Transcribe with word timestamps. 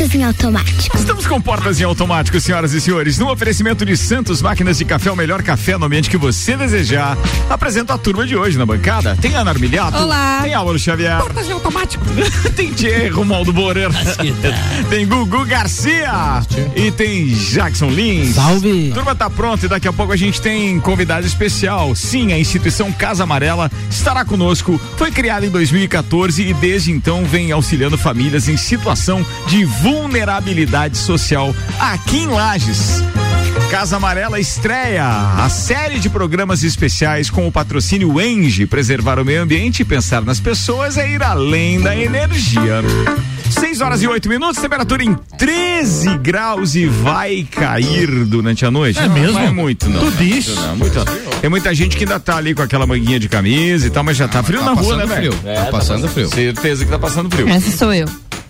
Portas 0.00 0.14
em 0.14 0.24
automático. 0.24 0.96
Estamos 0.96 1.26
com 1.26 1.38
portas 1.38 1.78
em 1.78 1.84
automático, 1.84 2.40
senhoras 2.40 2.72
e 2.72 2.80
senhores. 2.80 3.18
No 3.18 3.30
oferecimento 3.30 3.84
de 3.84 3.98
Santos 3.98 4.40
Máquinas 4.40 4.78
de 4.78 4.84
Café, 4.86 5.10
o 5.10 5.16
melhor 5.16 5.42
café 5.42 5.76
no 5.76 5.84
ambiente 5.84 6.08
que 6.08 6.16
você 6.16 6.56
desejar. 6.56 7.18
Apresento 7.50 7.92
a 7.92 7.98
turma 7.98 8.26
de 8.26 8.34
hoje 8.34 8.56
na 8.56 8.64
bancada. 8.64 9.14
Tem 9.20 9.34
Ana 9.34 9.50
Armiliato. 9.50 9.98
Olá. 9.98 10.40
Tem 10.42 10.54
Álvaro 10.54 10.78
Xavier. 10.78 11.18
Portas 11.18 11.46
em 11.46 11.52
automático. 11.52 12.02
tem 12.56 12.72
Thierry 12.72 13.08
Romualdo 13.10 13.52
Borer. 13.52 13.90
tem 14.88 15.06
Gugu 15.06 15.44
Garcia. 15.44 16.40
E 16.74 16.90
tem 16.90 17.26
Jackson 17.26 17.90
Lins. 17.90 18.36
Salve. 18.36 18.92
Turma 18.94 19.14
tá 19.14 19.28
pronta 19.28 19.66
e 19.66 19.68
daqui 19.68 19.86
a 19.86 19.92
pouco 19.92 20.14
a 20.14 20.16
gente 20.16 20.40
tem 20.40 20.80
convidado 20.80 21.26
especial. 21.26 21.94
Sim, 21.94 22.32
a 22.32 22.38
instituição 22.38 22.90
Casa 22.90 23.24
Amarela 23.24 23.70
estará 23.90 24.24
conosco. 24.24 24.80
Foi 24.96 25.10
criada 25.10 25.44
em 25.44 25.50
2014 25.50 26.42
e 26.42 26.54
desde 26.54 26.90
então 26.90 27.22
vem 27.26 27.52
auxiliando 27.52 27.98
famílias 27.98 28.48
em 28.48 28.56
situação 28.56 29.26
de 29.46 29.66
vulnerabilidade 29.66 29.89
social 31.10 31.54
aqui 31.78 32.18
em 32.18 32.26
Lages. 32.26 33.02
Casa 33.70 33.96
Amarela 33.96 34.38
estreia 34.38 35.04
a 35.04 35.48
série 35.48 35.98
de 35.98 36.08
programas 36.08 36.62
especiais 36.62 37.30
com 37.30 37.48
o 37.48 37.52
patrocínio 37.52 38.20
Enge. 38.20 38.66
Preservar 38.66 39.18
o 39.18 39.24
meio 39.24 39.42
ambiente 39.42 39.80
e 39.80 39.84
pensar 39.84 40.22
nas 40.22 40.38
pessoas 40.38 40.96
é 40.96 41.10
ir 41.10 41.22
além 41.22 41.80
da 41.80 41.96
energia. 41.96 42.82
6 43.50 43.80
horas 43.80 44.02
e 44.02 44.06
8 44.06 44.28
minutos, 44.28 44.60
temperatura 44.60 45.02
em 45.02 45.14
13 45.36 46.18
graus 46.18 46.74
e 46.74 46.86
vai 46.86 47.46
cair 47.50 48.24
durante 48.24 48.64
a 48.64 48.70
noite. 48.70 48.98
É 48.98 49.08
não, 49.08 49.14
mesmo? 49.14 49.32
Não 49.32 49.40
é 49.40 49.50
muito, 49.50 49.88
não. 49.88 50.00
Tudo 50.00 50.22
isso? 50.22 50.54
Não, 50.60 50.76
muito, 50.76 51.04
tem 51.40 51.50
muita 51.50 51.74
gente 51.74 51.96
que 51.96 52.04
ainda 52.04 52.20
tá 52.20 52.36
ali 52.36 52.54
com 52.54 52.62
aquela 52.62 52.86
manguinha 52.86 53.18
de 53.18 53.28
camisa 53.28 53.86
e 53.86 53.90
tal, 53.90 54.04
mas 54.04 54.16
já 54.16 54.28
tá 54.28 54.42
frio 54.42 54.60
tá 54.60 54.66
na 54.66 54.72
rua, 54.72 54.96
né, 54.96 55.06
velho? 55.06 55.32
frio. 55.32 55.54
Tá 55.54 55.66
passando 55.66 56.08
frio. 56.08 56.28
Certeza 56.28 56.84
que 56.84 56.90
tá 56.90 56.98
passando 56.98 57.28
frio. 57.28 57.48
Essa 57.48 57.76
sou 57.76 57.92
eu. 57.92 58.06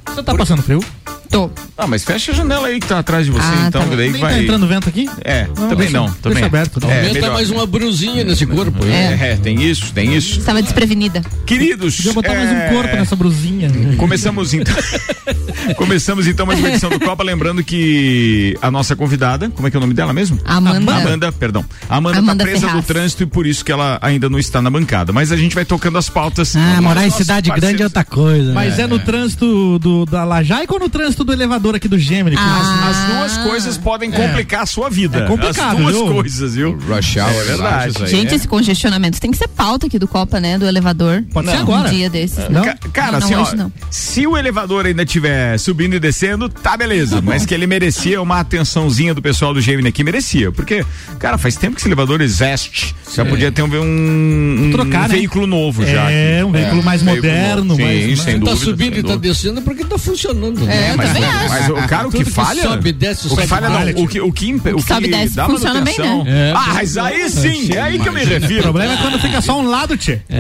Você 0.07 0.23
tá 0.23 0.35
passando 0.35 0.63
frio? 0.63 0.85
Tô. 1.31 1.49
Ah, 1.79 1.87
mas 1.87 2.03
fecha 2.05 2.33
a 2.33 2.35
janela 2.35 2.67
aí 2.67 2.81
que 2.81 2.87
tá 2.89 2.99
atrás 2.99 3.25
de 3.25 3.31
você, 3.31 3.47
Ah, 3.47 3.67
então, 3.69 3.89
tá 3.89 3.95
daí 3.95 4.11
Nem 4.11 4.21
vai. 4.21 4.35
tá 4.35 4.43
entrando 4.43 4.67
vento 4.67 4.89
aqui? 4.89 5.09
É, 5.25 5.45
também 5.45 5.77
deixa- 5.77 5.93
não, 5.97 6.07
deixa 6.07 6.19
também. 6.23 6.45
aberto, 6.45 6.81
não. 6.81 6.91
É, 6.91 6.97
Aumenta 6.99 7.15
melhor. 7.15 7.33
mais 7.35 7.51
uma 7.51 7.67
brusinha 7.67 8.25
nesse 8.25 8.45
corpo. 8.47 8.85
É, 8.85 9.33
é, 9.33 9.37
tem 9.37 9.63
isso, 9.63 9.93
tem 9.93 10.15
isso. 10.17 10.41
Estava 10.41 10.61
desprevenida. 10.61 11.23
Queridos, 11.47 11.97
Podia 11.97 12.13
botar 12.13 12.35
mais 12.35 12.51
é, 12.51 12.53
um 12.71 12.75
corpo 12.75 12.97
nessa 12.97 13.15
brusinha. 13.15 13.71
Começamos 13.97 14.53
então. 14.53 14.75
Começamos 15.77 16.27
então 16.27 16.45
mais 16.47 16.59
uma 16.59 16.69
edição 16.69 16.91
do 16.91 16.99
Copa, 16.99 17.23
lembrando 17.23 17.63
que 17.63 18.57
a 18.61 18.71
nossa 18.71 18.97
convidada, 18.97 19.49
como 19.51 19.69
é 19.69 19.71
que 19.71 19.77
é 19.77 19.79
o 19.79 19.81
nome 19.81 19.95
dela 19.95 20.13
mesmo? 20.13 20.39
Amanda. 20.45 20.95
Amanda, 20.97 21.33
perdão. 21.33 21.65
Amanda, 21.89 22.19
Amanda 22.19 22.45
tá 22.45 22.51
presa 22.51 22.67
Ferraz. 22.67 22.83
do 22.85 22.87
trânsito 22.87 23.23
e 23.23 23.27
por 23.27 23.47
isso 23.47 23.65
que 23.65 23.71
ela 23.71 23.99
ainda 24.03 24.29
não 24.29 24.39
está 24.39 24.61
na 24.61 24.69
bancada. 24.71 25.13
Mas 25.13 25.31
a 25.31 25.37
gente 25.37 25.55
vai 25.55 25.65
tocando 25.65 25.97
as 25.97 26.09
pautas. 26.09 26.57
Ah, 26.57 26.81
morar 26.83 27.07
em 27.07 27.11
cidade 27.11 27.51
grande 27.51 27.67
é 27.67 27.69
parceiros. 27.69 27.85
outra 27.87 28.05
coisa. 28.05 28.53
Mas 28.53 28.79
É, 28.79 28.83
é, 28.83 28.87
no 28.89 28.97
é. 28.97 28.99
trânsito 28.99 29.79
do, 29.79 30.05
da 30.07 30.25
Lajaica 30.25 30.73
ou 30.75 30.81
no 30.81 30.89
trânsito 30.89 31.20
do 31.25 31.33
elevador 31.33 31.75
aqui 31.75 31.89
do 31.89 31.99
Gemini? 31.99 32.37
Ah. 32.39 32.89
As 32.91 33.15
duas 33.37 33.47
coisas 33.49 33.79
podem 33.79 34.11
complicar 34.11 34.63
a 34.63 34.67
sua 34.67 34.89
vida. 34.91 35.19
É 35.19 35.27
complicado, 35.27 35.77
As 35.77 35.79
duas 35.83 35.95
viu? 35.97 36.07
coisas, 36.15 36.55
viu? 36.55 36.79
Rush 36.89 37.17
hour, 37.17 37.31
É 37.31 37.45
verdade. 37.45 38.07
Gente, 38.09 38.33
é. 38.33 38.37
esse 38.37 38.49
congestionamento 38.49 39.21
tem 39.21 39.31
que 39.31 39.37
ser 39.39 39.49
pauta 39.49 39.87
aqui 39.87 39.99
do 39.99 40.09
Copa, 40.09 40.41
né? 40.41 40.59
Do 40.59 40.67
elevador. 40.67 41.23
Pode 41.33 41.49
ser 41.51 41.57
Um 41.59 41.61
agora. 41.61 41.89
dia 41.91 42.09
desses. 42.11 42.49
Não? 42.49 42.63
Ca- 42.65 42.77
Cara, 42.93 43.21
Não, 43.21 43.29
não, 43.31 43.43
assim, 43.43 43.55
ó, 43.55 43.57
não. 43.57 43.73
se 43.91 44.27
o 44.27 44.37
elevador 44.37 44.87
ainda 44.87 45.03
estiver 45.03 45.59
subindo 45.59 45.95
e 45.95 46.01
descendo, 46.01 46.49
tá 46.49 46.77
beleza. 46.77 47.21
mas 47.21 47.47
que 47.47 47.55
ele 47.55 47.67
merecia 47.67 48.21
uma 48.21 48.41
atençãozinha 48.41 49.15
do 49.15 49.23
pessoal 49.23 49.55
do 49.55 49.61
Gemini 49.61 49.89
aqui, 49.89 50.03
merecia. 50.05 50.51
Porque, 50.53 50.85
cara, 51.19 51.39
faz 51.39 51.57
tempo 51.57 51.75
que 51.77 51.81
esse 51.81 51.89
elevador 51.89 52.21
existe. 52.21 52.95
Já 53.15 53.25
podia 53.25 53.51
ter 53.53 53.63
um, 53.63 53.67
um, 53.67 54.67
um 54.67 54.71
Trocar, 54.73 55.09
né? 55.09 55.17
veículo 55.17 55.47
novo 55.47 55.85
já. 55.87 56.11
É, 56.11 56.37
aqui. 56.41 56.45
um 56.45 56.53
veículo 56.53 56.83
mais 56.83 57.03
veículo 57.03 57.27
moderno. 57.33 57.77
Sim, 57.77 57.83
mais, 57.83 58.21
sem 58.21 58.33
Tá 58.41 58.51
dúvida, 58.51 58.57
subindo 58.65 58.95
sem 58.95 59.01
e 59.01 59.03
tá 59.07 59.17
descendo 59.17 59.63
porque 59.63 59.85
tá 59.85 59.99
funcionando. 59.99 60.61
né? 60.61 60.91
É, 60.93 60.97
Mas, 60.97 61.10
também 61.15 61.29
acho. 61.29 61.49
mas 61.49 61.69
o 61.71 61.75
cara, 61.89 62.09
o 62.09 62.11
que 62.11 62.17
Tudo 62.19 62.27
que 62.27 62.31
falha. 62.33 62.63
sobe, 62.63 62.93
desce, 62.93 63.27
o 63.27 63.37
que 63.37 63.47
falha 63.47 63.69
não. 63.69 64.03
O 64.03 64.09
que, 64.09 64.21
o 64.21 64.33
que, 64.33 64.49
impe- 64.49 64.73
o 64.73 64.77
que, 64.77 64.83
sobe 64.87 65.07
e 65.09 65.11
desce 65.11 65.37
dá 65.37 65.47
funciona 65.47 65.81
bem, 65.81 65.97
né? 65.99 66.23
É, 66.27 66.53
ah, 66.57 66.75
mas 66.75 66.97
aí 66.97 67.29
sim, 67.31 67.73
é 67.73 67.81
aí 67.81 67.99
que 67.99 68.09
eu 68.09 68.13
me 68.13 68.25
refiro. 68.25 68.61
O 68.61 68.63
problema 68.63 68.93
é 68.95 68.97
quando 68.97 69.19
fica 69.21 69.41
só 69.41 69.59
um 69.61 69.69
lado, 69.69 69.97
tchê. 69.97 70.19
É, 70.29 70.39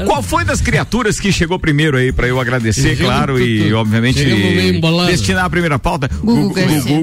é. 0.00 0.04
Qual 0.04 0.22
foi 0.22 0.44
das 0.44 0.60
criaturas 0.60 1.18
que 1.20 1.30
chegou 1.32 1.58
primeiro 1.58 1.96
aí 1.96 2.12
pra 2.12 2.26
eu 2.26 2.40
agradecer, 2.40 2.96
claro, 2.96 3.40
e 3.40 3.72
obviamente 3.72 4.24
destinar 5.06 5.44
a 5.44 5.50
primeira 5.50 5.78
pauta? 5.78 6.08
Gugu. 6.22 6.54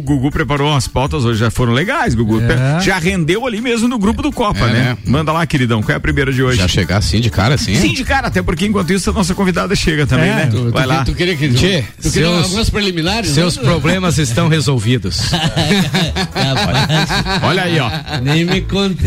Gugu, 0.02 0.32
preparou 0.32 0.70
umas 0.72 0.88
pautas 0.88 1.26
hoje, 1.26 1.40
já 1.40 1.50
foram 1.52 1.74
legais, 1.74 2.14
Gugu. 2.16 2.42
É. 2.42 2.80
Já 2.82 2.98
rendeu 2.98 3.46
ali 3.46 3.62
mesmo 3.62 3.88
no 3.88 3.98
grupo 3.98 4.22
do 4.22 4.32
Copa, 4.32 4.68
né? 4.68 4.74
né? 4.74 4.98
Manda 5.06 5.32
lá, 5.32 5.46
queridão, 5.46 5.82
qual 5.82 5.94
é 5.94 5.98
a 5.98 6.00
primeira 6.00 6.32
de 6.32 6.44
hoje? 6.44 6.58
Já 6.58 6.68
chegar 6.68 6.98
assim 6.98 7.20
de 7.20 7.30
cara 7.30 7.56
assim? 7.56 7.76
Sim, 7.76 7.94
de 7.94 8.04
cara, 8.04 8.28
até 8.28 8.42
porque 8.42 8.66
enquanto 8.66 8.92
isso 8.94 9.10
a 9.10 9.14
nossa 9.14 9.34
convidada 9.34 9.76
chega 9.76 10.06
também, 10.06 10.30
né? 10.30 10.48
Tu, 10.52 10.72
Vai 10.72 10.86
lá. 10.86 11.04
tu 11.04 11.14
queria 11.14 11.36
que 11.36 11.50
Tchê, 11.50 11.84
tu 12.02 12.12
queria 12.12 12.28
seus- 12.30 12.44
algumas 12.46 12.70
preliminares? 12.70 13.07
Seus 13.26 13.58
né? 13.58 13.64
problemas 13.64 14.18
estão 14.18 14.48
resolvidos. 14.48 15.22
Olha 17.44 17.64
aí, 17.64 17.80
ó. 17.80 17.90
Nem 18.22 18.46
me 18.46 18.62
conta. 18.62 19.04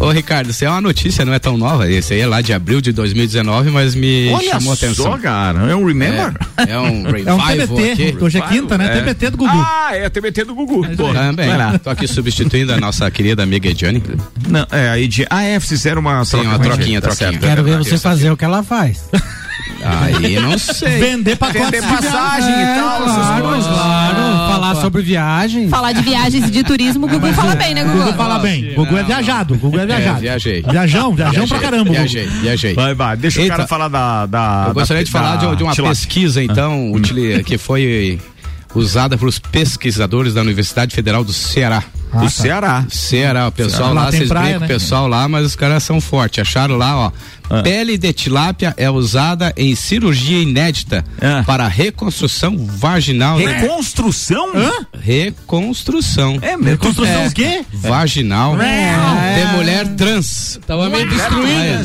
Ô 0.00 0.10
Ricardo, 0.10 0.50
isso 0.50 0.64
é 0.64 0.70
uma 0.70 0.80
notícia, 0.80 1.24
não 1.24 1.34
é 1.34 1.38
tão 1.38 1.56
nova. 1.56 1.90
Esse 1.90 2.14
aí 2.14 2.20
é 2.20 2.26
lá 2.26 2.40
de 2.40 2.52
abril 2.52 2.80
de 2.80 2.92
2019, 2.92 3.70
mas 3.70 3.94
me 3.94 4.30
Olha 4.30 4.50
chamou 4.50 4.72
a 4.72 4.76
só, 4.76 4.86
atenção. 4.86 5.18
cara. 5.18 5.70
É 5.70 5.76
um 5.76 5.86
remember? 5.86 6.32
É, 6.56 6.72
é 6.72 6.78
um 6.78 7.04
É 7.26 7.34
um 7.34 7.38
revival 7.38 7.76
TBT. 7.76 7.92
aqui. 7.92 8.16
Hoje 8.20 8.38
é 8.38 8.40
quinta, 8.42 8.78
né? 8.78 8.86
É. 8.86 9.00
TBT 9.00 9.30
do 9.30 9.36
Gugu. 9.38 9.50
Ah, 9.52 9.90
é 9.92 10.06
a 10.06 10.10
TBT 10.10 10.44
do 10.44 10.54
Gugu. 10.54 10.86
Pô, 10.96 11.12
Também. 11.12 11.48
vai 11.48 11.58
lá. 11.58 11.78
Tô 11.78 11.90
aqui 11.90 12.06
substituindo 12.06 12.72
a 12.72 12.76
nossa 12.78 13.10
querida 13.10 13.42
amiga 13.42 13.68
Ediane. 13.68 14.02
Não, 14.48 14.66
é, 14.70 14.88
aí 14.90 15.08
de. 15.08 15.26
Ah, 15.28 15.42
é, 15.42 15.58
fizeram 15.60 16.00
uma 16.00 16.24
Sim, 16.24 16.40
uma 16.42 16.54
a 16.54 16.58
troquinha, 16.58 17.00
tá 17.00 17.08
troquinha. 17.08 17.30
certo, 17.30 17.42
Quero 17.42 17.60
é 17.60 17.64
ver 17.64 17.78
você 17.78 17.98
fazer 17.98 18.30
o 18.30 18.36
que 18.36 18.44
ela 18.44 18.62
faz. 18.62 19.04
Aí 19.86 20.40
não 20.40 20.56
sei. 20.58 20.98
Vender 20.98 21.36
pacotes 21.36 21.70
Vender 21.70 21.82
passagem 21.82 22.48
e 22.50 22.56
viagem. 22.56 22.74
tal, 22.82 23.00
É, 23.02 23.04
essas 23.04 23.26
claro, 23.26 23.42
coisas. 23.44 23.66
claro. 23.66 24.16
Falar 24.52 24.74
sobre 24.76 25.02
viagem. 25.02 25.68
Falar 25.68 25.92
de 25.92 26.00
viagens 26.02 26.48
e 26.48 26.50
de 26.50 26.62
turismo, 26.64 27.06
o 27.06 27.08
Gugu 27.08 27.32
fala 27.34 27.54
bem, 27.54 27.74
né, 27.74 27.84
Gugu 27.84 27.98
Gugu? 28.04 28.12
fala 28.14 28.38
bem. 28.38 28.72
Gugu 28.74 28.96
é 28.96 29.02
viajado. 29.02 29.56
Gugu 29.56 29.78
é 29.78 29.84
viajado. 29.86 30.20
viajei. 30.20 30.62
Viajão, 30.62 31.14
viajão 31.14 31.46
pra 31.46 31.58
caramba. 31.58 31.90
Viajei, 31.90 32.26
viajei. 32.26 32.74
Vai, 32.74 32.94
vai, 32.94 33.16
deixa 33.16 33.40
o 33.40 33.42
Eita. 33.42 33.56
cara 33.56 33.66
falar 33.68 33.88
da. 33.88 34.24
da 34.26 34.64
Eu 34.68 34.74
gostaria 34.74 35.02
da- 35.02 35.06
de 35.06 35.10
falar 35.12 35.36
da 35.36 35.50
de, 35.50 35.56
de 35.56 35.62
uma 35.62 35.72
tilápia. 35.74 35.94
pesquisa, 35.96 36.42
então, 36.42 36.90
utili- 36.92 37.44
que 37.44 37.58
foi 37.58 38.18
usada 38.74 39.18
pelos 39.18 39.38
pesquisadores 39.38 40.32
da 40.34 40.40
Universidade 40.40 40.94
Federal 40.94 41.22
do 41.22 41.32
Ceará. 41.32 41.82
Ah, 42.14 42.18
Do 42.18 42.24
tá. 42.24 42.30
Ceará. 42.30 42.86
Ceará, 42.88 43.48
o 43.48 43.52
pessoal 43.52 43.92
Lá 43.94 44.04
lá, 44.04 44.10
tem 44.10 44.18
vocês 44.20 44.28
praia, 44.28 44.44
brincam 44.58 44.60
né? 44.60 44.66
o 44.66 44.68
pessoal 44.68 45.08
lá, 45.08 45.28
mas 45.28 45.44
os 45.46 45.56
caras 45.56 45.82
são 45.82 46.00
fortes. 46.00 46.40
Acharam 46.40 46.76
lá, 46.76 46.96
ó. 46.96 47.12
Ah. 47.50 47.62
Pele 47.62 47.98
de 47.98 48.12
tilápia 48.12 48.72
é 48.76 48.88
usada 48.90 49.52
em 49.56 49.74
cirurgia 49.74 50.40
inédita 50.40 51.04
Ah. 51.20 51.42
para 51.46 51.68
reconstrução 51.68 52.56
vaginal. 52.56 53.36
Reconstrução? 53.36 54.48
Reconstrução. 54.98 56.38
É, 56.40 56.56
mesmo. 56.56 56.78
Construção 56.78 57.22
É. 57.22 57.26
o 57.26 57.32
quê? 57.32 57.64
Vaginal 57.72 58.60
É. 58.60 58.94
de 59.44 59.56
mulher 59.56 59.86
trans. 59.88 60.58
Tava 60.66 60.88
meio 60.88 61.08
destruída. 61.08 61.82
né? 61.82 61.84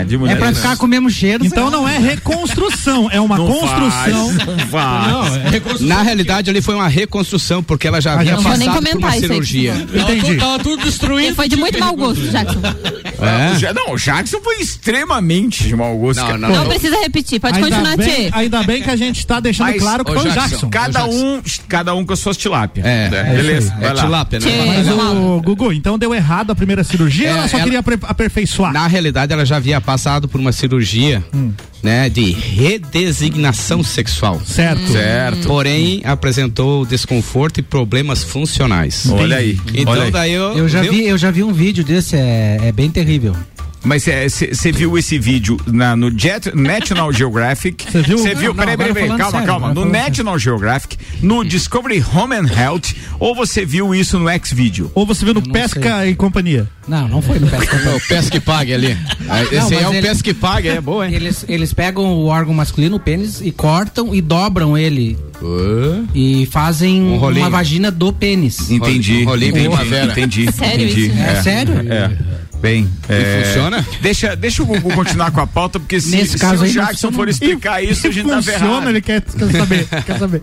É 0.00 0.04
de 0.04 0.16
mulher. 0.18 0.32
É 0.36 0.36
pra 0.38 0.54
ficar 0.54 0.76
com 0.76 0.86
o 0.86 0.88
mesmo 0.88 1.10
cheiro. 1.10 1.44
Então 1.44 1.70
não 1.70 1.88
é 1.88 1.98
reconstrução, 1.98 3.08
é 3.10 3.20
uma 3.20 3.36
Não 3.36 3.46
construção. 3.46 3.90
Faz, 3.90 4.46
não 4.46 4.58
faz. 4.68 5.06
Não, 5.08 5.36
é 5.36 5.50
reconstrução. 5.50 5.86
Na 5.96 6.02
realidade, 6.02 6.50
ali 6.50 6.60
foi 6.62 6.74
uma 6.74 6.88
reconstrução, 6.88 7.62
porque 7.62 7.86
ela 7.88 8.00
já 8.00 8.12
Ah, 8.12 8.20
havia 8.20 8.36
vou 8.36 8.42
nem 8.56 8.68
passado 8.68 8.82
por 8.84 8.90
comentar 8.90 9.10
uma 9.10 9.20
cirurgia. 9.20 9.72
Tava 9.72 9.98
Entendi. 10.12 10.20
tudo- 10.26 10.38
Tava 10.40 10.58
tudo 10.60 10.84
destruído. 10.84 11.26
Ele 11.26 11.34
foi 11.34 11.48
de 11.48 11.56
muito 11.56 11.78
mau 11.78 11.94
gosto, 11.96 12.20
Jackson. 12.28 12.60
O 12.60 13.58
Ja- 13.58 13.72
Não, 13.74 13.92
o 13.94 13.96
Jackson 13.96 14.40
foi 14.42 14.60
extremamente 14.60 15.64
de 15.64 15.76
mau 15.76 15.96
gosto. 15.96 16.20
Não, 16.20 16.38
não, 16.38 16.48
Não 16.48 16.56
não. 16.64 16.68
precisa 16.68 16.96
repetir, 17.00 17.40
pode 17.40 17.56
Ainda 17.58 17.68
continuar, 17.68 17.96
bem, 17.96 18.30
ainda 18.32 18.62
bem 18.62 18.82
que 18.82 18.90
a 18.90 18.96
gente 18.96 19.26
tá 19.26 19.40
deixando 19.40 19.68
Mas, 19.68 19.80
claro 19.82 20.04
que 20.04 20.12
foi 20.12 20.20
o 20.22 20.24
Jackson, 20.32 20.48
Jackson. 20.48 20.70
Cada 20.70 21.04
um, 21.06 21.42
cada 21.68 21.94
um 21.94 22.04
com 22.04 22.12
as 22.12 22.18
suas 22.18 22.36
tilápias. 22.36 22.84
É, 22.86 23.08
beleza. 23.08 23.74
É 23.78 23.80
vai 23.84 23.94
lá. 23.94 24.02
tilápia, 24.02 24.40
né? 24.40 24.46
Mas 24.66 24.88
o 24.88 25.40
Gugu, 25.42 25.72
então 25.72 25.98
deu 25.98 26.14
errado 26.14 26.50
a 26.50 26.54
primeira 26.54 26.82
cirurgia 26.84 27.28
É, 27.28 27.32
ou 27.32 27.38
ela 27.38 27.48
só 27.48 27.56
ela- 27.58 27.64
queria 27.64 27.84
aperfeiçoar? 28.08 28.72
Na 28.72 28.86
realidade, 28.86 29.32
ela 29.32 29.44
já 29.44 29.56
havia 29.56 29.80
passado 29.90 30.28
por 30.28 30.40
uma 30.40 30.52
cirurgia, 30.52 31.24
Hum. 31.34 31.50
né, 31.82 32.08
de 32.08 32.30
redesignação 32.30 33.82
sexual. 33.82 34.40
Certo. 34.46 34.86
Certo. 34.92 35.48
Porém, 35.48 36.00
apresentou 36.04 36.86
desconforto 36.86 37.58
e 37.58 37.62
problemas 37.62 38.22
funcionais. 38.22 39.08
Olha 39.10 39.38
aí. 39.38 39.58
Então 39.74 39.92
olha 39.92 40.04
aí. 40.04 40.10
daí 40.12 40.32
eu, 40.32 40.56
Eu 40.56 40.68
já 40.68 40.80
viu? 40.82 40.92
vi, 40.92 41.06
eu 41.08 41.18
já 41.18 41.32
vi 41.32 41.42
um 41.42 41.52
vídeo 41.52 41.82
desse, 41.82 42.14
é, 42.14 42.58
é 42.68 42.72
bem 42.72 42.88
terrível. 42.88 43.34
Mas 43.82 44.04
você 44.04 44.70
viu 44.72 44.98
esse 44.98 45.18
vídeo 45.18 45.56
na, 45.66 45.96
no 45.96 46.10
Jet, 46.16 46.54
National 46.54 47.10
Geographic? 47.12 47.84
Você 47.90 48.02
viu? 48.02 48.18
Você 48.18 48.34
viu? 48.34 48.48
Não, 48.50 48.56
Peraí, 48.56 48.76
peraí, 48.76 48.92
peraí, 48.92 49.08
calma, 49.08 49.30
sério, 49.30 49.46
calma. 49.46 49.72
No 49.74 49.84
National 49.86 50.38
Geographic, 50.38 50.98
no 51.22 51.42
Discovery 51.44 52.04
Home 52.14 52.34
and 52.34 52.46
Health, 52.54 52.94
ou 53.18 53.34
você 53.34 53.64
viu 53.64 53.94
isso 53.94 54.18
no 54.18 54.28
X-Video? 54.28 54.90
Ou 54.94 55.06
você 55.06 55.24
viu 55.24 55.32
no 55.32 55.42
Pesca 55.42 56.06
e 56.06 56.14
Companhia? 56.14 56.68
Não, 56.86 57.08
não 57.08 57.22
foi 57.22 57.38
no 57.38 57.46
Pesca 57.46 57.76
É 57.90 57.94
o 57.94 58.00
Pesca 58.00 58.30
que 58.32 58.40
pague 58.40 58.74
ali. 58.74 58.96
É, 59.28 59.42
Esse 59.44 59.54
Não, 59.70 59.78
aí 59.78 59.84
é 59.84 59.88
o 59.88 59.94
ele- 59.94 60.02
Pesca 60.06 60.22
que 60.24 60.34
pague, 60.34 60.68
é 60.68 60.80
boa, 60.80 61.08
hein? 61.08 61.14
Eles, 61.14 61.44
eles 61.48 61.72
pegam 61.72 62.04
o 62.04 62.26
órgão 62.26 62.52
masculino, 62.52 62.96
o 62.96 63.00
pênis, 63.00 63.40
e 63.40 63.50
cortam 63.50 64.14
e 64.14 64.20
dobram 64.20 64.76
ele. 64.76 65.16
Ô, 65.40 66.04
E 66.14 66.46
fazem 66.52 67.00
Um 67.02 67.16
uma 67.16 67.48
vagina 67.48 67.90
do 67.90 68.12
pênis. 68.12 68.70
Entendi. 68.70 69.22
Um 69.22 69.24
rolinho 69.24 69.50
entendi, 69.50 69.68
primavera. 69.68 70.12
entendi. 70.12 70.52
Sério 70.52 70.84
entendi. 70.86 71.06
isso? 71.06 71.18
É, 71.18 71.42
sério? 71.42 71.74
É. 71.90 72.10
Bem, 72.60 72.88
é, 73.08 73.42
funciona? 73.44 73.86
Deixa, 74.02 74.36
deixa 74.36 74.62
o 74.62 74.66
Gugu 74.66 74.92
continuar 74.94 75.30
com 75.30 75.40
a 75.40 75.46
pauta, 75.46 75.80
porque 75.80 76.00
se, 76.00 76.10
Nesse 76.10 76.32
se 76.32 76.38
caso 76.38 76.64
o 76.64 76.68
Jackson 76.68 76.90
funciona. 77.08 77.16
for 77.16 77.28
explicar 77.28 77.82
isso, 77.82 78.06
a 78.06 78.10
gente 78.10 78.28
tá 78.28 78.36
Funciona, 78.36 78.58
ferrado. 78.58 78.88
ele 78.90 79.00
quer, 79.00 79.22
quer 79.22 79.50
saber. 79.58 79.86
quer 80.06 80.18
saber. 80.18 80.42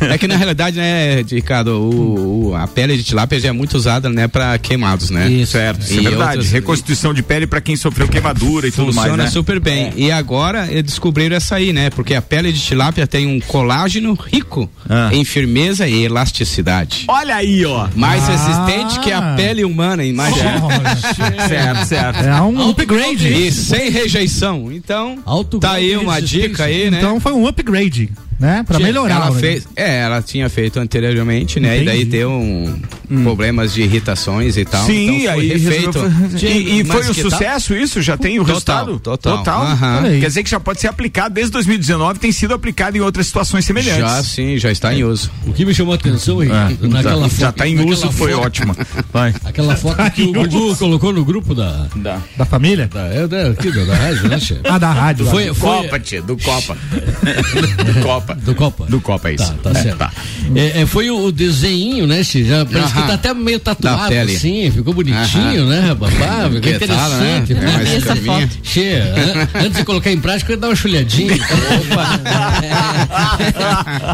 É 0.00 0.18
que 0.18 0.28
na 0.28 0.36
realidade, 0.36 0.76
né, 0.76 1.22
Ricardo, 1.22 1.68
o, 1.80 2.48
o- 2.50 2.54
a 2.54 2.66
pele 2.66 2.96
de 2.96 3.02
tilápia 3.02 3.40
já 3.40 3.48
é 3.48 3.52
muito 3.52 3.74
usada, 3.76 4.08
né, 4.08 4.28
pra 4.28 4.58
queimados, 4.58 5.10
né? 5.10 5.28
Isso. 5.28 5.52
Certo, 5.52 5.82
isso 5.82 5.98
é 5.98 6.02
verdade. 6.02 6.30
outras- 6.36 6.52
Reconstituição 6.52 7.14
de 7.14 7.22
pele 7.22 7.46
pra 7.46 7.60
quem 7.60 7.76
sofreu 7.76 8.06
queimadura 8.08 8.68
e 8.68 8.70
tudo 8.70 8.92
mais, 8.92 9.08
Funciona 9.08 9.24
né? 9.24 9.30
super 9.30 9.58
bem. 9.60 9.92
E 9.96 10.10
agora 10.10 10.66
eles 10.70 10.84
descobriram 10.84 11.36
essa 11.36 11.56
aí, 11.56 11.72
né? 11.72 11.88
Porque 11.90 12.14
a 12.14 12.22
pele 12.22 12.52
de 12.52 12.60
tilápia 12.60 13.06
tem 13.06 13.26
um 13.26 13.40
colágeno 13.40 14.12
rico 14.14 14.68
Ah. 14.88 15.08
em 15.12 15.24
firmeza 15.24 15.86
e 15.88 16.04
elasticidade. 16.04 17.04
Olha 17.08 17.36
aí, 17.36 17.64
ó. 17.64 17.88
Mais 17.94 18.22
Ah. 18.28 18.32
resistente 18.32 19.00
que 19.00 19.10
a 19.12 19.34
pele 19.34 19.64
humana, 19.64 20.04
imagina. 20.04 20.58
Certo, 21.46 21.84
certo. 21.84 22.24
É 22.24 22.40
um 22.42 22.70
upgrade. 22.70 23.28
E 23.28 23.52
sem 23.52 23.90
rejeição. 23.90 24.72
Então, 24.72 25.18
tá 25.60 25.72
aí 25.72 25.96
uma 25.96 26.20
dica 26.20 26.64
aí, 26.64 26.90
né? 26.90 26.98
Então 26.98 27.20
foi 27.20 27.32
um 27.32 27.46
upgrade, 27.46 28.10
né? 28.38 28.62
Pra 28.66 28.78
melhorar. 28.78 29.16
ela 29.26 29.32
fez, 29.34 29.66
é, 29.76 29.98
ela 30.00 30.22
tinha 30.22 30.48
feito 30.48 30.78
anteriormente, 30.78 31.58
né? 31.58 31.82
E 31.82 31.84
daí 31.84 31.96
Entendi. 32.02 32.10
deu 32.10 32.30
um, 32.30 32.78
problemas 33.22 33.72
de 33.74 33.82
irritações 33.82 34.56
e 34.56 34.64
tal. 34.64 34.84
Sim, 34.86 35.22
então 35.22 35.32
foi 35.34 35.42
aí 35.42 35.48
refeito. 35.58 35.98
resolveu- 36.00 36.38
E, 36.48 36.80
e 36.80 36.84
foi 36.84 37.00
um 37.08 37.12
que 37.14 37.22
tal? 37.22 37.30
sucesso 37.30 37.74
isso? 37.74 38.00
Já 38.02 38.16
tem 38.16 38.38
o 38.38 38.44
Total, 38.44 38.86
resultado? 38.86 38.98
total. 39.00 39.66
Olha 39.98 40.10
aí. 40.10 40.20
Quer 40.20 40.26
dizer 40.28 40.42
que 40.44 40.50
já 40.50 40.60
pode 40.60 40.80
ser 40.80 40.88
aplicado 40.88 41.34
desde 41.34 41.52
2019, 41.52 42.18
tem 42.18 42.30
sido 42.32 42.54
aplicado 42.54 42.96
em 42.96 43.00
outras 43.00 43.26
situações 43.26 43.64
semelhantes. 43.64 43.98
Já 44.00 44.22
sim, 44.22 44.56
já 44.58 44.70
está 44.70 44.94
em 44.94 45.04
uso. 45.04 45.30
O 45.46 45.52
que 45.52 45.64
me 45.64 45.74
chamou 45.74 45.92
a 45.92 45.96
atenção, 45.96 46.40
É, 46.42 46.44
Ricardo, 46.44 46.88
naquela 46.88 47.22
já, 47.22 47.28
foto. 47.28 47.40
já 47.40 47.52
tá 47.52 47.66
em 47.66 47.84
uso, 47.90 48.12
foi 48.12 48.32
foto- 48.32 48.46
ótima. 48.46 48.76
Vai. 49.12 49.34
Aquela 49.44 49.74
foto 49.76 50.10
que 50.12 50.22
o 50.22 50.32
Gugu 50.32 50.76
colocou 50.76 51.12
no 51.12 51.24
grupo 51.24 51.54
da. 51.54 51.86
Dá. 51.96 52.18
Da 52.36 52.44
família? 52.44 52.88
da 52.92 53.00
é, 53.08 53.26
da, 53.26 53.48
aqui, 53.48 53.70
da, 53.70 53.84
da 53.84 53.94
rádio, 53.96 54.28
né, 54.28 54.38
chefe? 54.38 54.60
Ah, 54.64 54.78
da 54.78 54.92
rádio. 54.92 55.26
Foi, 55.26 55.52
foi, 55.54 55.68
Copa, 55.82 55.98
tia, 56.00 56.22
do 56.22 56.36
Copa. 56.36 56.76
do 56.76 58.02
Copa. 58.02 58.27
Do 58.34 58.54
Copa. 58.54 58.86
Do 58.86 59.00
Copa, 59.00 59.30
é 59.30 59.34
isso. 59.34 59.52
Tá, 59.62 59.70
tá 59.72 59.78
É, 59.78 59.82
certo. 59.82 59.98
tá. 59.98 60.12
É, 60.54 60.80
é, 60.82 60.86
foi 60.86 61.10
o, 61.10 61.24
o 61.26 61.32
desenhinho, 61.32 62.06
né, 62.06 62.22
Xi? 62.22 62.44
Já 62.44 62.64
parece 62.64 62.92
que 62.92 62.98
Aham. 62.98 63.06
tá 63.08 63.14
até 63.14 63.34
meio 63.34 63.58
tatuado 63.60 64.14
assim, 64.14 64.70
ficou 64.70 64.94
bonitinho, 64.94 65.66
né, 65.66 65.80
rapaz? 65.88 66.14
Ah, 66.22 66.44
ficou 66.44 66.60
Que 66.60 66.70
né? 66.70 66.76
interessante. 66.76 67.54
Né? 67.54 67.96
essa 67.96 68.06
calminha. 68.06 68.48
foto. 68.48 68.58
Che, 68.62 68.94
an- 69.02 69.48
antes 69.66 69.78
de 69.78 69.84
colocar 69.84 70.10
em 70.12 70.18
prática, 70.20 70.52
eu 70.52 70.56
ia 70.56 70.60
dar 70.60 70.68
uma 70.68 70.76
chulhadinha. 70.76 71.34
Opa! 71.34 72.08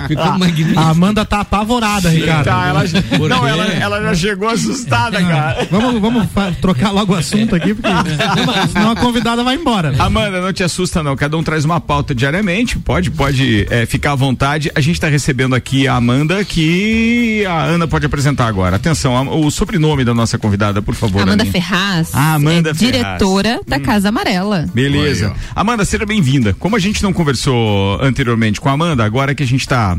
Ficou 0.09 0.39
magnífico. 0.39 0.79
A 0.79 0.91
Amanda 0.91 1.25
tá 1.25 1.41
apavorada, 1.41 2.09
Ricardo. 2.11 2.45
Tá, 2.45 2.67
ela, 2.69 2.85
não, 3.29 3.47
ela, 3.47 3.65
ela 3.67 4.03
já 4.03 4.15
chegou 4.15 4.49
assustada, 4.49 5.21
cara. 5.23 5.67
Vamos, 5.71 6.01
vamos 6.01 6.27
trocar 6.61 6.91
logo 6.91 7.13
o 7.15 7.17
assunto 7.17 7.55
aqui, 7.55 7.75
porque 7.75 7.89
senão 8.73 8.91
a 8.91 8.97
convidada 8.97 9.43
vai 9.43 9.55
embora. 9.57 9.91
né? 9.93 9.97
Amanda, 10.01 10.41
não 10.41 10.53
te 10.53 10.63
assusta 10.63 11.03
não, 11.03 11.17
cada 11.17 11.37
um 11.37 11.43
traz 11.43 11.65
uma 11.65 11.81
pauta 11.81 12.15
diariamente, 12.15 12.79
pode, 12.79 13.11
pode 13.11 13.67
é, 13.71 13.87
ficar 13.87 14.04
à 14.13 14.15
vontade. 14.15 14.71
A 14.75 14.81
gente 14.81 15.01
tá 15.01 15.09
recebendo 15.09 15.55
aqui 15.55 15.87
a 15.89 15.95
Amanda, 15.97 16.45
que 16.45 17.45
a 17.47 17.63
Ana 17.65 17.87
pode 17.89 18.07
apresentar 18.07 18.47
agora. 18.47 18.77
Atenção, 18.77 19.17
a- 19.17 19.23
o 19.37 19.51
sobrenome 19.51 20.05
da 20.05 20.13
nossa 20.15 20.39
convidada, 20.39 20.81
por 20.83 20.95
favor, 20.95 21.23
Amanda 21.23 21.43
Aninha. 21.43 21.53
Ferraz. 21.53 22.11
Ah, 22.13 22.35
Amanda 22.35 22.71
é 22.71 22.75
Ferraz. 22.75 22.93
diretora 22.97 23.61
da 23.67 23.81
Casa 23.81 24.09
Amarela. 24.09 24.67
Beleza. 24.75 25.29
Oi, 25.29 25.35
Amanda, 25.55 25.85
seja 25.85 26.05
bem-vinda. 26.07 26.55
Como 26.59 26.77
a 26.77 26.79
gente 26.79 27.03
não 27.03 27.13
conversou 27.13 27.99
anteriormente 28.03 28.61
com 28.61 28.69
a 28.69 28.73
Amanda, 28.73 29.05
agora 29.05 29.35
que 29.35 29.43
a 29.43 29.47
gente 29.47 29.61
está 29.63 29.97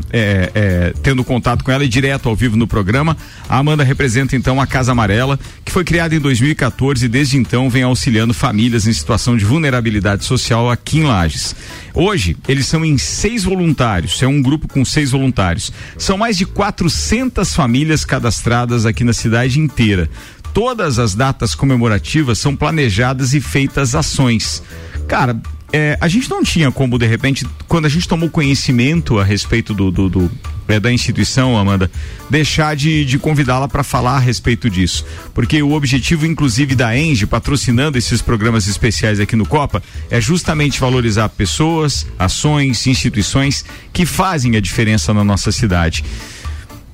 tendo 1.02 1.24
contato 1.24 1.64
com 1.64 1.70
ela 1.70 1.84
e 1.84 1.88
direto 1.88 2.28
ao 2.28 2.36
vivo 2.36 2.56
no 2.56 2.66
programa, 2.66 3.16
a 3.48 3.58
Amanda 3.58 3.82
representa 3.84 4.36
então 4.36 4.60
a 4.60 4.66
Casa 4.66 4.92
Amarela, 4.92 5.38
que 5.64 5.72
foi 5.72 5.84
criada 5.84 6.14
em 6.14 6.20
2014 6.20 7.04
e 7.06 7.08
desde 7.08 7.36
então 7.36 7.68
vem 7.70 7.82
auxiliando 7.82 8.32
famílias 8.34 8.86
em 8.86 8.92
situação 8.92 9.36
de 9.36 9.44
vulnerabilidade 9.44 10.24
social 10.24 10.70
aqui 10.70 10.98
em 10.98 11.02
Lages. 11.04 11.54
Hoje, 11.98 12.36
eles 12.46 12.66
são 12.66 12.84
em 12.84 12.98
seis 12.98 13.44
voluntários, 13.44 14.22
é 14.22 14.26
um 14.26 14.42
grupo 14.42 14.68
com 14.68 14.84
seis 14.84 15.12
voluntários. 15.12 15.72
São 15.96 16.18
mais 16.18 16.36
de 16.36 16.44
400 16.44 17.54
famílias 17.54 18.04
cadastradas 18.04 18.84
aqui 18.84 19.02
na 19.02 19.14
cidade 19.14 19.58
inteira. 19.58 20.10
Todas 20.52 20.98
as 20.98 21.14
datas 21.14 21.54
comemorativas 21.54 22.38
são 22.38 22.54
planejadas 22.54 23.32
e 23.32 23.40
feitas 23.40 23.94
ações. 23.94 24.62
Cara, 25.08 25.40
é, 25.72 25.98
a 26.00 26.08
gente 26.08 26.30
não 26.30 26.42
tinha 26.42 26.70
como, 26.70 26.98
de 26.98 27.06
repente, 27.06 27.46
quando 27.68 27.86
a 27.86 27.88
gente 27.88 28.06
tomou 28.08 28.30
conhecimento 28.30 29.18
a 29.18 29.24
respeito 29.24 29.74
do, 29.74 29.90
do- 29.90 30.08
do, 30.08 30.30
é, 30.68 30.78
da 30.80 30.90
instituição, 30.92 31.56
Amanda, 31.58 31.90
deixar 32.30 32.74
de, 32.76 33.04
de 33.04 33.18
convidá-la 33.18 33.68
para 33.68 33.82
falar 33.82 34.16
a 34.16 34.18
respeito 34.18 34.68
disso. 34.70 35.04
Porque 35.34 35.62
o 35.62 35.72
objetivo, 35.72 36.24
inclusive, 36.26 36.74
da 36.74 36.96
Enge, 36.96 37.26
patrocinando 37.26 37.98
esses 37.98 38.22
programas 38.22 38.66
especiais 38.66 39.20
aqui 39.20 39.36
no 39.36 39.46
Copa, 39.46 39.82
é 40.10 40.20
justamente 40.20 40.80
valorizar 40.80 41.28
pessoas, 41.30 42.06
ações, 42.18 42.86
instituições 42.86 43.64
que 43.92 44.06
fazem 44.06 44.56
a 44.56 44.60
diferença 44.60 45.12
na 45.12 45.22
nossa 45.24 45.52
cidade. 45.52 46.04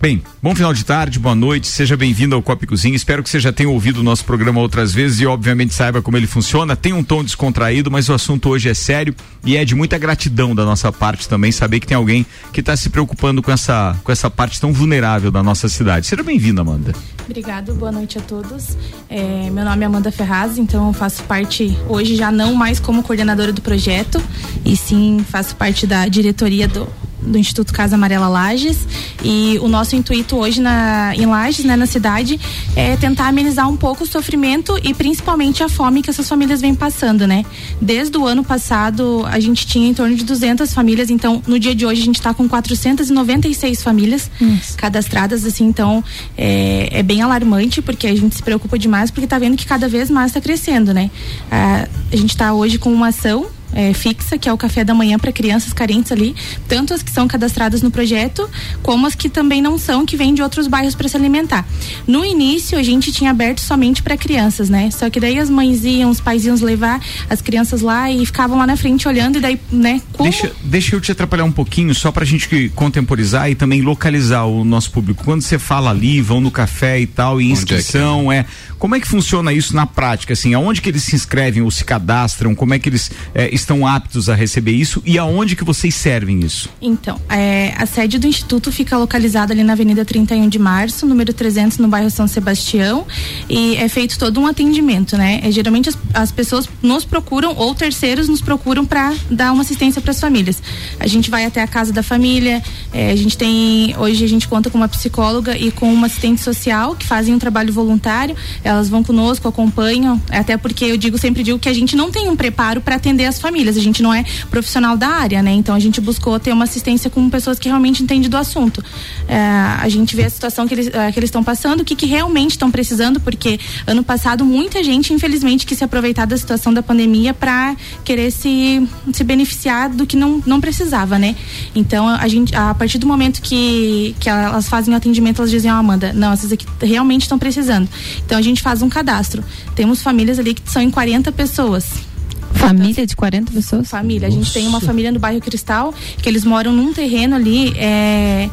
Bem, 0.03 0.21
bom 0.43 0.53
final 0.53 0.75
de 0.75 0.85
tarde, 0.85 1.17
boa 1.17 1.33
noite, 1.33 1.69
seja 1.69 1.97
bem-vindo 1.97 2.35
ao 2.35 2.43
Copa 2.43 2.67
Cozinha. 2.67 2.97
Espero 2.97 3.23
que 3.23 3.31
você 3.31 3.39
já 3.39 3.53
tenha 3.53 3.71
ouvido 3.71 3.99
o 3.99 4.03
nosso 4.03 4.25
programa 4.25 4.61
outras 4.61 4.93
vezes 4.93 5.21
e, 5.21 5.27
obviamente, 5.27 5.73
saiba 5.75 6.03
como 6.03 6.17
ele 6.17 6.27
funciona. 6.27 6.75
Tem 6.75 6.93
um 6.93 7.05
tom 7.05 7.23
descontraído, 7.23 7.89
mas 7.89 8.09
o 8.09 8.13
assunto 8.13 8.49
hoje 8.49 8.69
é 8.69 8.75
sério 8.75 9.15
e 9.45 9.57
é 9.57 9.65
de 9.65 9.77
muita 9.77 9.97
gratidão 9.99 10.57
da 10.57 10.65
nossa 10.65 10.91
parte 10.91 11.29
também 11.29 11.53
saber 11.53 11.79
que 11.79 11.87
tem 11.87 11.97
alguém 11.97 12.27
que 12.53 12.59
está 12.59 12.77
se 12.77 12.91
preocupando 12.91 13.41
com 13.41 13.53
essa, 13.53 13.97
com 14.03 14.11
essa 14.11 14.29
parte 14.29 14.61
tão 14.61 14.73
vulnerável 14.73 15.31
da 15.31 15.41
nossa 15.41 15.69
cidade. 15.69 16.05
Seja 16.05 16.25
bem-vinda, 16.25 16.63
Amanda. 16.63 16.93
Obrigado, 17.25 17.75
boa 17.75 17.93
noite 17.93 18.19
a 18.19 18.21
todos. 18.21 18.77
É, 19.09 19.49
meu 19.51 19.65
nome 19.65 19.83
é 19.83 19.87
Amanda 19.87 20.11
Ferraz, 20.11 20.59
então 20.59 20.89
eu 20.89 20.93
faço 20.93 21.23
parte 21.25 21.77
hoje 21.89 22.17
já 22.17 22.31
não 22.31 22.55
mais 22.55 22.81
como 22.81 23.03
coordenadora 23.03 23.53
do 23.53 23.63
projeto, 23.63 24.23
e 24.65 24.77
sim 24.77 25.25
faço 25.29 25.55
parte 25.57 25.87
da 25.87 26.09
diretoria 26.09 26.67
do, 26.67 26.87
do 27.23 27.39
Instituto 27.39 27.73
Casa 27.73 27.95
Amarela 27.95 28.29
Lages. 28.29 28.79
E 29.25 29.59
o 29.61 29.69
nosso 29.69 29.95
intuito 29.95 30.37
hoje 30.37 30.61
na, 30.61 31.15
em 31.15 31.27
Lages, 31.27 31.65
né, 31.65 31.77
na 31.77 31.87
cidade, 31.87 32.41
é 32.75 32.97
tentar 32.97 33.29
amenizar 33.29 33.69
um 33.69 33.77
pouco 33.77 34.05
o 34.05 34.07
sofrimento 34.07 34.79
e 34.83 34.93
principalmente 34.93 35.63
a 35.63 35.69
fome 35.69 36.03
que 36.03 36.11
essas 36.11 36.29
famílias 36.29 36.61
vêm 36.61 36.75
passando, 36.75 37.27
né? 37.27 37.45
Desde 37.81 38.17
o 38.19 38.27
ano 38.27 38.43
passado 38.43 39.25
a 39.27 39.39
gente 39.39 39.67
tinha 39.67 39.89
em 39.89 39.95
torno 39.95 40.17
de 40.17 40.25
200 40.25 40.73
famílias, 40.75 41.11
então 41.11 41.41
no 41.47 41.59
dia 41.59 41.75
de 41.75 41.87
hoje 41.87 42.03
a 42.03 42.05
gente 42.05 42.17
está 42.17 42.35
com 42.35 42.49
496 42.49 43.83
famílias 43.83 44.31
cadastradas, 44.77 45.45
assim, 45.45 45.67
então 45.67 46.03
é, 46.37 46.89
é 46.91 47.03
bem 47.03 47.12
alarmante 47.21 47.83
porque 47.83 48.07
a 48.07 48.15
gente 48.15 48.37
se 48.37 48.43
preocupa 48.43 48.79
demais 48.79 49.11
porque 49.11 49.27
tá 49.27 49.39
vendo 49.39 49.57
que 49.57 49.67
cada 49.67 49.89
vez 49.89 50.11
mais 50.11 50.31
está 50.31 50.41
crescendo, 50.41 50.95
né? 50.95 51.11
Ah, 51.51 51.87
a 52.13 52.17
gente 52.17 52.31
está 52.31 52.55
hoje 52.55 52.79
com 52.79 52.93
uma 52.93 53.09
ação 53.09 53.47
é, 53.75 53.93
fixa, 53.93 54.39
que 54.39 54.49
é 54.49 54.53
o 54.53 54.57
café 54.57 54.85
da 54.85 54.95
manhã 54.95 55.19
para 55.19 55.33
crianças 55.33 55.73
carentes 55.73 56.13
ali, 56.13 56.35
tanto 56.69 56.95
as 56.95 57.03
que 57.03 57.11
são 57.11 57.27
cadastradas 57.27 57.83
no 57.83 57.91
projeto, 57.91 58.49
como 58.83 59.07
as 59.07 59.15
que 59.15 59.29
também 59.29 59.63
não 59.63 59.79
são, 59.79 60.05
que 60.07 60.17
vêm 60.17 60.35
de 60.35 60.43
outros 60.43 60.67
bairros 60.67 60.95
para 60.95 61.09
se 61.09 61.17
alimentar. 61.17 61.67
No 62.07 62.25
início, 62.25 62.79
a 62.79 62.83
gente 62.83 63.13
tinha 63.13 63.31
aberto 63.31 63.61
somente 63.61 64.03
para 64.03 64.17
crianças, 64.17 64.69
né? 64.69 64.91
Só 64.91 65.09
que 65.11 65.21
daí 65.21 65.39
as 65.39 65.51
mães 65.51 65.85
iam, 65.85 66.11
os 66.11 66.21
pais 66.21 66.45
iam 66.45 66.57
levar 66.57 67.01
as 67.29 67.41
crianças 67.41 67.81
lá 67.81 68.11
e 68.11 68.25
ficavam 68.25 68.59
lá 68.59 68.67
na 68.67 68.77
frente 68.77 69.09
olhando, 69.09 69.39
e 69.39 69.41
daí, 69.41 69.61
né? 69.71 70.01
Como... 70.13 70.31
Deixa, 70.31 70.53
deixa 70.63 70.97
eu 70.97 71.01
te 71.01 71.13
atrapalhar 71.13 71.45
um 71.45 71.53
pouquinho, 71.53 71.95
só 71.95 72.13
pra 72.13 72.25
gente 72.25 72.49
que 72.49 72.69
contemporizar 72.71 73.51
e 73.51 73.55
também 73.55 73.83
localizar 73.83 74.45
o 74.45 74.65
nosso 74.65 74.91
público. 74.91 75.25
Quando 75.25 75.43
você 75.43 75.59
fala 75.59 75.91
ali, 75.91 76.21
vão 76.21 76.41
no 76.41 76.51
café 76.51 77.01
e 77.01 77.07
tal, 77.07 77.41
e 77.41 77.49
é 77.49 77.53
inscrição, 77.53 78.31
é, 78.31 78.45
Como 78.83 78.97
é 78.97 79.01
que 79.01 79.07
funciona 79.07 79.53
isso 79.53 79.77
na 79.77 79.87
prática? 79.87 80.33
Assim, 80.33 80.55
aonde 80.55 80.81
que 80.81 80.89
eles 80.89 81.05
se 81.05 81.15
inscrevem 81.15 81.63
ou 81.63 81.71
se 81.71 81.85
cadastram? 81.85 82.53
Como 82.53 82.75
é 82.75 82.81
que 82.81 82.89
eles 82.89 83.13
é, 83.33 83.55
estão 83.63 83.87
aptos 83.87 84.29
a 84.29 84.35
receber 84.35 84.73
isso 84.73 85.03
e 85.05 85.19
aonde 85.19 85.57
que 85.57 85.65
vocês 85.65 85.95
servem 85.95 86.41
isso? 86.41 86.69
Então, 86.81 87.21
é, 87.29 87.75
a 87.77 87.87
sede 87.87 88.19
do 88.19 88.27
Instituto 88.27 88.71
fica 88.71 88.97
localizada 88.97 89.53
ali 89.53 89.65
na 89.65 89.73
Avenida 89.73 90.05
31 90.05 90.49
de 90.49 90.59
Março, 90.59 91.07
número 91.07 91.33
300, 91.33 91.79
no 91.79 91.89
bairro 91.89 92.11
São 92.11 92.27
Sebastião, 92.27 93.07
e 93.49 93.77
é 93.77 93.89
feito 93.89 94.19
todo 94.19 94.41
um 94.41 94.47
atendimento, 94.47 95.17
né? 95.17 95.41
É, 95.43 95.51
geralmente 95.51 95.89
as, 95.89 95.99
as 96.15 96.33
pessoas 96.33 96.69
nos 96.83 97.05
procuram 97.05 97.55
ou 97.57 97.75
terceiros 97.75 98.29
nos 98.29 98.41
procuram 98.41 98.85
para 98.85 99.15
dar 99.31 99.53
uma 99.53 99.63
assistência 99.63 100.01
para 100.01 100.11
as 100.11 100.21
famílias. 100.21 100.63
A 100.99 101.07
gente 101.07 101.31
vai 101.31 101.45
até 101.45 101.63
a 101.63 101.67
casa 101.67 101.93
da 101.93 102.03
família, 102.03 102.63
é, 102.93 103.11
a 103.11 103.17
gente 103.17 103.37
tem, 103.37 103.95
hoje 103.97 104.25
a 104.25 104.29
gente 104.29 104.49
conta 104.49 104.71
com 104.71 104.79
uma 104.79 104.89
psicóloga 104.89 105.57
e 105.57 105.71
com 105.71 105.93
uma 105.93 106.07
assistente 106.07 106.41
social 106.41 106.95
que 106.95 107.07
fazem 107.07 107.35
um 107.35 107.39
trabalho 107.39 107.73
voluntário, 107.73 108.37
elas 108.63 108.89
vão 108.89 109.03
conosco, 109.03 109.49
acompanham, 109.49 110.21
até 110.31 110.57
porque 110.57 110.85
eu 110.85 110.97
digo, 110.97 111.17
sempre 111.19 111.43
digo 111.43 111.59
que 111.59 111.69
a 111.69 111.73
gente 111.73 111.97
não 111.97 112.11
tem 112.11 112.29
um 112.29 112.37
preparo 112.37 112.81
para 112.81 112.97
atender 112.97 113.27
as 113.27 113.41
famílias, 113.41 113.52
a 113.61 113.83
gente 113.83 114.03
não 114.03 114.13
é 114.13 114.25
profissional 114.51 114.97
da 114.97 115.09
área, 115.09 115.43
né? 115.43 115.53
Então 115.53 115.75
a 115.75 115.79
gente 115.79 116.01
buscou 116.01 116.39
ter 116.41 116.53
uma 116.53 116.65
assistência 116.65 117.11
com 117.11 117.29
pessoas 117.31 117.59
que 117.59 117.69
realmente 117.69 118.03
entendem 118.03 118.29
do 118.29 118.37
assunto. 118.37 118.83
É, 119.29 119.37
a 119.37 119.89
gente 119.89 120.17
vê 120.17 120.25
a 120.25 120.31
situação 120.31 120.67
que 120.67 120.75
eles 120.75 120.89
é, 120.89 121.13
que 121.13 121.21
estão 121.21 121.45
passando, 121.45 121.81
o 121.81 121.85
que, 121.85 121.95
que 121.95 122.07
realmente 122.07 122.53
estão 122.53 122.71
precisando, 122.71 123.21
porque 123.21 123.59
ano 123.87 124.03
passado 124.03 124.45
muita 124.45 124.83
gente, 124.83 125.13
infelizmente, 125.13 125.67
quis 125.67 125.79
se 125.79 125.85
aproveitar 125.85 126.27
da 126.27 126.37
situação 126.37 126.73
da 126.73 126.83
pandemia 126.83 127.33
para 127.33 127.77
querer 128.05 128.31
se, 128.31 128.87
se 129.13 129.25
beneficiar 129.25 129.89
do 129.89 130.07
que 130.07 130.17
não, 130.17 130.43
não 130.47 130.61
precisava, 130.61 131.19
né? 131.19 131.37
Então 131.75 132.09
a 132.09 132.29
gente, 132.29 132.55
a 132.55 132.75
partir 132.75 132.99
do 132.99 133.07
momento 133.07 133.41
que, 133.43 134.15
que 134.19 134.29
elas 134.29 134.69
fazem 134.69 134.93
o 134.93 134.97
atendimento, 134.97 135.41
elas 135.41 135.51
dizem, 135.51 135.71
ó, 135.71 135.77
oh, 135.77 135.79
Amanda, 135.79 136.13
não, 136.13 136.33
essas 136.33 136.53
aqui 136.53 136.67
realmente 136.81 137.23
estão 137.23 137.39
precisando. 137.39 137.89
Então 138.25 138.39
a 138.39 138.43
gente 138.43 138.63
faz 138.63 138.83
um 138.83 138.89
cadastro. 138.89 139.45
Temos 139.75 140.03
famílias 140.03 140.39
ali 140.39 140.55
que 140.55 140.71
são 140.71 140.83
em 140.83 140.91
40 140.91 141.31
pessoas. 141.33 142.12
Família 142.55 143.07
de 143.07 143.17
40 143.17 143.53
pessoas? 143.53 143.89
Família. 143.89 144.29
Nossa. 144.29 144.41
A 144.41 144.43
gente 144.43 144.53
tem 144.53 144.67
uma 144.67 144.81
família 144.81 145.11
no 145.11 145.19
bairro 145.19 145.41
Cristal, 145.41 145.95
que 146.21 146.29
eles 146.29 146.45
moram 146.45 146.73
num 146.73 146.93
terreno 146.93 147.37
ali, 147.37 147.73
é, 147.77 148.49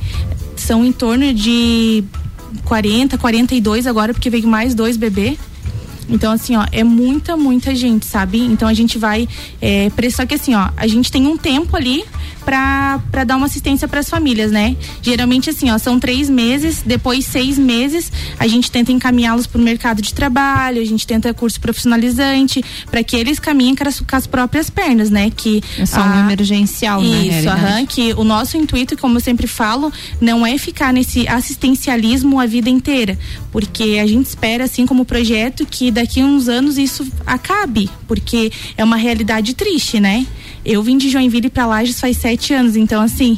são 0.56 0.86
em 0.86 0.92
torno 0.92 1.34
de 1.34 2.04
40, 2.66 3.18
42 3.18 3.88
agora, 3.88 4.14
porque 4.14 4.30
veio 4.30 4.48
mais 4.48 4.74
dois 4.74 4.98
bebês. 4.98 5.38
Então, 6.10 6.32
assim, 6.32 6.56
ó, 6.56 6.66
é 6.72 6.84
muita, 6.84 7.38
muita 7.38 7.74
gente, 7.76 8.06
sabe? 8.06 8.40
Então 8.40 8.68
a 8.68 8.74
gente 8.74 8.98
vai. 8.98 9.28
É, 9.62 9.90
só 10.12 10.26
que 10.26 10.36
assim, 10.36 10.56
ó, 10.56 10.70
a 10.76 10.88
gente 10.88 11.12
tem 11.12 11.28
um 11.28 11.38
tempo 11.38 11.76
ali 11.76 12.04
para 12.50 13.24
dar 13.26 13.36
uma 13.36 13.46
assistência 13.46 13.88
para 13.88 14.00
as 14.00 14.10
famílias, 14.10 14.52
né? 14.52 14.76
Geralmente 15.02 15.50
assim, 15.50 15.70
ó, 15.70 15.78
são 15.78 16.00
três 16.00 16.30
meses, 16.30 16.82
depois 16.84 17.26
seis 17.26 17.60
meses, 17.60 18.12
a 18.40 18.48
gente 18.48 18.72
tenta 18.72 18.92
encaminhá-los 18.92 19.46
para 19.46 19.62
o 19.62 19.64
mercado 19.64 20.02
de 20.02 20.14
trabalho, 20.14 20.82
a 20.82 20.86
gente 20.86 21.06
tenta 21.06 21.34
curso 21.34 21.60
profissionalizante, 21.60 22.64
para 22.90 23.04
que 23.04 23.16
eles 23.16 23.40
caminhem 23.40 23.76
com 23.76 23.88
as, 23.88 24.00
com 24.00 24.16
as, 24.16 24.26
próprias 24.26 24.70
pernas, 24.70 25.10
né? 25.10 25.30
Que 25.30 25.62
é 25.78 25.86
só 25.86 26.02
um 26.02 26.20
emergencial, 26.22 27.02
né? 27.02 27.28
Isso, 27.28 27.50
aham, 27.50 27.86
que 27.86 28.14
o 28.14 28.24
nosso 28.24 28.58
intuito, 28.58 28.98
como 28.98 29.18
eu 29.18 29.22
sempre 29.22 29.46
falo, 29.46 29.92
não 30.20 30.46
é 30.46 30.58
ficar 30.58 30.92
nesse 30.92 31.28
assistencialismo 31.28 32.40
a 32.40 32.46
vida 32.46 32.70
inteira, 32.70 33.18
porque 33.52 34.00
a 34.02 34.08
gente 34.08 34.26
espera, 34.26 34.64
assim 34.64 34.86
como 34.86 35.06
projeto, 35.06 35.66
que 35.66 35.92
daqui 36.00 36.22
a 36.22 36.26
uns 36.26 36.48
anos 36.48 36.78
isso 36.78 37.06
acabe, 37.26 37.90
porque 38.08 38.52
é 38.78 38.84
uma 38.84 38.96
realidade 38.96 39.54
triste, 39.54 40.00
né? 40.00 40.26
Eu 40.66 40.82
vim 40.82 40.98
de 40.98 41.10
Joinville 41.10 41.50
para 41.50 41.66
Lages 41.66 42.00
faz 42.00 42.18
sete 42.18 42.54
anos, 42.54 42.76
então 42.76 43.02
assim, 43.02 43.38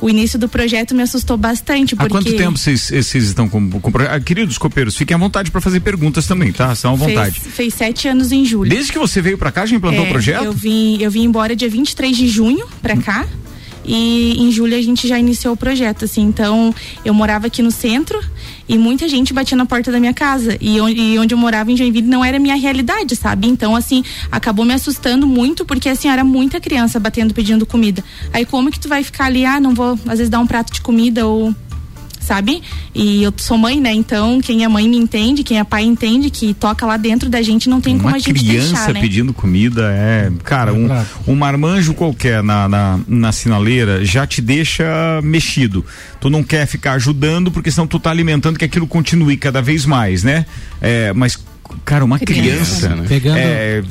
o 0.00 0.08
início 0.08 0.38
do 0.38 0.48
projeto 0.48 0.94
me 0.94 1.02
assustou 1.02 1.36
bastante. 1.36 1.94
Porque... 1.94 2.06
Há 2.06 2.10
quanto 2.10 2.36
tempo 2.36 2.56
vocês, 2.56 2.90
estão 2.90 3.48
com, 3.48 3.70
com 3.70 3.92
ah, 4.08 4.20
Queridos 4.20 4.56
copeiros, 4.56 4.96
fiquem 4.96 5.14
à 5.14 5.18
vontade 5.18 5.50
para 5.50 5.60
fazer 5.60 5.80
perguntas 5.80 6.26
também, 6.26 6.52
tá? 6.52 6.72
Estão 6.72 6.92
à 6.92 6.96
vontade. 6.96 7.38
Fez, 7.40 7.54
fez, 7.54 7.74
sete 7.74 8.08
anos 8.08 8.32
em 8.32 8.44
julho. 8.44 8.70
Desde 8.70 8.92
que 8.92 8.98
você 8.98 9.20
veio 9.20 9.36
para 9.36 9.52
cá, 9.52 9.66
já 9.66 9.76
implantou 9.76 10.04
é, 10.04 10.08
o 10.08 10.10
projeto? 10.10 10.44
Eu 10.44 10.52
vim, 10.52 11.02
eu 11.02 11.10
vim 11.10 11.24
embora 11.24 11.54
dia 11.54 11.68
23 11.68 12.16
de 12.16 12.28
junho 12.28 12.66
para 12.80 12.96
cá 12.96 13.26
e 13.84 14.34
em 14.38 14.50
julho 14.50 14.76
a 14.76 14.82
gente 14.82 15.06
já 15.08 15.18
iniciou 15.18 15.54
o 15.54 15.56
projeto, 15.56 16.04
assim. 16.04 16.22
Então, 16.22 16.74
eu 17.04 17.14
morava 17.14 17.46
aqui 17.46 17.62
no 17.62 17.70
centro 17.70 18.18
e 18.68 18.76
muita 18.76 19.08
gente 19.08 19.32
batia 19.32 19.56
na 19.56 19.64
porta 19.64 19.90
da 19.90 19.98
minha 19.98 20.12
casa. 20.12 20.56
E 20.60 20.80
onde, 20.80 21.00
e 21.00 21.18
onde 21.18 21.34
eu 21.34 21.38
morava 21.38 21.72
em 21.72 21.76
Joinville 21.76 22.06
não 22.06 22.24
era 22.24 22.38
minha 22.38 22.54
realidade, 22.54 23.16
sabe? 23.16 23.48
Então, 23.48 23.74
assim, 23.74 24.04
acabou 24.30 24.64
me 24.64 24.74
assustando 24.74 25.26
muito, 25.26 25.64
porque 25.64 25.88
assim, 25.88 26.08
era 26.08 26.22
muita 26.22 26.60
criança 26.60 27.00
batendo 27.00 27.32
pedindo 27.32 27.64
comida. 27.64 28.04
Aí 28.32 28.44
como 28.44 28.70
que 28.70 28.78
tu 28.78 28.88
vai 28.88 29.02
ficar 29.02 29.26
ali, 29.26 29.44
ah, 29.44 29.58
não 29.58 29.74
vou, 29.74 29.98
às 30.06 30.18
vezes, 30.18 30.28
dar 30.28 30.40
um 30.40 30.46
prato 30.46 30.72
de 30.72 30.80
comida 30.80 31.26
ou 31.26 31.54
sabe? 32.28 32.62
E 32.94 33.22
eu 33.22 33.32
sou 33.38 33.56
mãe, 33.56 33.80
né? 33.80 33.90
Então, 33.90 34.38
quem 34.40 34.62
é 34.62 34.68
mãe 34.68 34.86
me 34.86 34.98
entende, 34.98 35.42
quem 35.42 35.58
é 35.58 35.64
pai 35.64 35.82
entende 35.84 36.28
que 36.28 36.52
toca 36.52 36.84
lá 36.84 36.98
dentro 36.98 37.30
da 37.30 37.40
gente, 37.40 37.70
não 37.70 37.80
tem 37.80 37.94
uma 37.94 38.02
como 38.02 38.16
a 38.16 38.18
gente 38.18 38.38
criança 38.38 38.74
deixar, 38.74 38.92
né? 38.92 39.00
pedindo 39.00 39.32
comida 39.32 39.90
é, 39.90 40.30
cara, 40.44 40.74
um, 40.74 40.88
um 41.26 41.34
marmanjo 41.34 41.94
qualquer 41.94 42.42
na, 42.42 42.68
na, 42.68 43.00
na 43.08 43.32
sinaleira 43.32 44.04
já 44.04 44.26
te 44.26 44.42
deixa 44.42 44.84
mexido. 45.22 45.82
Tu 46.20 46.28
não 46.28 46.42
quer 46.42 46.66
ficar 46.66 46.92
ajudando 46.92 47.50
porque 47.50 47.70
senão 47.70 47.86
tu 47.86 47.98
tá 47.98 48.10
alimentando 48.10 48.58
que 48.58 48.64
aquilo 48.64 48.86
continue 48.86 49.38
cada 49.38 49.62
vez 49.62 49.86
mais, 49.86 50.22
né? 50.22 50.44
É, 50.82 51.12
mas 51.14 51.38
cara, 51.84 52.04
uma 52.04 52.18
criança, 52.18 52.88
criança 52.88 52.96
né? 52.96 53.04
Pegando, 53.08 53.38
é, 53.38 53.82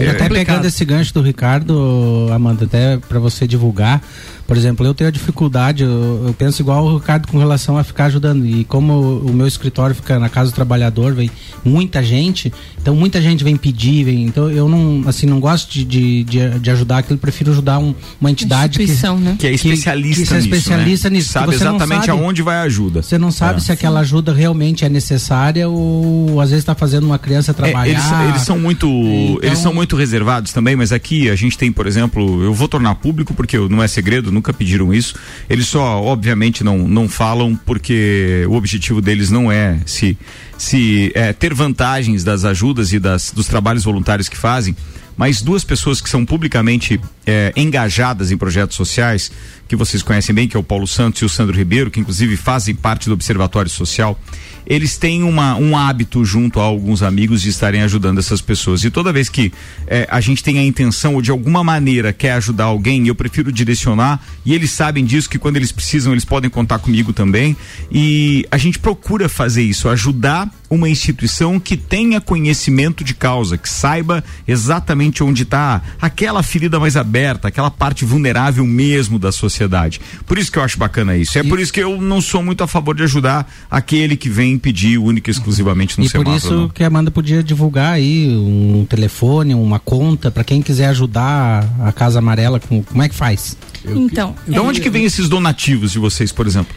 é, 0.00 0.04
é 0.04 0.10
até 0.10 0.28
pegando 0.28 0.66
esse 0.66 0.84
gancho 0.84 1.14
do 1.14 1.22
Ricardo, 1.22 2.28
Amanda, 2.32 2.64
até 2.64 2.98
para 2.98 3.18
você 3.18 3.46
divulgar, 3.46 4.02
por 4.46 4.56
exemplo, 4.56 4.86
eu 4.86 4.94
tenho 4.94 5.08
a 5.08 5.10
dificuldade, 5.10 5.82
eu, 5.82 6.24
eu, 6.28 6.34
penso 6.34 6.62
igual 6.62 6.84
o 6.84 6.98
Ricardo 6.98 7.26
com 7.26 7.38
relação 7.38 7.76
a 7.76 7.82
ficar 7.82 8.06
ajudando. 8.06 8.46
E 8.46 8.64
como 8.64 9.18
o 9.18 9.32
meu 9.32 9.46
escritório 9.46 9.94
fica 9.94 10.18
na 10.18 10.28
casa 10.28 10.50
do 10.50 10.54
trabalhador, 10.54 11.14
vem 11.14 11.30
muita 11.64 12.02
gente, 12.02 12.52
então 12.80 12.94
muita 12.94 13.20
gente 13.20 13.42
vem 13.42 13.56
pedir, 13.56 14.04
vem, 14.04 14.24
então 14.24 14.48
eu 14.50 14.68
não, 14.68 15.02
assim, 15.08 15.26
não 15.26 15.40
gosto 15.40 15.72
de, 15.72 15.84
de, 15.84 16.24
de, 16.24 16.58
de 16.60 16.70
ajudar 16.70 16.98
aquilo, 16.98 17.18
prefiro 17.18 17.50
ajudar 17.50 17.78
um, 17.78 17.92
uma 18.20 18.30
entidade 18.30 18.78
que, 18.78 18.86
né? 18.86 19.36
que 19.38 19.46
é 19.46 19.52
especialista 19.52 20.22
que, 20.22 20.28
que 20.28 20.34
é 20.34 20.38
especialista 20.38 21.10
nisso. 21.10 21.28
Né? 21.28 21.32
Sabe 21.40 21.54
exatamente 21.54 22.06
sabe, 22.06 22.10
aonde 22.18 22.42
vai 22.42 22.56
a 22.56 22.62
ajuda. 22.62 23.02
Você 23.02 23.18
não 23.18 23.32
sabe 23.32 23.58
é. 23.58 23.60
se 23.60 23.72
aquela 23.72 24.00
ajuda 24.00 24.32
realmente 24.32 24.84
é 24.84 24.88
necessária 24.88 25.68
ou 25.68 26.40
às 26.40 26.50
vezes 26.50 26.62
está 26.62 26.74
fazendo 26.74 27.04
uma 27.04 27.18
criança 27.18 27.52
trabalhar. 27.52 27.86
É, 27.86 27.90
eles, 27.90 28.30
eles, 28.30 28.42
são 28.42 28.58
muito, 28.58 28.86
então... 28.86 29.38
eles 29.42 29.58
são 29.58 29.74
muito 29.74 29.96
reservados 29.96 30.52
também, 30.52 30.76
mas 30.76 30.92
aqui 30.92 31.28
a 31.28 31.34
gente 31.34 31.58
tem, 31.58 31.72
por 31.72 31.86
exemplo, 31.86 32.42
eu 32.42 32.54
vou 32.54 32.68
tornar 32.68 32.94
público 32.94 33.34
porque 33.34 33.58
não 33.58 33.82
é 33.82 33.88
segredo, 33.88 34.30
nunca 34.36 34.52
pediram 34.52 34.94
isso. 34.94 35.14
Eles 35.48 35.66
só, 35.66 36.02
obviamente, 36.02 36.62
não, 36.62 36.86
não 36.86 37.08
falam 37.08 37.56
porque 37.56 38.46
o 38.48 38.52
objetivo 38.52 39.00
deles 39.00 39.30
não 39.30 39.50
é 39.50 39.80
se, 39.84 40.16
se 40.56 41.10
é, 41.14 41.32
ter 41.32 41.52
vantagens 41.52 42.22
das 42.22 42.44
ajudas 42.44 42.92
e 42.92 42.98
das, 42.98 43.32
dos 43.32 43.48
trabalhos 43.48 43.84
voluntários 43.84 44.28
que 44.28 44.36
fazem, 44.36 44.76
mas 45.16 45.42
duas 45.42 45.64
pessoas 45.64 46.00
que 46.00 46.08
são 46.08 46.24
publicamente 46.24 47.00
é, 47.26 47.52
engajadas 47.56 48.30
em 48.30 48.36
projetos 48.36 48.76
sociais, 48.76 49.30
que 49.68 49.74
vocês 49.74 50.02
conhecem 50.02 50.34
bem, 50.34 50.46
que 50.46 50.56
é 50.56 50.60
o 50.60 50.62
Paulo 50.62 50.86
Santos 50.86 51.20
e 51.22 51.24
o 51.24 51.28
Sandro 51.28 51.56
Ribeiro, 51.56 51.90
que 51.90 51.98
inclusive 51.98 52.36
fazem 52.36 52.74
parte 52.74 53.08
do 53.08 53.14
Observatório 53.14 53.70
Social 53.70 54.18
eles 54.66 54.96
têm 54.96 55.22
uma, 55.22 55.54
um 55.56 55.76
hábito 55.76 56.24
junto 56.24 56.58
a 56.58 56.64
alguns 56.64 57.02
amigos 57.02 57.40
de 57.40 57.50
estarem 57.50 57.82
ajudando 57.82 58.18
essas 58.18 58.40
pessoas. 58.40 58.82
E 58.82 58.90
toda 58.90 59.12
vez 59.12 59.28
que 59.28 59.52
é, 59.86 60.06
a 60.10 60.20
gente 60.20 60.42
tem 60.42 60.58
a 60.58 60.64
intenção 60.64 61.14
ou 61.14 61.22
de 61.22 61.30
alguma 61.30 61.62
maneira 61.62 62.12
quer 62.12 62.32
ajudar 62.32 62.64
alguém, 62.64 63.06
eu 63.06 63.14
prefiro 63.14 63.52
direcionar 63.52 64.20
e 64.44 64.52
eles 64.52 64.72
sabem 64.72 65.04
disso 65.04 65.30
que 65.30 65.38
quando 65.38 65.56
eles 65.56 65.70
precisam 65.70 66.12
eles 66.12 66.24
podem 66.24 66.50
contar 66.50 66.80
comigo 66.80 67.12
também. 67.12 67.56
E 67.90 68.44
a 68.50 68.58
gente 68.58 68.78
procura 68.78 69.28
fazer 69.28 69.62
isso, 69.62 69.88
ajudar 69.88 70.50
uma 70.68 70.88
instituição 70.88 71.60
que 71.60 71.76
tenha 71.76 72.20
conhecimento 72.20 73.04
de 73.04 73.14
causa, 73.14 73.56
que 73.56 73.68
saiba 73.68 74.24
exatamente 74.48 75.22
onde 75.22 75.44
está 75.44 75.80
aquela 76.00 76.42
ferida 76.42 76.80
mais 76.80 76.96
aberta, 76.96 77.15
aquela 77.42 77.70
parte 77.70 78.04
vulnerável 78.04 78.64
mesmo 78.66 79.18
da 79.18 79.32
sociedade. 79.32 80.00
Por 80.26 80.38
isso 80.38 80.50
que 80.50 80.58
eu 80.58 80.62
acho 80.62 80.78
bacana 80.78 81.16
isso. 81.16 81.38
É 81.38 81.42
e... 81.42 81.48
por 81.48 81.58
isso 81.58 81.72
que 81.72 81.80
eu 81.80 82.00
não 82.00 82.20
sou 82.20 82.42
muito 82.42 82.62
a 82.62 82.66
favor 82.66 82.94
de 82.94 83.02
ajudar 83.02 83.50
aquele 83.70 84.16
que 84.16 84.28
vem 84.28 84.58
pedir 84.58 84.98
única 84.98 85.30
e 85.30 85.32
exclusivamente 85.32 85.98
no 85.98 86.04
e 86.04 86.08
semáforo. 86.08 86.30
por 86.30 86.46
isso 86.46 86.54
não. 86.54 86.68
que 86.68 86.82
a 86.84 86.86
Amanda 86.86 87.10
podia 87.10 87.42
divulgar 87.42 87.94
aí 87.94 88.28
um 88.28 88.84
telefone, 88.88 89.54
uma 89.54 89.78
conta 89.78 90.30
para 90.30 90.44
quem 90.44 90.60
quiser 90.60 90.88
ajudar 90.88 91.68
a 91.80 91.92
Casa 91.92 92.18
Amarela, 92.18 92.60
como, 92.60 92.82
como 92.82 93.02
é 93.02 93.08
que 93.08 93.14
faz? 93.14 93.56
Então, 93.84 94.34
de 94.46 94.58
onde 94.58 94.80
que 94.80 94.90
vem 94.90 95.04
esses 95.04 95.28
donativos 95.28 95.92
de 95.92 95.98
vocês, 95.98 96.32
por 96.32 96.46
exemplo? 96.46 96.74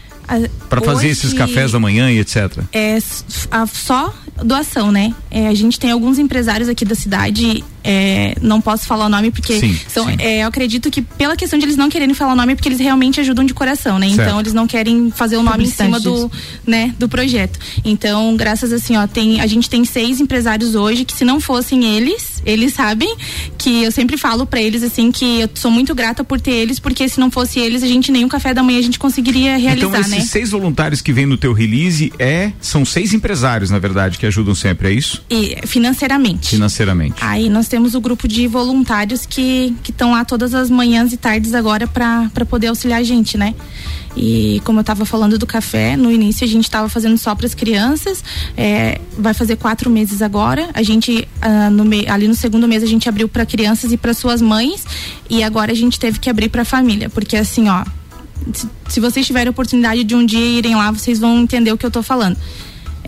para 0.68 0.80
fazer 0.80 1.08
esses 1.08 1.32
cafés 1.32 1.72
da 1.72 1.80
manhã 1.80 2.10
e 2.10 2.18
etc. 2.18 2.62
É 2.72 2.98
a, 3.50 3.66
só 3.66 4.14
doação, 4.44 4.92
né? 4.92 5.12
É, 5.30 5.48
a 5.48 5.54
gente 5.54 5.78
tem 5.78 5.90
alguns 5.90 6.18
empresários 6.18 6.68
aqui 6.68 6.84
da 6.84 6.94
cidade 6.94 7.64
é, 7.84 8.34
não 8.40 8.60
posso 8.60 8.86
falar 8.86 9.06
o 9.06 9.08
nome 9.08 9.30
porque 9.30 9.58
sim, 9.58 9.78
são, 9.88 10.06
sim. 10.06 10.16
É, 10.18 10.42
eu 10.42 10.48
acredito 10.48 10.90
que 10.90 11.02
pela 11.02 11.36
questão 11.36 11.58
de 11.58 11.64
eles 11.64 11.76
não 11.76 11.88
quererem 11.88 12.14
falar 12.14 12.32
o 12.32 12.36
nome 12.36 12.52
é 12.52 12.54
porque 12.54 12.68
eles 12.68 12.78
realmente 12.78 13.20
ajudam 13.20 13.44
de 13.44 13.54
coração, 13.54 13.98
né? 13.98 14.08
Certo. 14.08 14.20
Então 14.20 14.40
eles 14.40 14.52
não 14.52 14.66
querem 14.66 15.10
fazer 15.10 15.36
o 15.36 15.42
nome 15.42 15.64
em 15.64 15.70
cima 15.70 15.98
do, 16.00 16.30
né, 16.66 16.94
do 16.98 17.08
projeto. 17.08 17.58
Então, 17.84 18.36
graças 18.36 18.72
assim, 18.72 18.96
ó, 18.96 19.06
tem, 19.06 19.40
a 19.40 19.46
gente 19.46 19.68
tem 19.68 19.84
seis 19.84 20.20
empresários 20.20 20.74
hoje 20.74 21.04
que 21.04 21.14
se 21.14 21.24
não 21.24 21.40
fossem 21.40 21.84
eles, 21.96 22.42
eles 22.44 22.74
sabem 22.74 23.14
que 23.58 23.82
eu 23.82 23.92
sempre 23.92 24.16
falo 24.16 24.46
para 24.46 24.60
eles 24.60 24.82
assim 24.82 25.12
que 25.12 25.40
eu 25.40 25.50
sou 25.54 25.70
muito 25.70 25.94
grata 25.94 26.24
por 26.24 26.40
ter 26.40 26.52
eles 26.52 26.78
porque 26.78 27.08
se 27.08 27.20
não 27.20 27.30
fosse 27.30 27.58
eles 27.58 27.82
a 27.82 27.86
gente 27.86 28.10
nem 28.10 28.24
um 28.24 28.28
café 28.28 28.54
da 28.54 28.62
manhã 28.62 28.78
a 28.78 28.82
gente 28.82 28.98
conseguiria 28.98 29.56
realizar, 29.56 29.88
então, 29.88 30.00
esses 30.00 30.12
né? 30.12 30.20
seis 30.20 30.50
voluntários 30.50 31.00
que 31.00 31.12
vêm 31.12 31.26
no 31.26 31.36
teu 31.36 31.52
release 31.52 32.12
é 32.18 32.52
são 32.60 32.84
seis 32.84 33.12
empresários 33.12 33.70
na 33.70 33.78
verdade 33.78 34.18
que 34.18 34.26
ajudam 34.26 34.54
sempre, 34.54 34.88
é 34.88 34.92
isso? 34.92 35.24
E 35.30 35.56
financeiramente. 35.66 36.50
Financeiramente. 36.50 37.16
Aí 37.20 37.48
nós 37.48 37.68
temos 37.70 37.94
o 37.94 38.00
grupo 38.00 38.26
de 38.26 38.48
voluntários 38.48 39.24
que 39.24 39.74
estão 39.88 40.10
lá 40.10 40.24
todas 40.24 40.54
as 40.54 40.68
manhãs 40.68 41.12
e 41.12 41.16
tardes 41.16 41.54
agora 41.54 41.86
para 41.86 42.44
poder 42.48 42.66
auxiliar 42.66 43.00
a 43.00 43.04
gente, 43.04 43.38
né? 43.38 43.54
E 44.16 44.60
como 44.64 44.80
eu 44.80 44.80
estava 44.80 45.04
falando 45.04 45.38
do 45.38 45.46
café, 45.46 45.96
no 45.96 46.10
início 46.10 46.44
a 46.44 46.48
gente 46.48 46.64
estava 46.64 46.88
fazendo 46.88 47.16
só 47.16 47.32
para 47.32 47.46
as 47.46 47.54
crianças, 47.54 48.24
é, 48.56 49.00
vai 49.16 49.32
fazer 49.32 49.54
quatro 49.54 49.88
meses 49.88 50.20
agora. 50.20 50.68
A 50.74 50.82
gente, 50.82 51.28
ah, 51.40 51.70
no 51.70 51.84
me, 51.84 52.08
ali 52.08 52.26
no 52.26 52.34
segundo 52.34 52.66
mês, 52.66 52.82
a 52.82 52.86
gente 52.86 53.08
abriu 53.08 53.28
para 53.28 53.46
crianças 53.46 53.92
e 53.92 53.96
para 53.96 54.12
suas 54.12 54.42
mães, 54.42 54.84
e 55.30 55.44
agora 55.44 55.70
a 55.70 55.76
gente 55.76 55.98
teve 55.98 56.18
que 56.18 56.28
abrir 56.28 56.48
para 56.48 56.62
a 56.62 56.64
família, 56.64 57.08
porque 57.08 57.36
assim, 57.36 57.68
ó, 57.68 57.84
se, 58.52 58.68
se 58.88 58.98
vocês 58.98 59.24
tiverem 59.24 59.48
oportunidade 59.48 60.02
de 60.02 60.16
um 60.16 60.26
dia 60.26 60.44
irem 60.44 60.74
lá, 60.74 60.90
vocês 60.90 61.20
vão 61.20 61.38
entender 61.38 61.72
o 61.72 61.78
que 61.78 61.86
eu 61.86 61.90
tô 61.90 62.02
falando. 62.02 62.36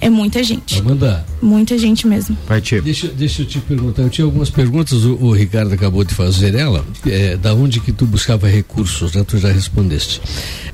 É 0.03 0.11
muita 0.11 0.43
gente. 0.43 0.81
Amanda. 0.81 1.25
Muita 1.41 1.79
gente 1.79 2.09
mesmo. 2.09 2.37
Vai, 2.49 2.61
Tio. 2.61 2.83
Deixa, 2.83 3.07
deixa 3.07 3.43
eu 3.43 3.47
te 3.47 3.61
perguntar. 3.61 4.03
Eu 4.03 4.11
tinha 4.11 4.25
algumas 4.25 4.51
perguntas, 4.51 5.05
o, 5.05 5.15
o 5.15 5.33
Ricardo 5.33 5.73
acabou 5.73 6.03
de 6.03 6.13
fazer 6.13 6.57
ela. 6.57 6.85
É, 7.07 7.37
da 7.37 7.55
onde 7.55 7.79
que 7.79 7.93
tu 7.93 8.05
buscava 8.05 8.49
recursos, 8.49 9.15
né? 9.15 9.23
Tu 9.23 9.39
já 9.39 9.53
respondeste. 9.53 10.21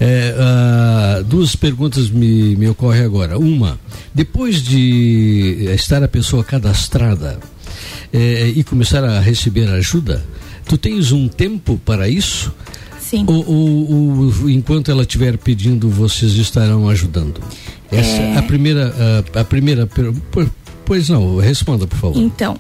É, 0.00 0.35
ah, 0.38 1.23
duas 1.26 1.54
perguntas 1.54 2.08
me, 2.08 2.56
me 2.56 2.70
ocorrem 2.70 3.02
agora. 3.02 3.38
Uma, 3.38 3.78
depois 4.14 4.62
de 4.62 5.68
estar 5.75 6.02
a 6.02 6.08
pessoa 6.08 6.42
cadastrada 6.42 7.38
é, 8.11 8.49
e 8.49 8.64
começar 8.64 9.04
a 9.04 9.20
receber 9.20 9.68
ajuda, 9.68 10.25
tu 10.64 10.78
tens 10.78 11.12
um 11.12 11.28
tempo 11.28 11.78
para 11.85 12.08
isso? 12.08 12.50
Sim. 13.08 13.24
Ou, 13.26 13.42
ou, 13.48 14.32
ou 14.42 14.50
enquanto 14.50 14.90
ela 14.90 15.00
estiver 15.00 15.38
pedindo, 15.38 15.88
vocês 15.88 16.32
estarão 16.32 16.90
ajudando? 16.90 17.40
Essa 17.90 18.20
é 18.20 18.36
a 18.36 18.42
primeira, 18.42 18.94
a, 19.34 19.40
a 19.40 19.44
primeira, 19.44 19.88
pois 20.84 21.08
não, 21.08 21.38
responda 21.38 21.86
por 21.86 21.96
favor. 21.96 22.20
Então, 22.20 22.58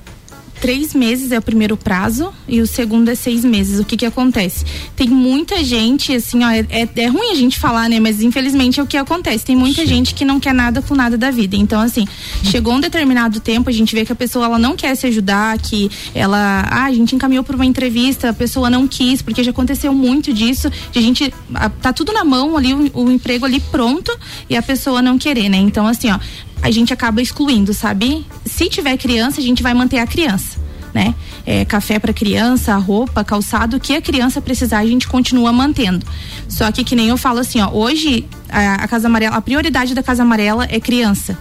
três 0.60 0.94
meses 0.94 1.32
é 1.32 1.38
o 1.38 1.42
primeiro 1.42 1.76
prazo 1.76 2.32
e 2.46 2.60
o 2.60 2.66
segundo 2.66 3.08
é 3.10 3.14
seis 3.14 3.44
meses. 3.44 3.78
O 3.80 3.84
que 3.84 3.96
que 3.96 4.06
acontece? 4.06 4.64
Tem 4.96 5.08
muita 5.08 5.62
gente, 5.64 6.12
assim, 6.14 6.42
ó, 6.44 6.50
é, 6.50 6.66
é- 6.70 6.88
é 6.96 7.06
ruim 7.06 7.30
a 7.30 7.34
gente 7.34 7.58
falar, 7.58 7.88
né? 7.88 8.00
Mas 8.00 8.22
infelizmente 8.22 8.80
é 8.80 8.82
o 8.82 8.86
que 8.86 8.96
acontece. 8.96 9.44
Tem 9.44 9.56
muita 9.56 9.86
gente 9.86 10.14
que 10.14 10.24
não 10.24 10.38
quer 10.40 10.52
nada 10.54 10.82
com 10.82 10.94
nada 10.94 11.16
da 11.16 11.30
vida. 11.30 11.56
Então, 11.56 11.80
assim, 11.80 12.06
chegou 12.44 12.74
um 12.74 12.80
determinado 12.80 13.40
tempo, 13.40 13.68
a 13.70 13.72
gente 13.72 13.94
vê 13.94 14.04
que 14.04 14.12
a 14.12 14.16
pessoa 14.16 14.44
ela 14.46 14.58
não 14.58 14.76
quer 14.76 14.94
se 14.94 15.06
ajudar, 15.06 15.58
que 15.58 15.90
ela, 16.14 16.66
ah, 16.70 16.84
a 16.84 16.92
gente 16.92 17.14
encaminhou 17.14 17.44
para 17.44 17.54
uma 17.56 17.66
entrevista, 17.66 18.30
a 18.30 18.34
pessoa 18.34 18.68
não 18.70 18.86
quis, 18.88 19.22
porque 19.22 19.42
já 19.44 19.50
aconteceu 19.50 19.92
muito 19.94 20.32
disso. 20.32 20.70
De 20.92 20.98
a 20.98 21.02
gente 21.02 21.32
a- 21.54 21.68
tá 21.70 21.92
tudo 21.92 22.12
na 22.12 22.24
mão 22.24 22.56
ali, 22.56 22.74
o, 22.74 22.90
o 23.04 23.10
emprego 23.12 23.44
ali 23.44 23.60
pronto 23.60 24.16
e 24.50 24.56
a 24.56 24.62
pessoa 24.62 25.00
não 25.02 25.18
querer, 25.18 25.48
né? 25.48 25.56
Então, 25.58 25.86
assim, 25.86 26.10
ó, 26.10 26.18
a 26.62 26.70
gente 26.70 26.92
acaba 26.92 27.22
excluindo, 27.22 27.72
sabe? 27.72 28.26
Se 28.44 28.68
tiver 28.68 28.96
criança, 28.96 29.40
a 29.40 29.44
gente 29.44 29.62
vai 29.62 29.74
manter 29.74 29.98
a 29.98 30.06
criança. 30.06 30.58
Né? 30.94 31.14
É, 31.44 31.64
café 31.64 31.98
para 31.98 32.12
criança, 32.12 32.74
roupa, 32.76 33.22
calçado, 33.22 33.76
o 33.76 33.80
que 33.80 33.94
a 33.94 34.00
criança 34.00 34.40
precisar, 34.40 34.78
a 34.78 34.86
gente 34.86 35.06
continua 35.06 35.52
mantendo. 35.52 36.04
Só 36.48 36.72
que 36.72 36.82
que 36.82 36.96
nem 36.96 37.08
eu 37.08 37.16
falo 37.16 37.40
assim, 37.40 37.60
ó, 37.60 37.70
hoje 37.70 38.24
a, 38.48 38.84
a 38.84 38.88
Casa 38.88 39.06
Amarela, 39.06 39.36
a 39.36 39.40
prioridade 39.40 39.94
da 39.94 40.02
Casa 40.02 40.22
Amarela 40.22 40.66
é 40.68 40.80
criança. 40.80 41.38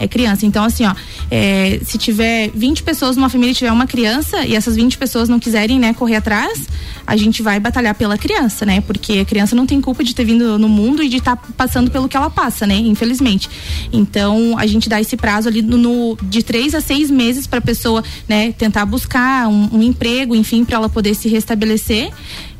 É 0.00 0.08
criança. 0.08 0.46
Então, 0.46 0.64
assim, 0.64 0.84
ó, 0.86 0.94
é, 1.30 1.78
se 1.84 1.98
tiver 1.98 2.50
20 2.54 2.82
pessoas 2.82 3.16
numa 3.16 3.28
família 3.28 3.52
e 3.52 3.54
tiver 3.54 3.70
uma 3.70 3.86
criança 3.86 4.46
e 4.46 4.56
essas 4.56 4.74
20 4.74 4.96
pessoas 4.96 5.28
não 5.28 5.38
quiserem, 5.38 5.78
né, 5.78 5.92
correr 5.92 6.16
atrás, 6.16 6.66
a 7.06 7.16
gente 7.16 7.42
vai 7.42 7.60
batalhar 7.60 7.94
pela 7.94 8.16
criança, 8.16 8.64
né? 8.64 8.80
Porque 8.80 9.18
a 9.18 9.24
criança 9.26 9.54
não 9.54 9.66
tem 9.66 9.78
culpa 9.80 10.02
de 10.02 10.14
ter 10.14 10.24
vindo 10.24 10.58
no 10.58 10.68
mundo 10.70 11.02
e 11.02 11.08
de 11.10 11.18
estar 11.18 11.36
passando 11.36 11.90
pelo 11.90 12.08
que 12.08 12.16
ela 12.16 12.30
passa, 12.30 12.66
né? 12.66 12.76
Infelizmente. 12.76 13.48
Então, 13.92 14.56
a 14.58 14.66
gente 14.66 14.88
dá 14.88 14.98
esse 15.00 15.16
prazo 15.18 15.48
ali 15.48 15.60
no, 15.60 15.76
no- 15.76 16.16
de 16.22 16.42
três 16.42 16.74
a 16.74 16.80
seis 16.80 17.10
meses 17.10 17.46
para 17.46 17.58
a 17.58 17.62
pessoa, 17.62 18.02
né, 18.26 18.52
tentar 18.52 18.86
buscar 18.86 19.48
um, 19.48 19.68
um 19.76 19.82
emprego, 19.82 20.34
enfim, 20.34 20.64
para 20.64 20.76
ela 20.76 20.88
poder 20.88 21.14
se 21.14 21.28
restabelecer. 21.28 22.10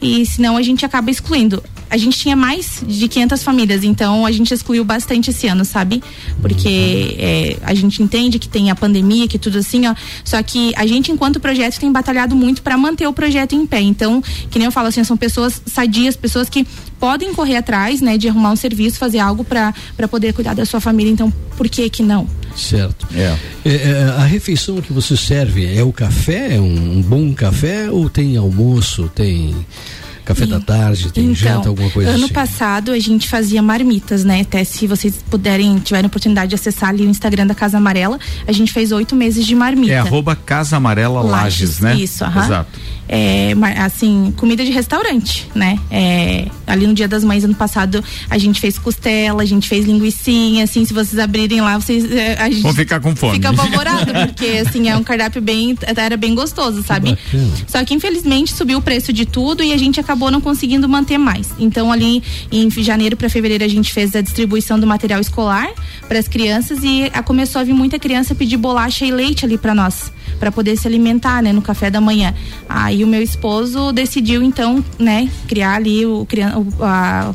E 0.01 0.25
senão 0.25 0.57
a 0.57 0.63
gente 0.63 0.85
acaba 0.85 1.11
excluindo. 1.11 1.63
A 1.91 1.97
gente 1.97 2.17
tinha 2.19 2.37
mais 2.37 2.83
de 2.87 3.09
500 3.09 3.43
famílias, 3.43 3.83
então 3.83 4.25
a 4.25 4.31
gente 4.31 4.55
excluiu 4.55 4.85
bastante 4.85 5.31
esse 5.31 5.49
ano, 5.49 5.65
sabe? 5.65 6.03
Porque 6.41 7.17
é, 7.19 7.57
a 7.63 7.75
gente 7.75 8.03
entende 8.03 8.39
que 8.39 8.49
tem 8.49 8.71
a 8.71 8.77
pandemia, 8.77 9.27
que 9.27 9.39
tudo 9.39 9.59
assim, 9.59 9.87
ó. 9.87 9.95
Só 10.25 10.41
que 10.43 10.73
a 10.77 10.87
gente, 10.87 11.11
enquanto 11.11 11.41
projeto, 11.41 11.79
tem 11.81 11.91
batalhado 11.91 12.35
muito 12.37 12.63
para 12.63 12.79
manter 12.79 13.07
o 13.07 13.13
projeto 13.13 13.55
em 13.55 13.67
pé. 13.67 13.81
Então, 13.81 14.23
que 14.51 14.59
nem 14.59 14.67
eu 14.67 14.73
falo 14.73 14.89
assim, 14.89 15.03
são 15.03 15.17
pessoas 15.17 15.61
sadias, 15.67 16.17
pessoas 16.17 16.49
que 16.49 16.65
podem 17.01 17.35
correr 17.35 17.57
atrás, 17.57 18.03
né, 18.03 18.19
de 18.19 18.29
arrumar 18.29 18.53
um 18.53 18.57
serviço, 18.57 18.99
fazer 18.99 19.19
algo 19.19 19.43
para 19.43 19.73
poder 20.09 20.35
cuidar 20.35 20.55
da 20.55 20.67
sua 20.67 20.81
família. 20.81 21.11
Então, 21.11 21.33
por 21.57 21.69
que 21.69 21.89
que 21.89 22.03
não? 22.03 22.29
Certo. 22.55 23.09
É. 23.15 23.37
É, 23.65 23.71
é, 23.71 24.15
a 24.19 24.25
refeição 24.25 24.81
que 24.81 24.93
você 24.93 25.17
serve 25.17 25.67
é 25.75 25.83
o 25.83 25.93
café, 25.93 26.57
é 26.57 26.61
um, 26.61 26.99
um 26.99 27.03
bom 27.03 27.33
café 27.33 27.91
ou 27.91 28.11
tem 28.11 28.37
almoço, 28.37 29.11
tem 29.15 29.55
café 30.25 30.47
da 30.47 30.61
tarde, 30.61 31.13
tem 31.13 31.35
janta, 31.35 31.69
alguma 31.69 31.91
coisa 31.91 32.11
ano 32.11 32.25
assim? 32.25 32.33
passado 32.33 32.93
a 32.93 32.99
gente 32.99 33.29
fazia 33.29 33.61
marmitas, 33.61 34.25
né? 34.25 34.43
Até 34.43 34.63
se 34.63 34.87
vocês 34.87 35.25
puderem, 35.29 35.79
tiverem 35.79 36.07
oportunidade 36.07 36.51
de 36.51 36.55
acessar 36.55 36.91
ali 36.91 37.05
o 37.05 37.09
Instagram 37.09 37.47
da 37.47 37.55
Casa 37.55 37.79
Amarela, 37.79 38.19
a 38.47 38.53
gente 38.53 38.73
fez 38.73 38.93
oito 38.93 39.17
meses 39.17 39.45
de 39.45 39.55
marmita. 39.55 39.93
É 39.93 39.99
arroba 39.99 40.37
Casa 40.37 40.77
Amarela 40.77 41.23
Lages, 41.23 41.81
né? 41.81 41.97
Isso, 41.97 42.25
aham. 42.25 42.45
Exato. 42.45 42.81
É, 43.13 43.55
assim, 43.79 44.33
comida 44.37 44.65
de 44.65 44.71
restaurante, 44.71 45.49
né? 45.53 45.77
É, 45.91 46.47
ali 46.65 46.87
no 46.87 46.95
Dia 46.95 47.09
das 47.09 47.25
Mães, 47.25 47.43
ano 47.43 47.57
passado, 47.57 48.05
a 48.29 48.39
gente 48.39 48.61
fez 48.61 48.79
costela, 48.79 49.43
a 49.43 49.45
gente 49.45 49.69
fez 49.69 49.85
linguiçinha, 49.85 50.63
assim, 50.63 50.85
se 50.85 50.95
vocês 50.95 51.19
abrirem 51.19 51.61
lá, 51.61 51.77
vocês... 51.77 52.11
é, 52.13 52.41
a 52.41 52.49
gente 52.49 52.63
Vão 52.63 52.73
ficar 52.73 53.01
com 53.01 53.17
fome. 53.17 53.35
Fica 53.35 53.51
apavorado, 53.51 54.13
porque, 54.13 54.63
assim, 54.65 54.89
é 54.89 54.97
um 54.97 55.03
cardápio 55.03 55.43
bem... 55.43 55.77
Era 55.97 56.17
bem 56.17 56.35
gostoso, 56.37 56.85
sabe? 56.85 57.11
bacana. 57.11 57.51
Só 57.67 57.85
que, 57.85 57.95
infelizmente, 57.95 58.53
subiu 58.53 58.79
o 58.79 58.83
preço 58.83 59.13
de 59.13 59.27
tudo 59.27 59.63
e 59.63 59.73
a 59.73 59.77
gente 59.77 59.99
acabou 59.99 60.31
não 60.31 60.41
conseguindo 60.41 60.89
manter 60.89 61.19
mais. 61.19 61.49
Então, 61.59 61.91
ali 61.91 62.23
em 62.51 62.71
janeiro 62.71 63.17
para 63.17 63.29
fevereiro, 63.29 63.65
a 63.65 63.69
gente 63.69 63.93
fez 63.93 64.15
a 64.15 64.21
distribuição 64.21 64.79
do 64.79 64.87
material 64.87 65.21
escolar 65.21 65.69
para 66.09 66.19
as 66.19 66.29
crianças 66.29 66.79
e 66.83 67.11
a, 67.13 67.23
começou 67.23 67.61
a 67.61 67.65
vir 67.65 67.73
muita 67.73 67.99
criança 67.99 68.35
pedir 68.35 68.57
bolacha 68.57 69.05
e 69.05 69.11
leite 69.11 69.45
ali 69.45 69.59
para 69.59 69.75
nós, 69.75 70.13
para 70.39 70.53
poder 70.53 70.77
se 70.77 70.87
alimentar, 70.87 71.43
né, 71.43 71.53
no 71.53 71.63
café 71.63 71.91
da 71.91 72.01
manhã. 72.01 72.35
Aí 72.69 73.03
o 73.03 73.07
meu 73.07 73.23
esposo 73.23 73.93
decidiu, 73.93 74.43
então, 74.43 74.85
né, 74.99 75.29
criar 75.49 75.75
ali 75.75 76.07
o, 76.07 76.27
o, 76.27 76.85
a, 76.85 77.35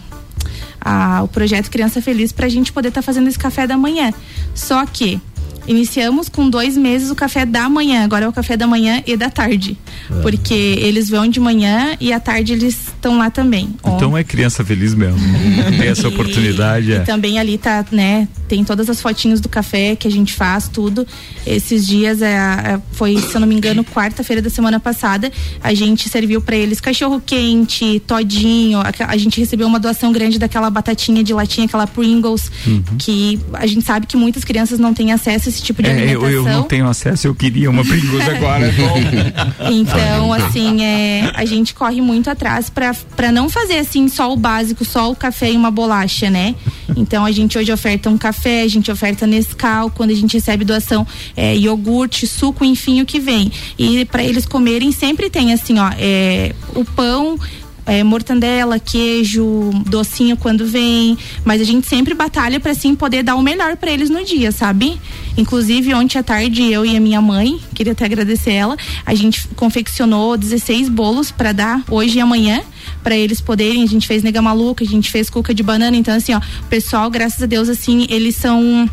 a- 0.82 1.22
o 1.24 1.28
projeto 1.28 1.70
Criança 1.70 2.02
Feliz 2.02 2.32
para 2.32 2.46
a 2.46 2.50
gente 2.50 2.72
poder 2.72 2.90
estar 2.90 3.02
fazendo 3.02 3.28
esse 3.28 3.40
café 3.40 3.66
da 3.68 3.78
manhã. 3.78 4.14
Só 4.54 4.86
que 4.86 5.20
iniciamos 5.68 6.30
com 6.30 6.48
dois 6.50 6.78
meses 6.78 7.10
o 7.10 7.16
café 7.16 7.44
da 7.46 7.68
manhã, 7.68 8.04
agora 8.04 8.26
é 8.26 8.28
o 8.28 8.34
café 8.34 8.56
da 8.56 8.68
manhã 8.68 9.02
e 9.08 9.18
da 9.18 9.30
tarde. 9.30 9.78
Porque 10.22 10.54
eles 10.54 11.10
vão 11.10 11.28
de 11.28 11.40
manhã 11.40 11.98
e 12.00 12.14
à 12.14 12.20
tarde 12.20 12.54
eles 12.54 12.94
estão 13.06 13.18
lá 13.20 13.30
também. 13.30 13.70
Então 13.86 14.18
é 14.18 14.24
criança 14.24 14.66
feliz 14.66 14.96
mesmo. 14.96 15.20
Tem 15.78 15.88
essa 15.90 16.08
oportunidade. 16.08 16.90
E, 16.90 16.94
é. 16.94 16.98
e 16.98 17.06
também 17.06 17.38
ali 17.38 17.58
tá, 17.58 17.86
né? 17.92 18.28
Tem 18.48 18.64
todas 18.64 18.90
as 18.90 19.02
fotinhos 19.02 19.40
do 19.40 19.48
café 19.48 19.96
que 19.96 20.08
a 20.08 20.12
gente 20.12 20.34
faz, 20.34 20.68
tudo. 20.68 21.08
Esses 21.46 21.86
dias, 21.86 22.22
é, 22.22 22.34
é, 22.34 22.82
foi, 22.92 23.18
se 23.18 23.36
eu 23.36 23.40
não 23.42 23.48
me 23.48 23.56
engano, 23.56 23.84
quarta-feira 23.84 24.42
da 24.42 24.50
semana 24.50 24.80
passada, 24.80 25.32
a 25.62 25.74
gente 25.74 26.10
serviu 26.10 26.42
para 26.42 26.56
eles 26.56 26.82
cachorro 26.82 27.22
quente, 27.24 28.00
todinho. 28.06 28.80
A, 28.80 28.92
a 29.08 29.18
gente 29.18 29.40
recebeu 29.40 29.68
uma 29.68 29.80
doação 29.80 30.12
grande 30.12 30.40
daquela 30.40 30.70
batatinha 30.70 31.24
de 31.24 31.34
latinha, 31.34 31.66
aquela 31.66 31.88
Pringles, 31.88 32.52
que 32.98 33.40
a 33.54 33.66
gente 33.68 33.86
sabe 33.86 34.08
que 34.08 34.18
muitas 34.18 34.44
crianças 34.44 34.80
não 34.80 34.94
têm 34.94 35.12
acesso 35.12 35.48
a 35.48 35.52
esse 35.52 35.62
tipo 35.62 35.82
de 35.82 35.90
É, 35.90 35.94
alimentação. 35.94 36.30
eu, 36.30 36.36
eu 36.38 36.44
não 36.46 36.64
tenho 36.64 36.88
acesso, 36.88 37.28
eu 37.28 37.36
queria 37.36 37.70
uma 37.70 37.84
Pringles 37.84 38.28
agora. 38.28 38.74
Então, 39.76 40.32
assim, 40.32 40.84
é, 40.84 41.32
a 41.36 41.46
gente 41.46 41.74
corre 41.74 42.02
muito 42.02 42.30
atrás 42.30 42.70
para 42.70 42.94
não 43.32 43.50
fazer 43.50 43.78
assim 43.78 44.08
só 44.08 44.32
o 44.32 44.36
básico, 44.36 44.86
só 44.86 45.12
o 45.12 45.16
café 45.16 45.52
e 45.52 45.58
uma 45.58 45.72
bolacha, 45.72 46.30
né? 46.30 46.56
Então 46.96 47.26
a 47.26 47.32
gente 47.32 47.58
hoje 47.58 47.72
oferta 47.72 48.10
um 48.10 48.18
café, 48.18 48.62
a 48.62 48.68
gente 48.68 48.92
oferta 48.92 49.28
Nescau, 49.28 49.90
quando 49.90 50.12
a 50.12 50.16
gente 50.16 50.34
recebe 50.34 50.64
doação, 50.64 51.06
é, 51.36 51.56
iogurte, 51.56 52.28
suco, 52.28 52.64
enfim, 52.64 53.02
o 53.02 53.06
que 53.06 53.20
vem. 53.20 53.52
E 53.78 54.06
para 54.06 54.24
eles 54.24 54.46
comerem 54.46 54.92
sempre 54.92 55.30
tem 55.30 55.54
assim, 55.54 55.80
ó, 55.80 55.92
é, 55.98 56.54
o 56.76 56.86
pão 56.86 57.38
é, 57.86 58.04
mortandela, 58.04 58.80
queijo, 58.80 59.72
docinho 59.86 60.36
quando 60.38 60.66
vem, 60.66 61.18
mas 61.44 61.62
a 61.62 61.64
gente 61.64 61.88
sempre 61.88 62.14
batalha 62.14 62.60
para 62.60 62.72
assim 62.72 62.96
poder 62.96 63.24
dar 63.24 63.36
o 63.36 63.42
melhor 63.42 63.78
para 63.78 63.92
eles 63.92 64.10
no 64.10 64.24
dia, 64.24 64.52
sabe? 64.52 65.00
Inclusive 65.38 65.94
ontem 65.94 66.18
à 66.18 66.24
tarde 66.24 66.64
eu 66.64 66.86
e 66.86 66.96
a 66.96 67.00
minha 67.00 67.22
mãe, 67.22 67.60
queria 67.74 67.94
até 67.94 68.06
agradecer 68.06 68.54
ela, 68.54 68.78
a 69.06 69.14
gente 69.14 69.48
confeccionou 69.56 70.38
16 70.38 70.90
bolos 70.90 71.32
para 71.32 71.52
dar 71.52 71.84
hoje 71.90 72.18
e 72.18 72.22
amanhã 72.22 72.62
para 73.04 73.16
eles 73.16 73.40
poderem, 73.42 73.84
a 73.84 73.88
gente 73.88 74.08
fez 74.08 74.24
nega 74.24 74.42
maluca, 74.42 74.84
a 74.84 74.88
gente 74.88 75.12
fez 75.12 75.30
cuca 75.30 75.54
de 75.54 75.62
banana, 75.62 75.96
então 75.96 76.16
assim, 76.16 76.34
ó, 76.34 76.40
o 76.40 76.66
pessoal, 76.70 77.10
graças 77.10 77.42
a 77.42 77.46
Deus 77.46 77.70
assim, 77.70 78.08
eles 78.10 78.36
são 78.36 78.90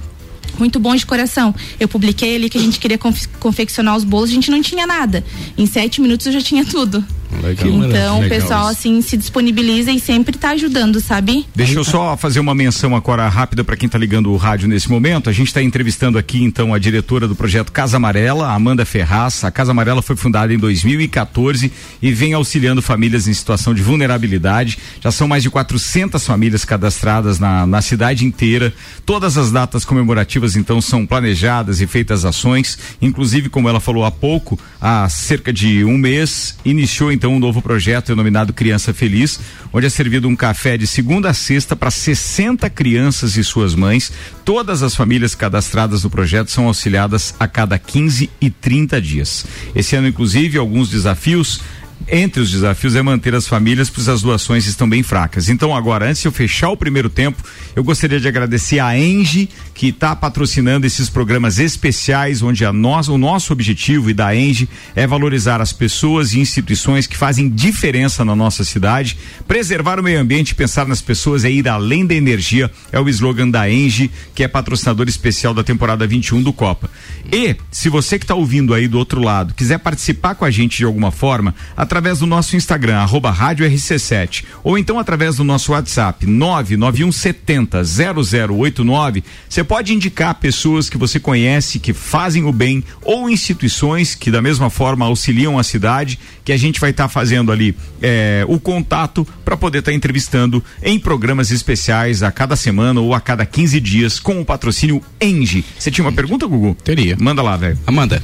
muito 0.59 0.79
bons 0.79 1.01
de 1.01 1.07
coração. 1.07 1.55
Eu 1.81 1.89
publiquei 1.89 2.37
ali 2.37 2.51
que 2.51 2.59
a 2.59 2.61
gente 2.61 2.79
queria 2.79 2.99
conf- 2.99 3.27
confeccionar 3.41 3.97
os 3.97 4.05
bolos, 4.05 4.29
a 4.31 4.35
gente 4.35 4.51
não 4.51 4.61
tinha 4.61 4.87
nada. 4.87 5.25
Em 5.57 5.67
sete 5.67 6.01
minutos 6.01 6.27
eu 6.27 6.33
já 6.33 6.43
tinha 6.43 6.63
tudo. 6.65 7.03
Legal. 7.41 7.69
Então 7.69 8.19
o 8.19 8.23
Legal 8.23 8.29
pessoal 8.29 8.67
assim 8.67 9.01
se 9.01 9.17
disponibiliza 9.17 9.91
e 9.91 10.01
sempre 10.01 10.37
tá 10.37 10.51
ajudando, 10.51 11.01
sabe? 11.01 11.47
Deixa 11.55 11.79
eu 11.79 11.85
só 11.85 12.17
fazer 12.17 12.41
uma 12.41 12.55
menção 12.55 12.95
agora 12.95 13.29
rápida 13.29 13.63
para 13.63 13.77
quem 13.77 13.87
está 13.87 13.99
ligando 13.99 14.31
o 14.31 14.37
rádio 14.37 14.69
nesse 14.69 14.91
momento. 14.91 15.31
A 15.31 15.33
gente 15.33 15.49
está 15.49 15.63
entrevistando 15.63 16.19
aqui 16.19 16.43
então 16.43 16.75
a 16.75 16.79
diretora 16.79 17.29
do 17.29 17.35
projeto 17.35 17.73
Casa 17.73 17.97
Amarela, 17.97 18.53
Amanda 18.53 18.85
Ferraz. 18.85 19.45
A 19.45 19.51
Casa 19.51 19.71
Amarela 19.71 20.03
foi 20.03 20.17
fundada 20.17 20.53
em 20.53 20.59
2014 20.59 21.73
e 22.01 22.13
vem 22.13 22.33
auxiliando 22.33 22.83
famílias 22.83 23.29
em 23.29 23.35
situação 23.35 23.75
de 23.75 23.83
vulnerabilidade. 23.83 24.79
Já 25.01 25.13
são 25.13 25.29
mais 25.29 25.43
de 25.43 25.51
400 25.51 26.25
famílias 26.27 26.65
cadastradas 26.65 27.39
na, 27.39 27.67
na 27.67 27.81
cidade 27.81 28.25
inteira. 28.25 28.73
Todas 29.07 29.39
as 29.39 29.51
datas 29.53 29.85
comemorativas 29.85 30.57
então 30.57 30.81
são 30.81 31.07
planejadas 31.07 31.81
e 31.81 31.87
feitas 31.87 32.25
ações. 32.25 32.79
Inclusive, 33.01 33.49
como 33.49 33.69
ela 33.69 33.81
falou 33.81 34.05
há 34.05 34.11
pouco, 34.11 34.59
há 34.81 35.09
cerca 35.09 35.53
de 35.53 35.85
um 35.85 35.97
mês 35.97 36.57
iniciou 36.65 37.13
então 37.13 37.22
um 37.29 37.39
novo 37.39 37.63
projeto 37.63 38.09
denominado 38.09 38.53
Criança 38.53 38.93
Feliz, 38.93 39.41
onde 39.73 39.87
é 39.87 39.91
servido 39.91 40.29
um 40.29 40.37
café 40.37 40.77
de 40.77 40.87
segunda 40.87 41.31
a 41.31 41.35
sexta 41.35 41.77
para 41.77 41.91
60 41.91 42.69
crianças 42.71 43.37
e 43.37 43.45
suas 43.45 43.75
mães. 43.75 44.13
Todas 44.45 44.83
as 44.83 44.95
famílias 44.95 45.35
cadastradas 45.35 46.05
no 46.05 46.11
projeto 46.11 46.51
são 46.51 46.67
auxiliadas 46.67 47.35
a 47.39 47.47
cada 47.47 47.79
15 47.79 48.31
e 48.41 48.51
30 48.51 49.01
dias. 49.01 49.45
Esse 49.75 49.97
ano, 49.97 50.09
inclusive, 50.09 50.59
alguns 50.59 50.89
desafios. 50.89 51.61
Entre 52.09 52.41
os 52.41 52.51
desafios 52.51 52.97
é 52.97 53.03
manter 53.03 53.35
as 53.35 53.47
famílias, 53.47 53.89
pois 53.89 54.09
as 54.09 54.23
doações 54.23 54.67
estão 54.67 54.89
bem 54.89 55.03
fracas. 55.03 55.49
Então, 55.49 55.75
agora, 55.75 56.09
antes 56.09 56.23
de 56.23 56.29
eu 56.29 56.33
fechar 56.33 56.71
o 56.71 56.77
primeiro 56.77 57.09
tempo, 57.09 57.43
eu 57.75 57.85
gostaria 57.85 58.21
de 58.21 58.29
agradecer 58.29 58.79
a 58.81 58.99
Engie, 58.99 59.49
que 59.75 59.89
está 59.89 60.15
patrocinando 60.15 60.87
esses 60.87 61.09
programas 61.09 61.59
especiais, 61.59 62.43
onde 62.43 62.65
a 62.65 62.73
nós, 62.73 63.09
o 63.09 63.17
nosso 63.17 63.53
objetivo 63.53 64.11
e 64.11 64.15
da 64.15 64.35
Engie 64.35 64.69
é 64.95 65.07
valorizar 65.07 65.61
as 65.61 65.73
pessoas 65.73 66.35
e 66.35 66.41
instituições 66.41 67.07
que 67.07 67.17
fazem 67.17 67.49
diferença 67.49 68.25
na 68.25 68.37
nossa 68.37 68.65
cidade. 68.65 69.17
Preservar 69.47 69.99
o 69.99 70.03
meio 70.03 70.21
ambiente 70.21 70.51
e 70.51 70.55
pensar 70.55 70.87
nas 70.87 71.01
pessoas 71.01 71.45
é 71.45 71.51
ir 71.51 71.69
além 71.69 72.07
da 72.07 72.15
energia, 72.15 72.71
é 72.91 73.01
o 73.01 73.09
slogan 73.09 73.49
da 73.49 73.71
Engie, 73.71 74.11
que 74.35 74.43
é 74.43 74.49
patrocinador 74.49 75.09
especial 75.09 75.55
da 75.55 75.65
temporada 75.65 76.07
21 76.07 76.43
do 76.43 76.53
Copa. 76.53 76.91
E, 77.33 77.57
se 77.71 77.89
você 77.89 78.19
que 78.19 78.25
está 78.25 78.35
ouvindo 78.35 78.75
aí 78.75 78.89
do 78.89 78.99
outro 78.99 79.21
lado, 79.21 79.55
quiser 79.55 79.79
participar 79.79 80.35
com 80.35 80.45
a 80.45 80.51
gente 80.51 80.79
de 80.79 80.85
alguma 80.85 81.11
forma, 81.11 81.55
do 82.01 82.27
nosso 82.27 82.57
Instagram, 82.57 82.97
arroba 82.97 83.31
Rádio 83.31 83.67
RC7, 83.67 84.45
ou 84.65 84.79
então 84.79 84.99
através 84.99 85.37
do 85.37 85.45
nosso 85.45 85.73
WhatsApp, 85.73 86.25
99170 86.25 87.83
0089, 87.85 89.23
você 89.49 89.63
pode 89.63 89.93
indicar 89.93 90.35
pessoas 90.37 90.89
que 90.89 90.97
você 90.97 91.21
conhece 91.21 91.79
que 91.79 91.93
fazem 91.93 92.45
o 92.45 92.53
bem 92.53 92.83
ou 93.03 93.29
instituições 93.29 94.15
que 94.15 94.31
da 94.31 94.41
mesma 94.41 94.71
forma 94.71 95.05
auxiliam 95.05 95.59
a 95.59 95.63
cidade, 95.63 96.19
que 96.45 96.53
a 96.53 96.57
gente 96.57 96.81
vai 96.81 96.91
estar 96.91 97.09
fazendo 97.09 97.53
ali 97.53 97.77
eh, 98.01 98.45
o 98.49 98.59
contato 98.59 99.27
para 99.45 99.57
poder 99.57 99.81
estar 99.81 99.93
entrevistando 99.93 100.65
em 100.83 100.99
programas 100.99 101.51
especiais 101.51 102.23
a 102.23 102.33
cada 102.33 102.57
semana 102.57 103.01
ou 103.01 103.15
a 103.15 103.21
cada 103.21 103.45
15 103.45 103.81
dias 103.81 104.19
com 104.19 104.41
o 104.41 104.45
patrocínio 104.45 105.03
Engie. 105.21 105.65
Você 105.79 105.91
tinha 105.91 106.05
uma 106.05 106.13
pergunta, 106.13 106.47
Gugu? 106.47 106.75
Teria. 106.83 107.17
Manda 107.21 107.43
lá, 107.43 107.57
velho. 107.57 107.79
Amanda, 107.87 108.23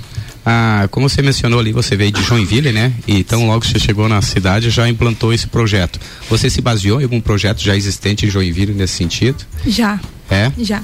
ah, 0.51 0.89
como 0.91 1.07
você 1.11 1.21
mencionou 1.21 1.61
ali, 1.61 1.73
você 1.73 1.95
veio 1.95 2.11
de 2.11 2.23
Joinville, 2.23 2.73
né? 2.73 2.91
E 3.07 3.19
então 3.19 3.47
logo 3.47 3.61
que 3.61 3.67
você 3.67 3.79
chegou 3.79 4.09
na 4.09 4.23
cidade 4.23 4.71
já 4.71 4.89
implantou 4.89 5.31
esse 5.31 5.47
projeto. 5.47 6.01
Você 6.31 6.49
se 6.49 6.63
baseou 6.63 7.01
em 7.01 7.05
algum 7.05 7.21
projeto 7.21 7.61
já 7.61 7.77
existente 7.77 8.25
em 8.25 8.31
Joinville 8.31 8.73
nesse 8.73 8.95
sentido? 8.95 9.45
Já, 9.67 10.01
É? 10.31 10.51
já. 10.59 10.83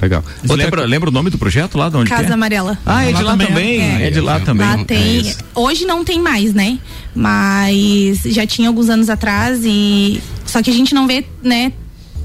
Legal. 0.00 0.22
Você 0.44 0.54
lembra, 0.54 0.86
lembra 0.86 1.08
o 1.10 1.12
nome 1.12 1.28
do 1.28 1.38
projeto 1.38 1.76
lá 1.76 1.88
de 1.88 1.96
onde 1.96 2.08
que 2.10 2.14
Casa 2.16 2.28
é? 2.28 2.32
Amarela. 2.32 2.78
Ah, 2.86 3.04
é 3.04 3.12
de 3.12 3.22
lá 3.24 3.36
também. 3.36 3.80
É. 3.80 4.06
É, 4.06 4.10
de 4.12 4.20
lá 4.20 4.38
também. 4.38 4.64
Lá 4.64 4.84
tem. 4.84 5.18
isso. 5.22 5.38
hoje 5.56 5.84
não 5.84 6.04
tem 6.04 6.20
mais, 6.20 6.54
né? 6.54 6.78
Mas 7.12 8.22
já 8.26 8.46
tinha 8.46 8.68
alguns 8.68 8.88
anos 8.88 9.10
atrás 9.10 9.62
e 9.64 10.22
só 10.46 10.62
que 10.62 10.70
a 10.70 10.72
gente 10.72 10.94
não 10.94 11.08
vê, 11.08 11.24
né? 11.42 11.72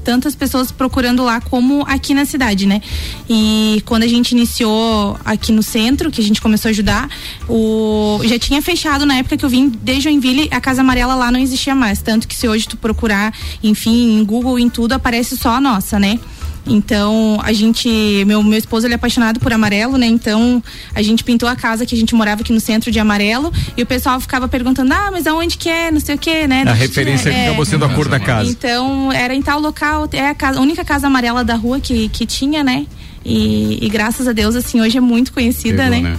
Tantas 0.06 0.36
pessoas 0.36 0.70
procurando 0.70 1.24
lá 1.24 1.40
como 1.40 1.82
aqui 1.82 2.14
na 2.14 2.24
cidade, 2.24 2.64
né? 2.64 2.80
E 3.28 3.82
quando 3.84 4.04
a 4.04 4.06
gente 4.06 4.30
iniciou 4.30 5.18
aqui 5.24 5.50
no 5.50 5.64
centro, 5.64 6.12
que 6.12 6.20
a 6.20 6.24
gente 6.24 6.40
começou 6.40 6.68
a 6.68 6.70
ajudar, 6.70 7.10
o 7.48 8.20
já 8.22 8.38
tinha 8.38 8.62
fechado 8.62 9.04
na 9.04 9.16
época 9.16 9.36
que 9.36 9.44
eu 9.44 9.48
vim 9.48 9.68
de 9.68 10.00
Joinville, 10.00 10.48
a 10.52 10.60
Casa 10.60 10.82
Amarela 10.82 11.16
lá 11.16 11.32
não 11.32 11.40
existia 11.40 11.74
mais. 11.74 12.00
Tanto 12.00 12.28
que 12.28 12.36
se 12.36 12.46
hoje 12.46 12.68
tu 12.68 12.76
procurar, 12.76 13.34
enfim, 13.64 14.20
em 14.20 14.24
Google, 14.24 14.60
em 14.60 14.70
tudo, 14.70 14.92
aparece 14.92 15.36
só 15.36 15.56
a 15.56 15.60
nossa, 15.60 15.98
né? 15.98 16.20
Então, 16.66 17.38
a 17.42 17.52
gente, 17.52 18.24
meu, 18.26 18.42
meu 18.42 18.58
esposo 18.58 18.86
ele 18.86 18.94
é 18.94 18.96
apaixonado 18.96 19.38
por 19.38 19.52
amarelo, 19.52 19.96
né? 19.96 20.06
Então, 20.06 20.62
a 20.94 21.00
gente 21.00 21.22
pintou 21.22 21.48
a 21.48 21.54
casa 21.54 21.86
que 21.86 21.94
a 21.94 21.98
gente 21.98 22.14
morava 22.14 22.42
aqui 22.42 22.52
no 22.52 22.60
centro 22.60 22.90
de 22.90 22.98
amarelo 22.98 23.52
e 23.76 23.82
o 23.82 23.86
pessoal 23.86 24.20
ficava 24.20 24.48
perguntando: 24.48 24.92
"Ah, 24.92 25.10
mas 25.12 25.26
aonde 25.26 25.56
que 25.56 25.68
é? 25.68 25.90
Não 25.90 26.00
sei 26.00 26.16
o 26.16 26.18
quê, 26.18 26.46
né?" 26.46 26.64
A 26.66 26.72
referência 26.72 27.30
que 27.30 27.36
é, 27.36 27.46
acabou 27.48 27.64
sendo 27.64 27.84
a 27.84 27.88
cor 27.88 28.08
da 28.08 28.18
casa. 28.18 28.50
Então, 28.50 29.12
era 29.12 29.34
em 29.34 29.42
tal 29.42 29.60
local, 29.60 30.08
é 30.12 30.28
a, 30.28 30.34
casa, 30.34 30.58
a 30.58 30.62
única 30.62 30.84
casa 30.84 31.06
amarela 31.06 31.44
da 31.44 31.54
rua 31.54 31.78
que, 31.78 32.08
que 32.08 32.26
tinha, 32.26 32.64
né? 32.64 32.86
E, 33.24 33.84
e 33.84 33.88
graças 33.88 34.26
a 34.28 34.32
Deus, 34.32 34.54
assim, 34.54 34.80
hoje 34.80 34.98
é 34.98 35.00
muito 35.00 35.32
conhecida, 35.32 35.84
Pegou, 35.84 36.02
né? 36.02 36.18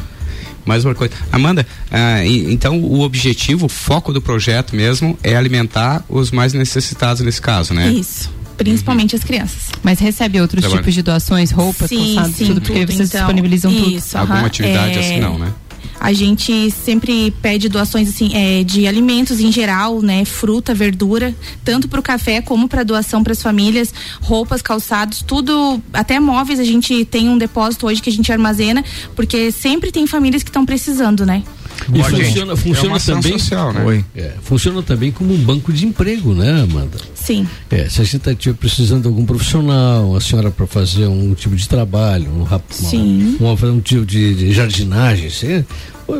Mais 0.65 0.83
uma 0.83 0.93
coisa. 0.93 1.13
Amanda, 1.31 1.65
ah, 1.89 2.25
então 2.25 2.81
o 2.81 2.99
objetivo, 2.99 3.67
o 3.67 3.69
foco 3.69 4.11
do 4.11 4.21
projeto 4.21 4.75
mesmo 4.75 5.17
é 5.23 5.33
alimentar 5.33 6.03
os 6.09 6.29
mais 6.29 6.51
necessitados 6.51 7.21
nesse 7.21 7.41
caso, 7.41 7.73
né? 7.73 7.87
Isso. 7.89 8.29
Principalmente 8.57 9.15
as 9.15 9.23
crianças. 9.23 9.69
Mas 9.83 9.99
recebe 9.99 10.41
outros 10.41 10.61
Trabalho. 10.61 10.81
tipos 10.81 10.93
de 10.93 11.01
doações, 11.01 11.51
roupas, 11.51 11.89
Sim, 11.89 12.15
calçados, 12.15 12.35
sim, 12.37 12.45
tudo, 12.47 12.61
porque 12.61 12.79
tudo, 12.79 12.91
vocês 12.93 13.09
então. 13.09 13.21
disponibilizam 13.21 13.73
tudo. 13.73 13.91
Isso, 13.91 14.17
Alguma 14.17 14.47
atividade 14.47 14.97
É, 14.97 14.99
assim 14.99 15.19
não, 15.19 15.37
né? 15.37 15.53
A 15.99 16.13
gente 16.13 16.69
sempre 16.69 17.31
pede 17.41 17.67
doações 17.67 18.07
assim 18.09 18.35
é, 18.35 18.63
de 18.63 18.87
alimentos 18.87 19.39
em 19.39 19.51
geral, 19.51 19.99
né, 20.01 20.23
fruta, 20.25 20.73
verdura, 20.73 21.33
tanto 21.65 21.87
para 21.87 21.99
o 21.99 22.03
café 22.03 22.39
como 22.39 22.67
para 22.67 22.83
doação 22.83 23.23
para 23.23 23.33
as 23.33 23.41
famílias, 23.41 23.91
roupas, 24.21 24.61
calçados, 24.61 25.23
tudo, 25.25 25.81
até 25.91 26.19
móveis 26.19 26.59
a 26.59 26.63
gente 26.63 27.03
tem 27.05 27.27
um 27.29 27.37
depósito 27.37 27.87
hoje 27.87 27.99
que 28.01 28.09
a 28.09 28.13
gente 28.13 28.31
armazena, 28.31 28.83
porque 29.15 29.51
sempre 29.51 29.91
tem 29.91 30.05
famílias 30.05 30.43
que 30.43 30.49
estão 30.49 30.65
precisando, 30.65 31.25
né? 31.25 31.41
E 31.93 31.99
Ó, 31.99 32.03
funciona, 32.03 32.53
É 32.53 32.55
funciona 32.55 32.95
ação 32.97 33.15
também. 33.21 33.39
social, 33.39 33.71
né? 33.73 34.03
É, 34.15 34.33
funciona 34.41 34.81
também 34.83 35.11
como 35.11 35.33
um 35.33 35.37
banco 35.37 35.71
de 35.71 35.85
emprego, 35.85 36.33
né, 36.33 36.61
Amanda? 36.63 36.97
Sim. 37.15 37.47
É, 37.71 37.87
se 37.89 38.01
a 38.01 38.03
gente 38.03 38.29
estiver 38.29 38.55
precisando 38.55 39.01
de 39.03 39.07
algum 39.07 39.25
profissional, 39.25 40.15
a 40.15 40.21
senhora 40.21 40.51
para 40.51 40.67
fazer 40.67 41.07
um 41.07 41.33
tipo 41.33 41.55
de 41.55 41.67
trabalho, 41.67 42.29
um, 42.31 42.43
rap- 42.43 42.63
uma- 42.79 42.89
Sim. 42.89 43.37
uma- 43.39 43.53
um 43.71 43.79
tipo 43.79 44.05
de, 44.05 44.33
de 44.35 44.51
jardinagem, 44.53 45.29
você 45.29 45.65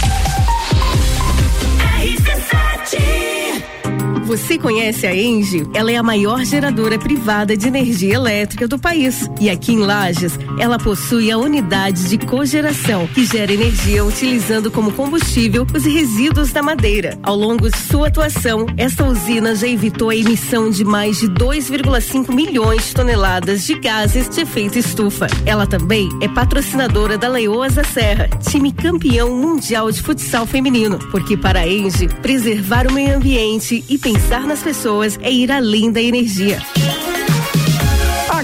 Você 4.29 4.59
conhece 4.59 5.07
a 5.07 5.15
Engie? 5.15 5.67
Ela 5.73 5.91
é 5.91 5.95
a 5.95 6.03
maior 6.03 6.45
geradora 6.45 6.99
privada 6.99 7.57
de 7.57 7.67
energia 7.67 8.13
elétrica 8.13 8.67
do 8.67 8.77
país. 8.77 9.27
E 9.41 9.49
aqui 9.49 9.73
em 9.73 9.79
Lages, 9.79 10.37
ela 10.59 10.77
possui 10.77 11.31
a 11.31 11.37
unidade 11.39 12.07
de 12.07 12.15
cogeração, 12.19 13.07
que 13.07 13.25
gera 13.25 13.51
energia 13.51 14.05
utilizando 14.05 14.69
como 14.69 14.91
combustível 14.91 15.65
os 15.73 15.83
resíduos 15.83 16.51
da 16.51 16.61
madeira. 16.61 17.17
Ao 17.23 17.35
longo 17.35 17.71
de 17.71 17.77
sua 17.79 18.09
atuação, 18.09 18.67
esta 18.77 19.03
usina 19.03 19.55
já 19.55 19.67
evitou 19.67 20.11
a 20.11 20.15
emissão 20.15 20.69
de 20.69 20.85
mais 20.85 21.17
de 21.17 21.27
2,5 21.29 22.31
milhões 22.31 22.85
de 22.85 22.93
toneladas 22.93 23.65
de 23.65 23.79
gases 23.79 24.29
de 24.29 24.41
efeito 24.41 24.77
estufa. 24.77 25.25
Ela 25.43 25.65
também 25.65 26.07
é 26.21 26.27
patrocinadora 26.27 27.17
da 27.17 27.27
Leoasa 27.27 27.83
Serra, 27.83 28.29
time 28.47 28.71
campeão 28.71 29.35
mundial 29.35 29.91
de 29.91 29.99
futsal 30.03 30.45
feminino. 30.45 30.99
Porque 31.09 31.35
para 31.35 31.61
a 31.61 31.67
Engie, 31.67 32.09
preservar 32.21 32.85
o 32.85 32.93
meio 32.93 33.17
ambiente 33.17 33.83
e 33.89 33.97
pensar 33.97 34.18
Pensar 34.19 34.45
nas 34.45 34.61
pessoas 34.61 35.17
é 35.21 35.31
ir 35.31 35.49
além 35.49 35.93
da 35.93 36.01
energia. 36.01 36.59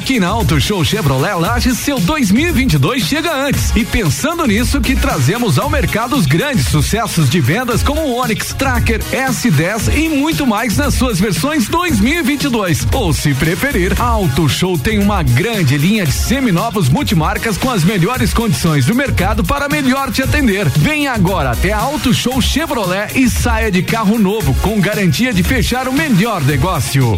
Aqui 0.06 0.20
na 0.20 0.28
Auto 0.28 0.62
Show 0.62 0.86
Chevrolet 0.86 1.34
Lages, 1.34 1.80
seu 1.80 2.00
2022 2.00 3.02
chega 3.02 3.34
antes. 3.34 3.76
E 3.76 3.84
pensando 3.84 4.46
nisso, 4.46 4.80
que 4.80 4.96
trazemos 4.96 5.58
ao 5.58 5.68
mercado 5.68 6.16
os 6.16 6.28
grandes 6.28 6.68
sucessos 6.68 7.28
de 7.28 7.42
vendas 7.42 7.82
como 7.82 8.02
o 8.02 8.16
Onix 8.16 8.54
Tracker, 8.54 9.02
S10 9.06 9.98
e 9.98 10.08
muito 10.08 10.46
mais 10.46 10.78
nas 10.78 10.94
suas 10.94 11.20
versões 11.20 11.68
2022. 11.68 12.86
Ou 12.94 13.14
se 13.14 13.34
preferir, 13.34 14.00
a 14.00 14.06
Auto 14.06 14.48
Show 14.48 14.78
tem 14.78 15.00
uma 15.00 15.24
grande 15.24 15.76
linha 15.76 16.06
de 16.06 16.12
seminovos 16.12 16.88
multimarcas 16.88 17.58
com 17.58 17.72
as 17.72 17.84
melhores 17.84 18.32
condições 18.32 18.86
do 18.86 18.94
mercado 18.94 19.44
para 19.44 19.68
melhor 19.68 20.12
te 20.12 20.22
atender. 20.22 20.70
Venha 20.70 21.14
agora 21.14 21.50
até 21.50 21.74
a 21.74 21.80
Auto 21.80 22.14
Show 22.14 22.40
Chevrolet 22.40 23.08
e 23.16 23.28
saia 23.28 23.72
de 23.72 23.82
carro 23.82 24.20
novo 24.20 24.54
com 24.62 24.80
garantia 24.80 25.34
de 25.34 25.42
fechar 25.42 25.88
o 25.88 25.94
melhor 25.94 26.44
negócio. 26.44 27.18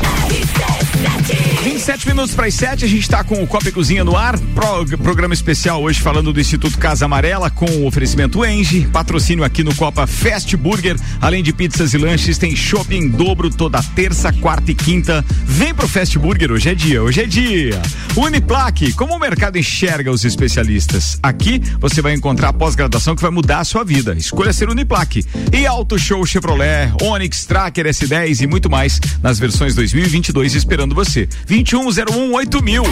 27 1.63 2.07
minutos 2.07 2.35
para 2.35 2.45
as 2.45 2.53
7, 2.53 2.85
a 2.85 2.87
gente 2.87 3.01
está 3.01 3.23
com 3.23 3.41
o 3.41 3.47
Copa 3.47 3.69
e 3.69 3.71
Cozinha 3.71 4.03
no 4.03 4.15
ar. 4.15 4.37
Pro, 4.37 4.97
programa 4.99 5.33
especial 5.33 5.81
hoje 5.81 5.99
falando 5.99 6.31
do 6.31 6.39
Instituto 6.39 6.77
Casa 6.77 7.05
Amarela 7.05 7.49
com 7.49 7.65
o 7.65 7.87
oferecimento 7.87 8.45
Enge, 8.45 8.87
patrocínio 8.93 9.43
aqui 9.43 9.63
no 9.63 9.73
Copa 9.75 10.05
Fast 10.05 10.55
Burger. 10.55 10.95
Além 11.19 11.41
de 11.41 11.51
pizzas 11.51 11.93
e 11.93 11.97
lanches, 11.97 12.37
tem 12.37 12.55
shopping 12.55 13.09
dobro 13.09 13.49
toda 13.49 13.81
terça, 13.81 14.31
quarta 14.31 14.71
e 14.71 14.75
quinta. 14.75 15.25
Vem 15.43 15.73
pro 15.73 15.87
Fast 15.87 16.17
Burger, 16.19 16.51
hoje 16.51 16.69
é 16.69 16.75
dia, 16.75 17.01
hoje 17.01 17.21
é 17.21 17.25
dia. 17.25 17.81
Uniplaque, 18.15 18.91
como 18.93 19.15
o 19.15 19.19
mercado 19.19 19.57
enxerga 19.57 20.11
os 20.11 20.25
especialistas? 20.25 21.17
Aqui 21.23 21.61
você 21.79 22.01
vai 22.01 22.13
encontrar 22.13 22.49
a 22.49 22.53
pós-graduação 22.53 23.15
que 23.15 23.21
vai 23.21 23.31
mudar 23.31 23.59
a 23.59 23.63
sua 23.63 23.85
vida. 23.85 24.13
Escolha 24.13 24.51
ser 24.51 24.69
Uniplaque. 24.69 25.25
E 25.53 25.65
Auto 25.65 25.97
Show 25.97 26.25
Chevrolet, 26.25 26.91
Onix, 27.01 27.45
Tracker 27.45 27.85
S10 27.85 28.41
e 28.41 28.47
muito 28.47 28.69
mais 28.69 28.99
nas 29.23 29.39
versões 29.39 29.75
2022 29.75 30.55
esperando 30.55 30.93
você. 30.93 31.27
2101 31.47 32.61
mil. 32.61 32.83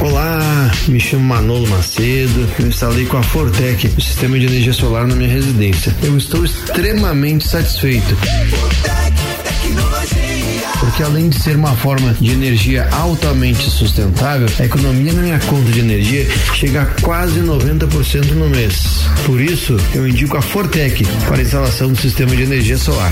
Olá, 0.00 0.72
me 0.88 0.98
chamo 0.98 1.22
Manolo 1.22 1.68
Macedo. 1.68 2.48
Eu 2.58 2.66
instalei 2.66 3.06
com 3.06 3.16
a 3.16 3.22
Fortec 3.22 3.86
o 3.86 4.00
sistema 4.00 4.36
de 4.36 4.46
energia 4.46 4.72
solar 4.72 5.06
na 5.06 5.14
minha 5.14 5.32
residência. 5.32 5.94
Eu 6.02 6.18
estou 6.18 6.44
extremamente 6.44 7.46
satisfeito. 7.46 8.16
Porque 10.92 11.04
além 11.04 11.30
de 11.30 11.40
ser 11.40 11.56
uma 11.56 11.74
forma 11.74 12.12
de 12.20 12.32
energia 12.32 12.86
altamente 12.92 13.70
sustentável, 13.70 14.46
a 14.58 14.64
economia 14.66 15.10
na 15.14 15.22
minha 15.22 15.38
conta 15.38 15.72
de 15.72 15.80
energia 15.80 16.26
chega 16.54 16.82
a 16.82 16.86
quase 17.00 17.40
90% 17.40 18.32
no 18.32 18.46
mês. 18.50 19.06
Por 19.24 19.40
isso, 19.40 19.74
eu 19.94 20.06
indico 20.06 20.36
a 20.36 20.42
Fortec 20.42 21.02
para 21.26 21.38
a 21.38 21.42
instalação 21.42 21.90
do 21.90 21.98
sistema 21.98 22.36
de 22.36 22.42
energia 22.42 22.76
solar. 22.76 23.10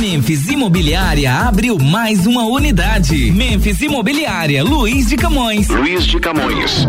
Memphis 0.00 0.48
Imobiliária 0.48 1.32
abriu 1.32 1.78
mais 1.78 2.26
uma 2.26 2.42
unidade. 2.44 3.30
Memphis 3.30 3.82
Imobiliária, 3.82 4.64
Luiz 4.64 5.08
de 5.08 5.16
Camões. 5.16 5.68
Luiz 5.68 6.04
de 6.04 6.18
Camões. 6.18 6.88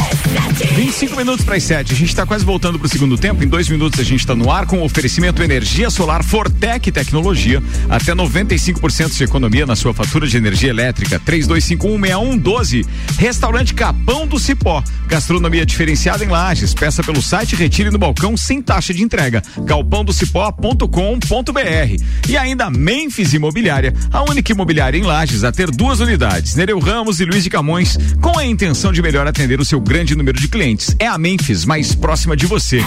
25 0.31 1.17
minutos 1.17 1.43
para 1.43 1.55
as 1.55 1.63
7. 1.63 1.93
A 1.93 1.95
gente 1.95 2.09
está 2.09 2.25
quase 2.25 2.45
voltando 2.45 2.79
para 2.79 2.85
o 2.85 2.89
segundo 2.89 3.17
tempo. 3.17 3.43
Em 3.43 3.47
dois 3.47 3.67
minutos 3.67 3.99
a 3.99 4.03
gente 4.03 4.21
está 4.21 4.33
no 4.33 4.49
ar 4.49 4.65
com 4.65 4.79
o 4.79 4.83
oferecimento 4.83 5.43
energia 5.43 5.89
solar 5.89 6.23
Fortec 6.23 6.91
Tecnologia. 6.91 7.61
Até 7.89 8.13
95% 8.13 9.15
de 9.15 9.23
economia 9.23 9.65
na 9.65 9.75
sua 9.75 9.93
fatura 9.93 10.27
de 10.27 10.37
energia 10.37 10.69
elétrica. 10.69 11.19
32516112. 11.19 12.85
Restaurante 13.17 13.73
Capão 13.73 14.25
do 14.25 14.39
Cipó. 14.39 14.81
Gastronomia 15.07 15.65
diferenciada 15.65 16.23
em 16.23 16.29
Lages. 16.29 16.73
Peça 16.73 17.03
pelo 17.03 17.21
site 17.21 17.55
retire 17.55 17.91
no 17.91 17.97
balcão 17.97 18.37
sem 18.37 18.61
taxa 18.61 18.93
de 18.93 19.03
entrega. 19.03 19.41
galpãodocipó.com.br. 19.57 22.03
E 22.29 22.37
ainda 22.37 22.69
Memphis 22.69 23.33
Imobiliária, 23.33 23.93
a 24.11 24.23
única 24.23 24.51
imobiliária 24.51 24.97
em 24.97 25.03
Lages 25.03 25.43
a 25.43 25.51
ter 25.51 25.69
duas 25.69 25.99
unidades, 25.99 26.55
Nereu 26.55 26.79
Ramos 26.79 27.19
e 27.19 27.25
Luiz 27.25 27.43
de 27.43 27.49
Camões, 27.49 27.97
com 28.21 28.37
a 28.37 28.45
intenção 28.45 28.93
de 28.93 29.01
melhor 29.01 29.27
atender 29.27 29.59
o 29.59 29.65
seu 29.65 29.81
grande 29.81 30.15
número 30.15 30.20
de 30.39 30.47
clientes. 30.47 30.95
É 30.99 31.07
a 31.07 31.17
Memphis 31.17 31.65
mais 31.65 31.95
próxima 31.95 32.35
de 32.35 32.45
você. 32.45 32.81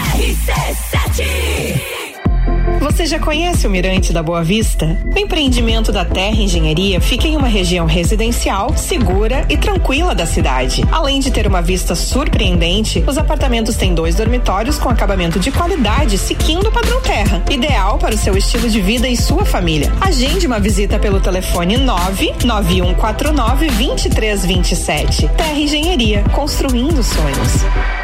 Você 2.94 3.06
já 3.06 3.18
conhece 3.18 3.66
o 3.66 3.70
Mirante 3.70 4.12
da 4.12 4.22
Boa 4.22 4.44
Vista? 4.44 4.96
O 5.04 5.18
empreendimento 5.18 5.90
da 5.90 6.04
Terra 6.04 6.36
Engenharia 6.36 7.00
fica 7.00 7.26
em 7.26 7.36
uma 7.36 7.48
região 7.48 7.86
residencial, 7.86 8.76
segura 8.76 9.44
e 9.48 9.56
tranquila 9.56 10.14
da 10.14 10.24
cidade. 10.24 10.84
Além 10.92 11.18
de 11.18 11.32
ter 11.32 11.44
uma 11.44 11.60
vista 11.60 11.96
surpreendente, 11.96 13.02
os 13.04 13.18
apartamentos 13.18 13.74
têm 13.74 13.92
dois 13.92 14.14
dormitórios 14.14 14.78
com 14.78 14.88
acabamento 14.88 15.40
de 15.40 15.50
qualidade, 15.50 16.16
seguindo 16.16 16.68
o 16.68 16.72
padrão 16.72 17.00
Terra, 17.00 17.42
ideal 17.50 17.98
para 17.98 18.14
o 18.14 18.18
seu 18.18 18.36
estilo 18.36 18.70
de 18.70 18.80
vida 18.80 19.08
e 19.08 19.16
sua 19.16 19.44
família. 19.44 19.92
Agende 20.00 20.46
uma 20.46 20.60
visita 20.60 20.96
pelo 20.96 21.18
telefone 21.18 21.76
99149 21.76 23.70
2327. 23.70 25.28
Terra 25.36 25.58
Engenharia, 25.58 26.22
construindo 26.32 27.02
sonhos. 27.02 28.03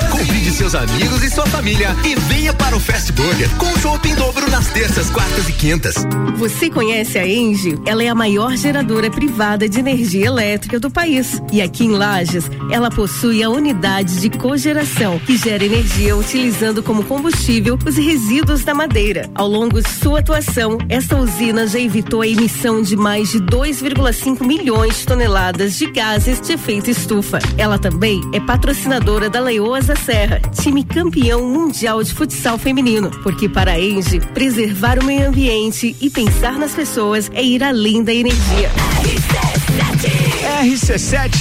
Convide 0.21 0.51
seus 0.51 0.75
amigos 0.75 1.23
e 1.23 1.31
sua 1.31 1.47
família 1.47 1.95
e 2.05 2.13
venha 2.31 2.53
para 2.53 2.75
o 2.75 2.79
Fast 2.79 3.11
Burger 3.13 3.49
com 3.57 3.75
chopp 3.79 4.07
em 4.07 4.13
dobro 4.13 4.51
nas 4.51 4.67
terças, 4.67 5.09
quartas 5.09 5.49
e 5.49 5.51
quintas. 5.51 5.95
Você 6.35 6.69
conhece 6.69 7.17
a 7.17 7.27
Engie? 7.27 7.79
Ela 7.87 8.03
é 8.03 8.07
a 8.07 8.13
maior 8.13 8.55
geradora 8.55 9.09
privada 9.09 9.67
de 9.67 9.79
energia 9.79 10.27
elétrica 10.27 10.79
do 10.79 10.91
país. 10.91 11.41
E 11.51 11.59
aqui 11.59 11.85
em 11.85 11.91
Lages, 11.93 12.51
ela 12.69 12.91
possui 12.91 13.41
a 13.41 13.49
unidade 13.49 14.19
de 14.19 14.29
cogeração, 14.29 15.17
que 15.17 15.35
gera 15.37 15.65
energia 15.65 16.15
utilizando 16.15 16.83
como 16.83 17.03
combustível 17.03 17.79
os 17.83 17.95
resíduos 17.95 18.63
da 18.63 18.75
madeira. 18.75 19.27
Ao 19.33 19.47
longo 19.47 19.81
de 19.81 19.89
sua 19.89 20.19
atuação, 20.19 20.77
esta 20.87 21.17
usina 21.17 21.65
já 21.65 21.79
evitou 21.79 22.21
a 22.21 22.27
emissão 22.27 22.83
de 22.83 22.95
mais 22.95 23.31
de 23.31 23.39
2,5 23.39 24.45
milhões 24.45 24.99
de 24.99 25.05
toneladas 25.07 25.79
de 25.79 25.87
gases 25.87 26.39
de 26.39 26.53
efeito 26.53 26.91
estufa. 26.91 27.39
Ela 27.57 27.79
também 27.79 28.21
é 28.33 28.39
patrocinadora 28.39 29.27
da 29.27 29.39
Leoas 29.39 29.89
Serra, 30.11 30.41
time 30.61 30.83
campeão 30.83 31.47
mundial 31.47 32.03
de 32.03 32.13
futsal 32.13 32.57
feminino. 32.57 33.09
Porque 33.23 33.47
para 33.47 33.71
a 33.71 33.79
Engie, 33.79 34.19
preservar 34.19 34.99
o 34.99 35.05
meio 35.05 35.29
ambiente 35.29 35.95
e 36.01 36.09
pensar 36.09 36.59
nas 36.59 36.75
pessoas 36.75 37.31
é 37.33 37.41
ir 37.41 37.63
além 37.63 38.03
da 38.03 38.13
energia. 38.13 38.69
RC7 39.05 40.20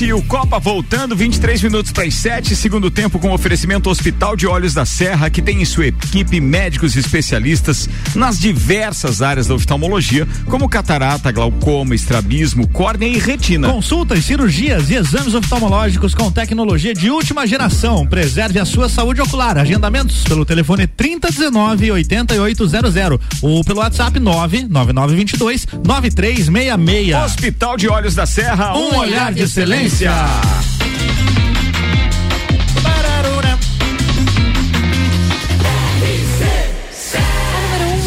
e 0.02 0.12
o 0.14 0.22
Copa 0.22 0.58
voltando, 0.58 1.14
23 1.14 1.62
minutos 1.62 1.92
para 1.92 2.04
as 2.04 2.14
7, 2.14 2.56
segundo 2.56 2.90
tempo 2.90 3.18
com 3.18 3.32
oferecimento 3.32 3.90
Hospital 3.90 4.34
de 4.34 4.46
Olhos 4.46 4.72
da 4.72 4.86
Serra, 4.86 5.28
que 5.28 5.42
tem 5.42 5.60
em 5.60 5.64
sua 5.66 5.88
equipe 5.88 6.40
médicos 6.40 6.96
especialistas 6.96 7.88
nas 8.14 8.38
diversas 8.38 9.20
áreas 9.20 9.46
da 9.46 9.54
oftalmologia, 9.54 10.26
como 10.46 10.68
catarata, 10.68 11.30
glaucoma, 11.30 11.94
estrabismo, 11.94 12.66
córnea 12.68 13.06
e 13.06 13.18
retina. 13.18 13.68
Consultas, 13.68 14.24
cirurgias 14.24 14.88
e 14.88 14.94
exames 14.94 15.34
oftalmológicos 15.34 16.14
com 16.14 16.32
tecnologia 16.32 16.94
de 16.94 17.10
última 17.10 17.46
geração. 17.46 18.06
Preserve 18.06 18.58
a 18.58 18.64
sua 18.64 18.88
saúde 18.88 19.20
ocular. 19.20 19.58
Agendamentos 19.58 20.24
pelo 20.24 20.44
telefone 20.46 20.86
3019 20.86 21.92
8800 21.92 22.94
ou 23.42 23.62
pelo 23.62 23.80
WhatsApp 23.80 24.18
99922 24.18 25.66
9366. 25.84 27.24
Hospital 27.24 27.76
de 27.76 27.88
Olhos 27.88 28.14
da 28.14 28.24
Serra, 28.24 28.76
um, 28.76 28.89
olhar, 28.90 29.00
olhar 29.00 29.32
de 29.34 29.42
excelência. 29.42 30.12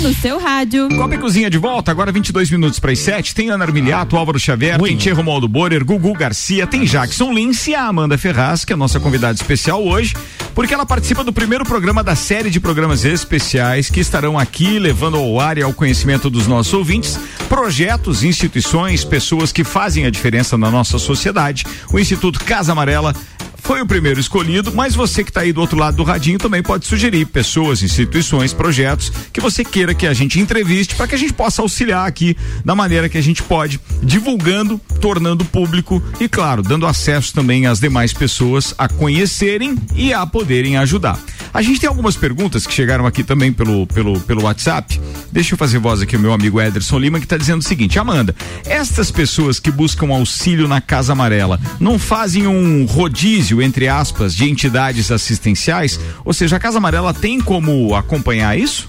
No 0.04 0.14
seu 0.14 0.38
rádio. 0.38 0.90
Copa 0.90 1.16
e 1.16 1.18
Cozinha 1.18 1.50
de 1.50 1.58
volta, 1.58 1.90
agora 1.90 2.12
22 2.12 2.52
minutos 2.52 2.78
para 2.78 2.92
as 2.92 3.00
7. 3.00 3.34
Tem 3.34 3.50
Ana 3.50 3.64
Armiliato, 3.64 4.18
Álvaro 4.18 4.38
Xavier, 4.38 4.82
Oi. 4.82 4.90
tem 4.90 4.98
Tia 4.98 5.14
Romualdo 5.14 5.48
Borer, 5.48 5.82
Gugu 5.86 6.12
Garcia, 6.12 6.68
tem 6.68 6.84
Jackson 6.84 7.32
Lince 7.32 7.72
e 7.72 7.76
a 7.76 7.86
Amanda 7.86 8.18
Ferraz, 8.18 8.66
que 8.66 8.74
é 8.74 8.76
a 8.76 8.78
nossa 8.78 9.00
convidada 9.00 9.34
especial 9.34 9.82
hoje, 9.82 10.14
porque 10.54 10.74
ela 10.74 10.86
participa 10.86 11.24
do 11.24 11.32
primeiro 11.32 11.64
programa 11.64 12.04
da 12.04 12.16
série 12.16 12.50
de 12.50 12.60
programas 12.60 13.06
especiais 13.06 13.90
que 13.90 14.02
estarão 14.02 14.38
aqui 14.38 14.78
levando 14.78 15.16
ao 15.16 15.40
ar 15.40 15.58
e 15.58 15.64
ao 15.64 15.74
conhecimento 15.74 16.30
dos 16.30 16.48
nossos 16.48 16.74
ouvintes 16.74 17.18
projetos, 17.48 18.24
instituições, 18.24 19.06
pessoas 19.06 19.54
que 19.54 19.64
fazem 19.64 20.06
a 20.06 20.10
diferença 20.10 20.58
na 20.58 20.70
nossa 20.70 21.00
sociedade. 21.00 21.64
O 21.94 22.00
Instituto 22.00 22.44
Casa 22.44 22.74
Amarela 22.74 23.16
foi 23.64 23.82
o 23.82 23.88
primeiro 23.88 24.20
escolhido, 24.20 24.74
mas 24.74 24.94
você 24.94 25.24
que 25.24 25.30
está 25.30 25.42
aí 25.42 25.54
do 25.54 25.62
outro 25.62 25.80
lado 25.80 25.96
do 25.96 26.04
radinho 26.04 26.38
também 26.38 26.62
pode 26.62 26.86
sugerir 26.86 27.26
pessoas, 27.26 27.82
instituições, 27.82 28.54
projetos 28.54 29.10
que 29.32 29.40
você 29.40 29.64
queira 29.64 29.96
que 29.96 30.06
a 30.06 30.14
gente 30.14 30.38
entreviste 30.38 30.96
para 30.96 31.08
que 31.08 31.16
a 31.16 31.18
gente 31.18 31.32
possa 31.32 31.62
auxiliar 31.62 32.06
aqui 32.06 32.36
da 32.66 32.76
maneira 32.76 33.08
que 33.08 33.18
a 33.18 33.24
gente 33.24 33.42
pode, 33.42 33.80
divulgando, 34.04 34.80
tornando 35.00 35.46
público 35.46 36.04
e, 36.20 36.28
claro, 36.28 36.62
dando 36.62 36.86
acesso 36.86 37.34
também 37.34 37.66
às 37.66 37.80
demais 37.80 38.12
pessoas 38.12 38.76
a 38.78 38.90
conhecerem 38.90 39.78
e 39.96 40.14
a 40.14 40.26
poderem 40.26 40.78
ajudar. 40.78 41.18
A 41.54 41.62
gente 41.62 41.80
tem 41.80 41.88
algumas 41.88 42.16
perguntas 42.16 42.66
que 42.66 42.74
chegaram 42.74 43.06
aqui 43.06 43.24
também 43.24 43.54
pelo, 43.54 43.86
pelo, 43.86 44.20
pelo 44.22 44.44
WhatsApp. 44.44 45.00
Deixa 45.32 45.54
eu 45.54 45.58
fazer 45.58 45.78
voz 45.78 46.02
aqui 46.02 46.16
o 46.16 46.20
meu 46.20 46.34
amigo 46.34 46.60
Ederson 46.60 46.98
Lima 46.98 47.20
que 47.20 47.26
está 47.26 47.38
dizendo 47.38 47.62
o 47.62 47.64
seguinte: 47.64 48.00
Amanda, 48.00 48.36
estas 48.66 49.12
pessoas 49.12 49.60
que 49.60 49.70
buscam 49.70 50.12
auxílio 50.14 50.68
na 50.68 50.82
Casa 50.82 51.14
Amarela 51.14 51.60
não 51.80 52.00
fazem 52.00 52.48
um 52.48 52.86
rodízio, 52.86 53.62
entre 53.62 53.88
aspas, 53.88 54.34
de 54.34 54.50
entidades 54.50 55.12
assistenciais? 55.12 56.00
Ou 56.26 56.34
seja, 56.34 56.56
a 56.56 56.60
Casa 56.60 56.80
Amarela 56.80 57.14
tem 57.14 57.40
como 57.40 57.96
acompanhar 57.96 58.58
isso? 58.58 58.88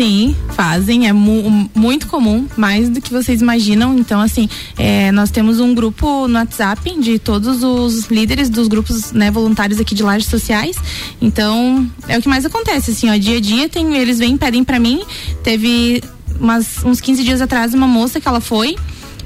Sim, 0.00 0.34
fazem, 0.52 1.06
é 1.06 1.12
mu 1.12 1.68
muito 1.74 2.06
comum, 2.06 2.46
mais 2.56 2.88
do 2.88 3.02
que 3.02 3.12
vocês 3.12 3.42
imaginam. 3.42 3.98
Então, 3.98 4.18
assim, 4.18 4.48
é, 4.78 5.12
nós 5.12 5.30
temos 5.30 5.60
um 5.60 5.74
grupo 5.74 6.26
no 6.26 6.38
WhatsApp 6.38 6.98
de 6.98 7.18
todos 7.18 7.62
os 7.62 8.06
líderes 8.06 8.48
dos 8.48 8.66
grupos 8.66 9.12
né, 9.12 9.30
voluntários 9.30 9.78
aqui 9.78 9.94
de 9.94 10.02
lajes 10.02 10.26
sociais. 10.26 10.74
Então, 11.20 11.86
é 12.08 12.16
o 12.16 12.22
que 12.22 12.30
mais 12.30 12.46
acontece, 12.46 12.92
assim, 12.92 13.10
ó, 13.10 13.16
dia 13.18 13.36
a 13.36 13.40
dia 13.42 13.68
tem, 13.68 13.94
eles 13.98 14.18
vêm, 14.18 14.38
pedem 14.38 14.64
para 14.64 14.80
mim. 14.80 15.02
Teve 15.44 16.02
umas, 16.40 16.82
uns 16.82 16.98
15 16.98 17.22
dias 17.22 17.42
atrás 17.42 17.74
uma 17.74 17.86
moça 17.86 18.18
que 18.18 18.26
ela 18.26 18.40
foi, 18.40 18.76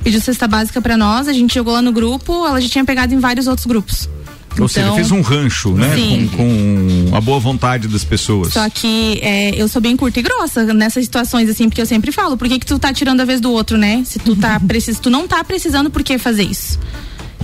pediu 0.02 0.20
cesta 0.20 0.48
básica 0.48 0.82
para 0.82 0.96
nós, 0.96 1.28
a 1.28 1.32
gente 1.32 1.54
jogou 1.54 1.72
lá 1.72 1.82
no 1.82 1.92
grupo, 1.92 2.44
ela 2.48 2.60
já 2.60 2.68
tinha 2.68 2.84
pegado 2.84 3.14
em 3.14 3.20
vários 3.20 3.46
outros 3.46 3.64
grupos. 3.64 4.08
Ou 4.62 4.66
então, 4.66 4.68
seja, 4.68 4.94
fez 4.94 5.10
um 5.10 5.20
rancho, 5.20 5.72
né? 5.72 5.94
Com, 5.96 7.08
com, 7.08 7.16
a 7.16 7.20
boa 7.20 7.40
vontade 7.40 7.88
das 7.88 8.04
pessoas. 8.04 8.52
Só 8.52 8.68
que 8.70 9.18
é, 9.22 9.50
eu 9.60 9.68
sou 9.68 9.80
bem 9.80 9.96
curta 9.96 10.20
e 10.20 10.22
grossa 10.22 10.72
nessas 10.72 11.04
situações, 11.04 11.48
assim, 11.48 11.68
porque 11.68 11.80
eu 11.80 11.86
sempre 11.86 12.12
falo, 12.12 12.36
por 12.36 12.48
que, 12.48 12.58
que 12.58 12.66
tu 12.66 12.78
tá 12.78 12.92
tirando 12.92 13.20
a 13.20 13.24
vez 13.24 13.40
do 13.40 13.50
outro, 13.50 13.76
né? 13.76 14.02
Se 14.04 14.18
tu 14.18 14.36
tá 14.36 14.60
precis, 14.66 14.98
tu 14.98 15.10
não 15.10 15.26
tá 15.26 15.42
precisando, 15.42 15.90
por 15.90 16.02
que 16.02 16.18
fazer 16.18 16.44
isso? 16.44 16.78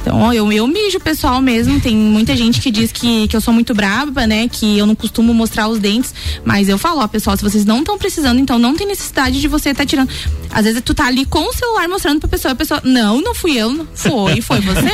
Então, 0.00 0.32
eu, 0.32 0.50
eu 0.50 0.66
mijo 0.66 0.98
o 0.98 1.00
pessoal 1.00 1.40
mesmo. 1.42 1.78
Tem 1.80 1.94
muita 1.94 2.34
gente 2.34 2.60
que 2.60 2.70
diz 2.70 2.90
que, 2.90 3.28
que 3.28 3.36
eu 3.36 3.40
sou 3.40 3.52
muito 3.52 3.74
braba, 3.74 4.26
né? 4.26 4.48
Que 4.48 4.78
eu 4.78 4.86
não 4.86 4.94
costumo 4.94 5.34
mostrar 5.34 5.68
os 5.68 5.78
dentes. 5.78 6.14
Mas 6.44 6.68
eu 6.68 6.78
falo, 6.78 7.00
ó, 7.00 7.08
pessoal, 7.08 7.36
se 7.36 7.42
vocês 7.42 7.64
não 7.64 7.80
estão 7.80 7.98
precisando, 7.98 8.40
então 8.40 8.58
não 8.58 8.74
tem 8.74 8.86
necessidade 8.86 9.40
de 9.40 9.48
você 9.48 9.70
estar 9.70 9.82
tá 9.82 9.86
tirando. 9.86 10.10
Às 10.50 10.64
vezes 10.64 10.80
tu 10.82 10.94
tá 10.94 11.06
ali 11.06 11.24
com 11.26 11.46
o 11.48 11.52
celular 11.52 11.88
mostrando 11.88 12.20
pra 12.20 12.28
pessoa, 12.28 12.52
a 12.52 12.54
pessoa, 12.54 12.80
não, 12.82 13.20
não 13.20 13.34
fui 13.34 13.56
eu, 13.56 13.86
foi, 13.94 14.40
foi 14.40 14.60
você. 14.60 14.80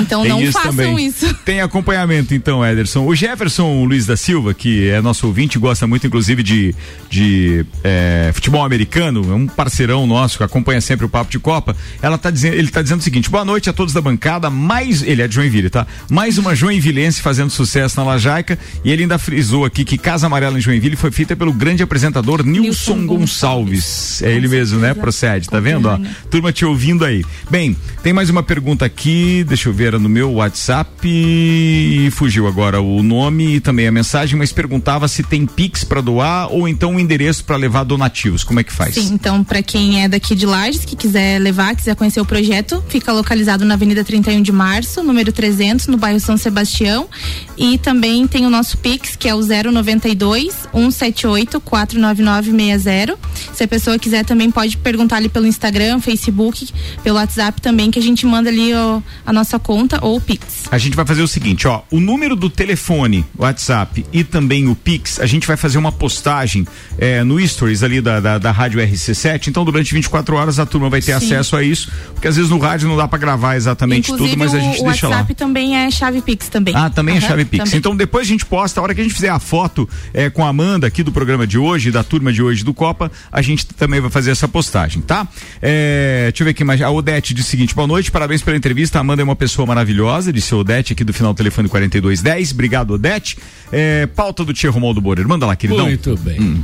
Então 0.00 0.22
tem 0.22 0.30
não 0.30 0.40
isso 0.40 0.52
façam 0.52 0.70
também. 0.72 1.06
isso. 1.06 1.34
Tem 1.44 1.60
acompanhamento, 1.60 2.34
então, 2.34 2.64
Ederson. 2.64 3.04
O 3.04 3.14
Jefferson 3.14 3.84
Luiz 3.84 4.06
da 4.06 4.16
Silva, 4.16 4.54
que 4.54 4.88
é 4.88 5.00
nosso 5.00 5.26
ouvinte, 5.26 5.58
gosta 5.58 5.86
muito, 5.86 6.06
inclusive, 6.06 6.42
de, 6.42 6.74
de 7.10 7.66
é, 7.82 8.30
futebol 8.32 8.64
americano, 8.64 9.30
é 9.30 9.34
um 9.34 9.46
parceirão 9.46 10.06
nosso 10.06 10.38
que 10.38 10.44
acompanha 10.44 10.80
sempre 10.80 11.04
o 11.04 11.08
Papo 11.08 11.30
de 11.30 11.38
Copa. 11.38 11.76
Ela 12.00 12.16
tá 12.16 12.30
dizendo, 12.30 12.54
ele 12.54 12.68
tá 12.68 12.80
dizendo 12.80 13.00
o 13.00 13.02
seguinte: 13.02 13.28
boa 13.28 13.44
noite 13.44 13.68
a 13.68 13.72
todos 13.72 13.92
da 13.92 14.00
bancada 14.00 14.37
temporada, 14.38 14.48
mais. 14.48 15.02
Ele 15.02 15.22
é 15.22 15.28
de 15.28 15.34
Joinville, 15.34 15.68
tá? 15.68 15.86
Mais 16.08 16.38
uma 16.38 16.54
Joinvilense 16.54 17.20
fazendo 17.20 17.50
sucesso 17.50 17.98
na 17.98 18.06
Lajaica. 18.06 18.58
E 18.84 18.90
ele 18.90 19.02
ainda 19.02 19.18
frisou 19.18 19.64
aqui 19.64 19.84
que 19.84 19.98
Casa 19.98 20.26
Amarela 20.26 20.56
em 20.56 20.60
Joinville 20.60 20.96
foi 20.96 21.10
feita 21.10 21.36
pelo 21.36 21.52
grande 21.52 21.82
apresentador 21.82 22.44
Nilson 22.44 23.06
Gonçalves. 23.06 24.22
É 24.22 24.32
ele 24.32 24.48
mesmo, 24.48 24.78
né? 24.78 24.94
Procede, 24.94 25.48
tá 25.48 25.60
vendo? 25.60 25.88
Ó, 25.88 25.98
turma 26.30 26.52
te 26.52 26.64
ouvindo 26.64 27.04
aí. 27.04 27.24
Bem, 27.50 27.76
tem 28.02 28.12
mais 28.12 28.30
uma 28.30 28.42
pergunta 28.42 28.84
aqui, 28.84 29.44
deixa 29.46 29.68
eu 29.68 29.72
ver, 29.72 29.88
era 29.88 29.98
no 29.98 30.08
meu 30.08 30.32
WhatsApp 30.34 30.88
e 31.04 32.08
fugiu 32.12 32.46
agora 32.46 32.80
o 32.80 33.02
nome 33.02 33.56
e 33.56 33.60
também 33.60 33.86
a 33.86 33.92
mensagem, 33.92 34.38
mas 34.38 34.52
perguntava 34.52 35.08
se 35.08 35.22
tem 35.22 35.46
Pix 35.46 35.82
para 35.82 36.00
doar 36.00 36.52
ou 36.52 36.68
então 36.68 36.92
um 36.92 37.00
endereço 37.00 37.44
para 37.44 37.56
levar 37.56 37.84
donativos. 37.84 38.44
Como 38.44 38.60
é 38.60 38.64
que 38.64 38.72
faz? 38.72 38.94
Sim, 38.94 39.10
então 39.12 39.42
para 39.42 39.62
quem 39.62 40.04
é 40.04 40.08
daqui 40.08 40.34
de 40.34 40.46
Lages, 40.46 40.84
que 40.84 40.94
quiser 40.94 41.40
levar, 41.40 41.74
quiser 41.74 41.96
conhecer 41.96 42.20
o 42.20 42.24
projeto, 42.24 42.82
fica 42.88 43.12
localizado 43.12 43.64
na 43.64 43.74
Avenida 43.74 44.04
31 44.28 44.42
de 44.42 44.52
Março, 44.52 45.02
número 45.02 45.32
300, 45.32 45.86
no 45.86 45.96
bairro 45.96 46.20
São 46.20 46.36
Sebastião. 46.36 47.08
E 47.56 47.78
também 47.78 48.26
tem 48.26 48.44
o 48.46 48.50
nosso 48.50 48.76
Pix, 48.78 49.16
que 49.16 49.26
é 49.28 49.34
o 49.34 49.40
092 49.40 50.68
178 50.72 51.60
49960. 51.60 53.18
Se 53.54 53.64
a 53.64 53.68
pessoa 53.68 53.98
quiser 53.98 54.24
também 54.24 54.50
pode 54.50 54.76
perguntar 54.76 55.16
ali 55.16 55.28
pelo 55.28 55.46
Instagram, 55.46 56.00
Facebook, 56.00 56.68
pelo 57.02 57.16
WhatsApp 57.16 57.60
também, 57.60 57.90
que 57.90 57.98
a 57.98 58.02
gente 58.02 58.26
manda 58.26 58.50
ali 58.50 58.74
ó, 58.74 59.00
a 59.24 59.32
nossa 59.32 59.58
conta 59.58 59.98
ou 60.02 60.16
o 60.16 60.20
Pix. 60.20 60.64
A 60.70 60.78
gente 60.78 60.94
vai 60.94 61.06
fazer 61.06 61.22
o 61.22 61.28
seguinte, 61.28 61.66
ó, 61.66 61.82
o 61.90 61.98
número 61.98 62.36
do 62.36 62.50
telefone, 62.50 63.24
WhatsApp 63.36 64.04
e 64.12 64.22
também 64.22 64.68
o 64.68 64.76
Pix, 64.76 65.18
a 65.18 65.26
gente 65.26 65.46
vai 65.46 65.56
fazer 65.56 65.78
uma 65.78 65.90
postagem 65.90 66.66
eh, 66.98 67.24
no 67.24 67.44
Stories 67.46 67.82
ali 67.82 68.00
da, 68.00 68.20
da, 68.20 68.38
da 68.38 68.52
Rádio 68.52 68.80
RC7. 68.80 69.48
Então, 69.48 69.64
durante 69.64 69.94
24 69.94 70.36
horas 70.36 70.58
a 70.58 70.66
turma 70.66 70.90
vai 70.90 71.00
ter 71.00 71.18
Sim. 71.18 71.26
acesso 71.26 71.56
a 71.56 71.62
isso, 71.62 71.90
porque 72.12 72.28
às 72.28 72.36
vezes 72.36 72.50
no 72.50 72.58
rádio 72.58 72.88
não 72.88 72.96
dá 72.96 73.08
para 73.08 73.18
gravar 73.18 73.56
exatamente 73.56 74.17
Inclusive, 74.18 74.36
tudo, 74.36 74.38
mas 74.38 74.54
a 74.54 74.58
gente 74.60 74.80
o 74.80 74.84
deixa 74.84 75.08
lá. 75.08 75.16
WhatsApp 75.16 75.34
também 75.34 75.76
é 75.76 75.90
chave 75.90 76.20
Pix 76.22 76.48
também. 76.48 76.74
Ah, 76.76 76.90
também 76.90 77.14
é 77.14 77.18
Aham, 77.18 77.28
chave 77.28 77.44
Pix. 77.44 77.64
também. 77.64 77.78
Então 77.78 77.96
depois 77.96 78.26
a 78.26 78.30
gente 78.30 78.44
posta, 78.44 78.80
a 78.80 78.82
hora 78.82 78.94
que 78.94 79.00
a 79.00 79.04
gente 79.04 79.14
fizer 79.14 79.28
a 79.30 79.38
foto 79.38 79.88
eh, 80.12 80.30
com 80.30 80.44
a 80.44 80.48
Amanda 80.48 80.86
aqui 80.86 81.02
do 81.02 81.12
programa 81.12 81.46
de 81.46 81.58
hoje, 81.58 81.90
da 81.90 82.02
turma 82.02 82.32
de 82.32 82.42
hoje 82.42 82.64
do 82.64 82.74
Copa, 82.74 83.10
a 83.30 83.40
gente 83.42 83.66
também 83.66 84.00
vai 84.00 84.10
fazer 84.10 84.30
essa 84.30 84.48
postagem, 84.48 85.00
tá? 85.02 85.26
Eh, 85.62 86.28
deixa 86.30 86.42
eu 86.42 86.44
ver 86.44 86.50
aqui 86.50 86.64
mais. 86.64 86.80
A 86.82 86.90
Odete 86.90 87.32
diz 87.34 87.46
o 87.46 87.48
seguinte: 87.48 87.74
boa 87.74 87.86
noite, 87.86 88.10
parabéns 88.10 88.42
pela 88.42 88.56
entrevista. 88.56 88.98
A 88.98 89.00
Amanda 89.00 89.22
é 89.22 89.24
uma 89.24 89.36
pessoa 89.36 89.66
maravilhosa, 89.66 90.32
disse 90.32 90.52
a 90.54 90.56
Odete 90.56 90.92
aqui 90.92 91.04
do 91.04 91.12
final 91.12 91.32
do 91.32 91.36
telefone 91.36 91.68
4210. 91.68 92.52
Obrigado, 92.52 92.94
Odete. 92.94 93.36
Eh, 93.72 94.06
pauta 94.14 94.44
do 94.44 94.52
Tia 94.52 94.70
Romualdo 94.70 95.00
Borer. 95.00 95.26
Manda 95.28 95.46
lá, 95.46 95.54
queridão. 95.56 95.86
Muito 95.86 96.16
bem. 96.18 96.62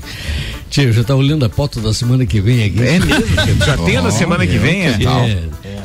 Tia, 0.71 0.85
eu 0.85 0.93
já 0.93 1.05
tá 1.05 1.15
olhando 1.15 1.45
a 1.45 1.49
pauta 1.49 1.81
da 1.81 1.95
semana 1.95 2.27
que 2.27 2.41
vem 2.41 2.65
aqui. 2.65 2.83
É 2.83 2.99
mesmo? 2.99 3.25
Já 3.65 3.77
tem 3.77 3.97
a 3.97 4.01
da 4.01 4.11
semana 4.11 4.47
que 4.47 4.59
vem, 4.59 4.87
é? 4.87 4.95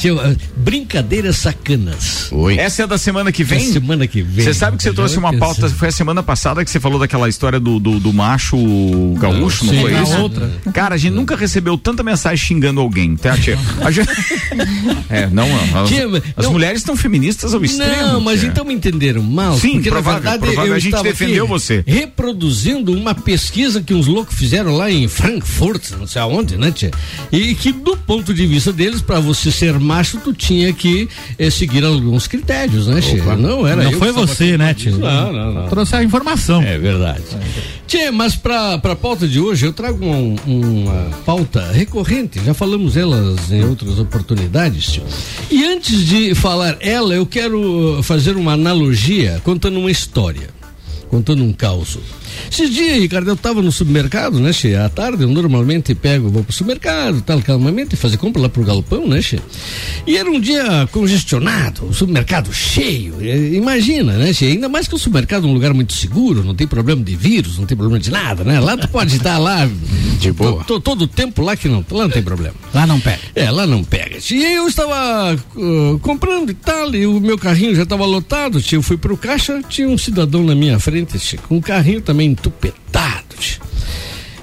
Ah, 0.07 0.35
brincadeiras 0.55 1.37
sacanas. 1.37 2.29
Oi. 2.31 2.57
Essa 2.57 2.83
é 2.83 2.87
da 2.87 2.97
semana 2.97 3.31
que 3.31 3.43
vem? 3.43 3.65
Da 3.67 3.73
semana 3.73 4.07
que 4.07 4.21
vem. 4.21 4.45
Você 4.45 4.53
sabe 4.53 4.77
que 4.77 4.83
você 4.83 4.93
trouxe 4.93 5.17
uma 5.17 5.35
pauta, 5.37 5.67
foi 5.69 5.89
a 5.89 5.91
semana 5.91 6.23
passada 6.23 6.63
que 6.63 6.71
você 6.71 6.79
falou 6.79 6.99
daquela 6.99 7.27
história 7.27 7.59
do, 7.59 7.79
do, 7.79 7.99
do 7.99 8.13
macho 8.13 8.55
gaúcho, 9.19 9.65
não, 9.65 9.73
Sim, 9.73 9.81
foi 9.81 10.01
isso? 10.01 10.17
outra. 10.17 10.51
Cara, 10.73 10.95
a 10.95 10.97
gente 10.97 11.13
nunca 11.13 11.35
recebeu 11.35 11.77
tanta 11.77 12.03
mensagem 12.03 12.37
xingando 12.37 12.79
alguém, 12.79 13.15
tá, 13.15 13.37
tia? 13.37 13.57
A 13.81 13.91
gente... 13.91 14.09
É, 15.09 15.25
não, 15.27 15.47
não, 15.47 15.81
as, 15.83 15.89
Tia, 15.89 16.05
as 16.37 16.45
não- 16.45 16.51
mulheres 16.51 16.81
estão 16.81 16.95
feministas 16.95 17.53
ao 17.55 17.63
extremo. 17.63 17.91
Não, 18.13 18.21
mas 18.21 18.41
tia. 18.41 18.49
então 18.49 18.63
me 18.63 18.73
entenderam 18.75 19.23
mal. 19.23 19.57
Sim, 19.57 19.73
porque 19.73 19.89
provável, 19.89 20.21
na 20.23 20.29
verdade 20.31 20.45
provável. 20.53 20.71
eu 20.71 20.75
A 20.75 20.79
gente 20.79 21.01
defendeu 21.01 21.43
aqui 21.45 21.51
você. 21.53 21.83
Reproduzindo 21.87 22.91
uma 22.93 23.15
pesquisa 23.15 23.81
que 23.81 23.91
uns 23.93 24.05
loucos 24.05 24.35
fizeram 24.35 24.75
lá 24.75 24.91
em 24.91 25.07
Frankfurt, 25.07 25.91
não 25.97 26.05
sei 26.05 26.21
aonde, 26.21 26.57
né, 26.57 26.69
tia? 26.71 26.91
E 27.31 27.55
que 27.55 27.71
do 27.71 27.97
ponto 27.97 28.33
de 28.35 28.45
vista 28.45 28.71
deles, 28.71 29.01
para 29.01 29.19
você 29.19 29.51
ser 29.51 29.79
macho, 29.89 30.19
tu 30.19 30.31
tinha 30.33 30.71
que 30.71 31.09
eh, 31.37 31.49
seguir 31.49 31.83
alguns 31.83 32.27
critérios, 32.27 32.85
né, 32.87 33.01
tia? 33.01 33.35
Não 33.35 33.65
era 33.65 33.83
Não 33.83 33.91
foi 33.93 34.11
você, 34.11 34.55
né, 34.57 34.73
tio? 34.73 34.97
Não, 34.99 35.33
não, 35.33 35.51
não. 35.53 35.67
Trouxe 35.69 35.95
a 35.95 36.03
informação. 36.03 36.61
É 36.61 36.77
verdade. 36.77 37.23
Tchê, 37.87 38.11
mas 38.11 38.35
para 38.35 38.75
a 38.75 38.95
pauta 38.95 39.27
de 39.27 39.39
hoje 39.39 39.65
eu 39.65 39.73
trago 39.73 40.05
um- 40.05 40.35
uma 40.45 41.09
pauta 41.25 41.71
recorrente, 41.71 42.39
já 42.45 42.53
falamos 42.53 42.95
elas 42.95 43.51
em 43.51 43.63
outras 43.65 43.97
oportunidades, 43.97 44.91
tio. 44.91 45.03
E 45.49 45.63
antes 45.65 46.05
de 46.05 46.35
falar 46.35 46.77
ela, 46.81 47.15
eu 47.15 47.25
quero 47.25 47.99
fazer 48.03 48.35
uma 48.37 48.53
analogia 48.53 49.41
contando 49.43 49.79
uma 49.79 49.89
história, 49.89 50.49
contando 51.09 51.43
um 51.43 51.51
caos. 51.51 51.97
Esses 52.51 52.73
dias, 52.73 52.97
Ricardo, 52.97 53.29
eu 53.29 53.35
estava 53.35 53.61
no 53.61 53.71
supermercado, 53.71 54.39
né, 54.39 54.51
Che? 54.51 54.75
À 54.75 54.89
tarde 54.89 55.23
eu 55.23 55.29
normalmente 55.29 55.93
pego, 55.93 56.29
vou 56.29 56.43
pro 56.43 56.51
supermercado, 56.51 57.21
tal, 57.21 57.41
calmamente, 57.41 57.95
fazer 57.95 58.17
compra 58.17 58.41
lá 58.41 58.49
pro 58.49 58.63
galpão, 58.63 59.07
né, 59.07 59.21
Che? 59.21 59.39
E 60.07 60.17
era 60.17 60.29
um 60.29 60.39
dia 60.39 60.89
congestionado, 60.91 61.85
o 61.85 61.93
supermercado 61.93 62.51
cheio. 62.51 63.15
Imagina, 63.53 64.13
né, 64.13 64.33
Che? 64.33 64.45
Ainda 64.45 64.67
mais 64.67 64.87
que 64.87 64.95
o 64.95 64.97
supermercado 64.97 65.45
é 65.45 65.49
um 65.49 65.53
lugar 65.53 65.73
muito 65.73 65.93
seguro, 65.93 66.43
não 66.43 66.55
tem 66.55 66.67
problema 66.67 67.03
de 67.03 67.15
vírus, 67.15 67.59
não 67.59 67.67
tem 67.67 67.77
problema 67.77 67.99
de 67.99 68.09
nada, 68.09 68.43
né? 68.43 68.59
Lá 68.59 68.75
tu 68.75 68.87
pode 68.89 69.15
estar 69.15 69.37
lá 69.37 69.69
de 70.19 70.31
boa. 70.31 70.63
todo 70.63 71.03
o 71.03 71.07
tempo 71.07 71.43
lá 71.43 71.55
que 71.55 71.69
não, 71.69 71.85
lá 71.91 72.03
não 72.03 72.09
tem 72.09 72.23
problema. 72.23 72.55
Lá 72.73 72.87
não 72.87 72.99
pega. 72.99 73.19
É, 73.35 73.51
lá 73.51 73.67
não 73.67 73.83
pega. 73.83 74.17
E 74.31 74.43
eu 74.43 74.67
estava 74.67 75.39
uh, 75.55 75.99
comprando 75.99 76.49
e 76.49 76.55
tal, 76.55 76.93
e 76.95 77.05
o 77.05 77.19
meu 77.19 77.37
carrinho 77.37 77.75
já 77.75 77.83
estava 77.83 78.05
lotado. 78.05 78.61
Tio, 78.61 78.79
eu 78.79 78.83
fui 78.83 78.97
pro 78.97 79.15
caixa, 79.15 79.61
tinha 79.69 79.87
um 79.87 79.97
cidadão 79.97 80.43
na 80.43 80.55
minha 80.55 80.79
frente, 80.79 81.37
com 81.47 81.57
um 81.57 81.61
carrinho 81.61 82.01
também 82.01 82.35
entupetado. 82.39 83.35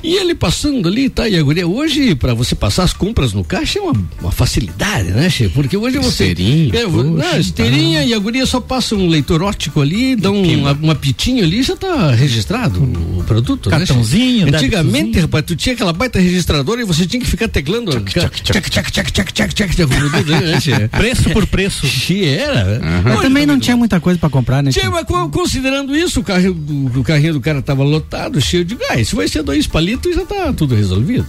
E 0.06 0.14
ele 0.14 0.34
passando 0.34 0.88
ali, 0.88 1.08
tá? 1.08 1.28
E 1.28 1.36
a 1.36 1.42
guria, 1.42 1.66
hoje, 1.66 2.14
pra 2.14 2.32
você 2.32 2.54
passar 2.54 2.84
as 2.84 2.92
compras 2.92 3.32
no 3.32 3.42
caixa 3.42 3.78
é 3.78 3.82
uma, 3.82 3.92
uma 4.20 4.30
facilidade, 4.30 5.10
né, 5.10 5.28
Che? 5.28 5.48
Porque 5.48 5.76
hoje 5.76 5.98
você. 5.98 6.26
Esteirinha, 6.28 6.78
É, 6.78 6.86
vo- 6.86 7.02
não, 7.02 7.38
esteirinha 7.38 8.04
e 8.04 8.14
a 8.14 8.18
guria 8.18 8.46
só 8.46 8.60
passa 8.60 8.94
um 8.94 9.08
leitor 9.08 9.42
óptico 9.42 9.80
ali, 9.80 10.14
dá 10.14 10.30
um, 10.30 10.58
uma, 10.60 10.72
uma 10.72 10.94
pitinho 10.94 11.42
ali 11.42 11.58
e 11.58 11.62
já 11.62 11.74
tá 11.76 12.12
registrado 12.12 12.80
o 12.82 13.24
produto, 13.24 13.68
né? 13.68 13.78
Cartãozinho, 13.78 14.46
Antigamente, 14.46 14.92
débitozinho. 14.92 15.22
rapaz, 15.22 15.44
tu 15.44 15.56
tinha 15.56 15.74
aquela 15.74 15.92
baita 15.92 16.20
registradora 16.20 16.80
e 16.80 16.84
você 16.84 17.04
tinha 17.06 17.20
que 17.20 17.26
ficar 17.26 17.48
teclando. 17.48 17.90
Tchac, 18.00 18.42
tchac, 18.42 18.70
tchac, 18.70 18.90
tchac, 18.92 19.12
tchac, 19.12 19.32
tchac, 19.34 19.54
tchac, 19.54 19.74
tchac, 19.74 20.30
né, 20.30 20.60
Che? 20.60 20.88
Preço 20.88 21.30
por 21.30 21.46
preço. 21.46 21.86
Che, 21.86 22.24
era. 22.26 22.80
Mas 23.02 23.20
também 23.22 23.44
não 23.44 23.58
tinha 23.58 23.76
muita 23.76 23.98
coisa 24.00 24.18
pra 24.20 24.30
comprar, 24.30 24.62
né? 24.62 24.70
Tio? 24.70 24.90
mas 24.92 25.04
co- 25.04 25.28
considerando 25.30 25.96
isso, 25.96 26.20
o, 26.20 26.22
carro, 26.22 26.52
do- 26.54 27.00
o 27.00 27.04
carrinho 27.04 27.32
do 27.34 27.40
cara 27.40 27.60
tava 27.60 27.82
lotado, 27.82 28.40
cheio 28.40 28.64
de 28.64 28.76
gás. 28.76 29.08
Se 29.08 29.14
vai 29.16 29.26
ser 29.28 29.42
dois 29.42 29.66
palitos, 29.66 29.95
já 30.12 30.24
tá 30.24 30.52
tudo 30.52 30.74
resolvido. 30.74 31.26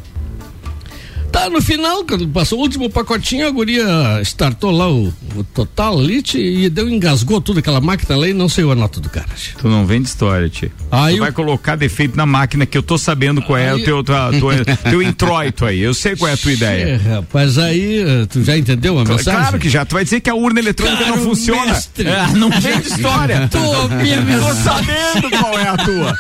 Tá, 1.32 1.50
no 1.50 1.62
final, 1.62 2.04
quando 2.04 2.28
passou 2.30 2.58
o 2.58 2.62
último 2.62 2.90
pacotinho, 2.90 3.48
a 3.48 3.52
guria 3.52 3.86
startou 4.24 4.72
lá 4.72 4.90
o, 4.90 5.14
o 5.36 5.44
total 5.44 5.98
tchê, 6.24 6.40
e 6.40 6.70
deu, 6.70 6.90
engasgou 6.90 7.40
tudo 7.40 7.60
aquela 7.60 7.80
máquina 7.80 8.16
lá 8.18 8.28
e 8.28 8.34
não 8.34 8.50
saiu 8.50 8.72
a 8.72 8.76
nota 8.76 9.00
do 9.00 9.10
cara. 9.10 9.28
tchê. 9.36 9.52
Tu 9.60 9.68
não 9.68 9.86
vende 9.86 10.08
história, 10.08 10.50
tia. 10.50 10.72
Aí 10.90 11.16
tu 11.16 11.20
vai 11.20 11.32
colocar 11.32 11.76
defeito 11.76 12.16
na 12.18 12.26
máquina 12.26 12.66
que 12.66 12.78
eu 12.78 12.82
tô 12.82 12.98
sabendo 12.98 13.42
qual 13.42 13.58
é 13.58 13.72
o 13.74 13.78
Aí- 13.78 13.84
teu, 13.84 14.04
tua- 14.04 14.32
tua- 14.40 14.66
teu 14.66 15.02
introito 15.04 15.66
aí. 15.66 15.80
Eu 15.80 15.94
sei 15.94 16.16
qual 16.16 16.30
é 16.32 16.34
a 16.34 16.38
tua 16.38 16.52
ideia. 16.54 16.98
Tchê, 16.98 17.10
rapaz, 17.10 17.58
aí 17.58 18.00
eh, 18.00 18.26
tu 18.28 18.44
já 18.44 18.58
entendeu 18.58 18.98
a 18.98 19.04
mensagem? 19.06 19.40
Claro 19.42 19.60
que 19.60 19.70
já. 19.70 19.86
Tu 19.86 19.94
vai 19.94 20.04
dizer 20.04 20.22
que 20.22 20.30
a 20.30 20.36
urna 20.36 20.60
eletrônica 20.60 21.04
Caro 21.04 21.18
não 21.18 21.24
funciona. 21.24 21.66
mestre. 21.74 22.08
É, 22.08 22.28
não 22.36 22.50
vende 22.50 22.88
história. 22.88 23.48
Tô 23.52 23.60
Tô 23.60 24.54
sabendo 24.56 25.30
qual 25.30 25.60
é 25.60 25.68
a 25.68 25.78
tua. 25.78 26.16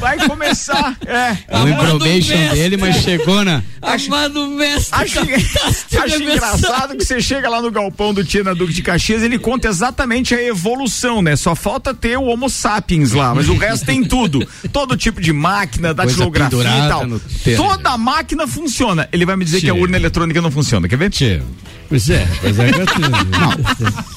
Vai 0.00 0.26
começar. 0.28 0.96
É. 1.06 1.36
O 1.58 1.68
information 1.68 2.54
dele, 2.54 2.76
mas 2.76 2.96
chegou 3.02 3.44
na. 3.44 3.62
Amado 3.82 4.51
mestre, 4.52 5.02
Acho, 5.02 5.18
acho 6.02 6.22
engraçado 6.22 6.96
que 6.96 7.04
você 7.04 7.20
chega 7.20 7.48
lá 7.48 7.60
no 7.60 7.70
galpão 7.70 8.12
do 8.14 8.24
Tina 8.24 8.54
Duque 8.54 8.72
de 8.72 8.82
Caxias, 8.82 9.22
ele 9.22 9.38
conta 9.38 9.68
exatamente 9.68 10.34
a 10.34 10.42
evolução, 10.42 11.22
né? 11.22 11.36
Só 11.36 11.54
falta 11.54 11.94
ter 11.94 12.16
o 12.16 12.24
Homo 12.24 12.48
sapiens 12.48 13.12
lá, 13.12 13.34
mas 13.34 13.48
o 13.48 13.56
resto 13.56 13.86
tem 13.86 14.04
tudo. 14.04 14.46
Todo 14.72 14.96
tipo 14.96 15.20
de 15.20 15.32
máquina, 15.32 15.92
datilografia 15.94 16.58
e 16.58 16.88
tal. 16.88 17.06
Toda 17.56 17.90
a 17.90 17.98
máquina 17.98 18.46
funciona. 18.46 19.08
Ele 19.12 19.26
vai 19.26 19.36
me 19.36 19.44
dizer 19.44 19.60
que 19.60 19.68
a 19.70 19.74
urna 19.74 19.96
eletrônica 19.96 20.40
não 20.40 20.50
funciona. 20.50 20.88
Quer 20.88 20.96
ver? 20.96 21.10
Tchê, 21.10 21.40
Pois 21.92 22.08
é, 22.08 22.26
pois 22.40 22.58
é. 22.58 22.70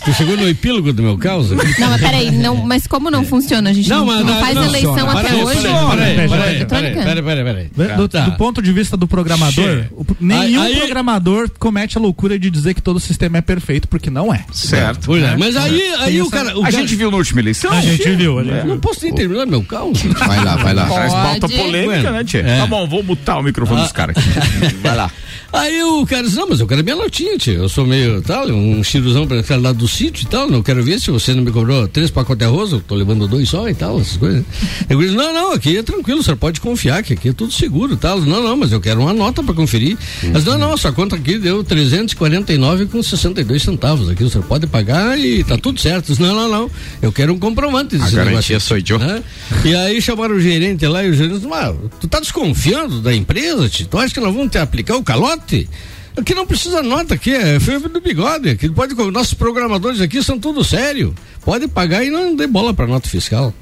tu, 0.06 0.14
chegou 0.14 0.38
no 0.38 0.48
epílogo 0.48 0.94
do 0.94 1.04
meu 1.04 1.18
caos? 1.18 1.52
Não, 1.52 1.90
mas 1.90 2.00
peraí, 2.00 2.32
não, 2.32 2.56
mas 2.56 2.88
como 2.88 3.12
não 3.12 3.26
funciona? 3.26 3.70
A 3.70 3.74
gente 3.74 3.90
não, 3.90 4.06
mas 4.06 4.26
não 4.26 4.40
faz 4.40 4.56
eleição 4.56 4.94
funciona. 4.96 5.12
até 5.20 5.30
Peraí, 5.30 5.44
hoje? 5.44 5.62
Peraí, 5.62 6.16
peraí, 6.16 6.66
peraí, 6.66 6.96
peraí, 6.96 7.44
peraí, 7.44 7.70
peraí. 7.76 7.98
Do, 7.98 8.08
Tá. 8.08 8.22
do 8.22 8.38
ponto 8.38 8.62
de 8.62 8.72
vista 8.72 8.96
do 8.96 9.06
programador, 9.08 9.88
nenhum 10.26 10.62
Aí- 10.62 10.74
aí- 10.74 10.78
programador 10.78 11.50
comete 11.60 11.98
a 11.98 12.02
loucura 12.02 12.38
de 12.38 12.50
dizer 12.50 12.74
que 12.74 12.82
todo 12.82 13.00
sistema 13.00 13.38
é 13.38 13.42
perfeito, 13.42 13.88
porque 13.88 14.10
não 14.10 14.34
é. 14.34 14.46
Certo. 14.52 15.06
Pois 15.06 15.24
é, 15.24 15.36
mas 15.38 15.56
aí, 15.56 15.82
aí 16.00 16.22
o 16.22 16.30
cara. 16.30 16.58
O 16.58 16.62
a 16.62 16.66
cara- 16.66 16.72
gente 16.82 16.96
viu 16.96 17.12
na 17.12 17.18
última 17.18 17.40
eleição. 17.42 17.72
A 17.72 17.82
gente 17.82 18.10
viu, 18.16 18.40
Eu 18.40 18.66
Não 18.66 18.80
posso 18.80 19.04
nem 19.04 19.14
terminar 19.14 19.46
meu 19.46 19.64
caos. 19.64 20.02
Vai 20.04 20.44
lá, 20.44 20.56
vai 20.56 20.74
lá. 20.74 20.86
Traz 20.86 21.14
pauta 21.14 21.48
polêmica, 21.50 21.86
Bueno, 22.02 22.12
né, 22.12 22.24
Tia? 22.24 22.40
é. 22.42 22.60
Tá 22.60 22.68
bom, 22.68 22.88
vou 22.88 23.04
mutar 23.04 23.38
o 23.40 23.44
microfone 23.44 23.82
Ah. 23.82 23.84
dos 23.84 23.92
caras 23.92 24.16
aqui. 24.18 24.76
Vai 24.82 24.96
lá. 24.96 25.12
Aí 25.54 25.82
o 25.84 26.06
cara 26.06 26.24
disse, 26.24 26.36
não, 26.36 26.50
mas 26.50 26.60
eu 26.60 26.68
quero 26.68 26.84
minha 26.84 26.96
notinha, 26.98 27.38
tio. 27.38 27.54
Eu 27.54 27.70
sou 27.70 27.86
meio 27.86 28.22
tal, 28.22 28.48
um 28.50 28.84
chiruzão 28.84 29.26
pra 29.26 29.42
ficar 29.42 29.56
lá 29.56 29.72
do 29.72 29.88
sítio 29.88 30.24
e 30.24 30.28
tal. 30.28 30.50
Não 30.50 30.62
quero 30.62 30.84
ver 30.84 31.00
se 31.00 31.10
você 31.12 31.34
não 31.34 31.44
me 31.44 31.52
cobrou 31.52 31.88
três 31.88 32.12
pacotes 32.12 32.40
de 32.40 32.46
arroz, 32.46 32.72
eu 32.74 32.82
tô 32.82 32.94
levando 32.94 33.26
dois 33.26 33.48
só 33.48 33.70
e 33.70 33.74
tal, 33.74 34.00
essas 34.02 34.18
coisas. 34.18 34.44
Eu 34.90 35.00
disse, 35.00 35.16
não, 35.16 35.34
não, 35.34 35.52
aqui 35.54 35.78
é 35.78 35.84
tranquilo, 35.84 36.20
o 36.20 36.24
senhor 36.24 36.36
pode 36.36 36.60
confiar 36.60 37.02
que 37.04 37.14
aqui 37.14 37.30
é 37.30 37.34
tudo 37.34 37.54
seguro 37.54 37.94
e 37.94 37.98
tal. 37.98 38.20
Não, 38.20 38.44
não, 38.44 38.58
mas 38.58 38.72
eu 38.74 38.82
quero 38.82 39.00
uma 39.00 39.14
nota 39.14 39.42
pra 39.44 39.54
conferir 39.54 39.98
Mas 40.32 40.44
não, 40.46 40.58
não, 40.58 40.78
sua 40.78 40.92
conta 40.92 41.16
aqui 41.16 41.38
deu 41.38 41.64
349 41.64 42.86
com 42.88 43.02
62 43.02 43.62
centavos 43.62 44.10
aqui, 44.10 44.24
o 44.24 44.30
senhor 44.30 44.44
pode 44.46 44.68
pagar 44.68 45.20
e 45.20 45.44
tá 45.44 45.58
tudo 45.58 45.80
certo. 45.80 46.08
Disse, 46.08 46.22
não, 46.22 46.36
não, 46.36 46.50
não, 46.50 46.72
eu 47.02 47.12
quero 47.12 47.34
um 47.34 47.40
comprovante 47.40 47.96
A 47.96 48.10
garantia 48.10 48.60
sou 48.60 48.78
eu. 48.78 49.00
né? 49.00 49.24
E 49.64 49.76
aí 49.76 50.02
chamaram 50.02 50.36
o 50.36 50.40
gerente 50.40 50.86
lá 50.88 51.04
e 51.04 51.10
o 51.10 51.14
gerente 51.14 51.36
disse, 51.36 51.48
mas 51.48 51.76
tu 52.00 52.08
tá 52.08 52.20
desconfiando 52.20 53.02
da 53.02 53.14
empresa, 53.14 53.70
tio? 53.70 53.88
tu 53.88 53.98
acha 53.98 54.14
que 54.14 54.20
nós 54.20 54.34
vamos 54.34 54.52
te 54.52 54.58
aplicar 54.58 54.96
o 54.96 55.04
calote? 55.04 55.70
Aqui 56.18 56.34
não 56.34 56.48
precisa 56.48 56.82
nota 56.82 57.14
aqui, 57.16 57.32
é 57.32 57.60
febre 57.60 57.90
do 57.90 58.00
bigode, 58.00 58.50
aqui 58.50 58.70
pode, 58.70 58.96
nossos 59.12 59.34
programadores 59.34 60.00
aqui 60.00 60.24
são 60.24 60.40
tudo 60.40 60.64
sério, 60.64 61.14
pode 61.44 61.68
pagar 61.68 62.06
e 62.06 62.10
não 62.10 62.34
dê 62.36 62.48
bola 62.48 62.74
pra 62.74 62.88
nota 62.88 63.10
fiscal. 63.10 63.54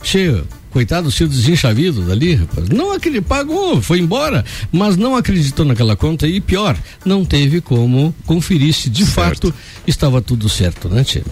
Cheio, 0.00 0.46
coitado, 0.74 1.08
seu 1.12 1.28
desenchavido 1.28 2.02
dali, 2.02 2.34
rapaz. 2.34 2.68
Não 2.68 2.92
aquele 2.92 3.20
pagou, 3.20 3.80
foi 3.80 4.00
embora, 4.00 4.44
mas 4.72 4.96
não 4.96 5.14
acreditou 5.14 5.64
naquela 5.64 5.94
conta 5.94 6.26
e 6.26 6.40
pior, 6.40 6.76
não 7.06 7.24
teve 7.24 7.60
como 7.60 8.12
conferir 8.26 8.74
se 8.74 8.90
de 8.90 9.06
fato 9.06 9.54
estava 9.86 10.20
tudo 10.20 10.48
certo, 10.48 10.88
né, 10.88 11.04
tia? 11.04 11.22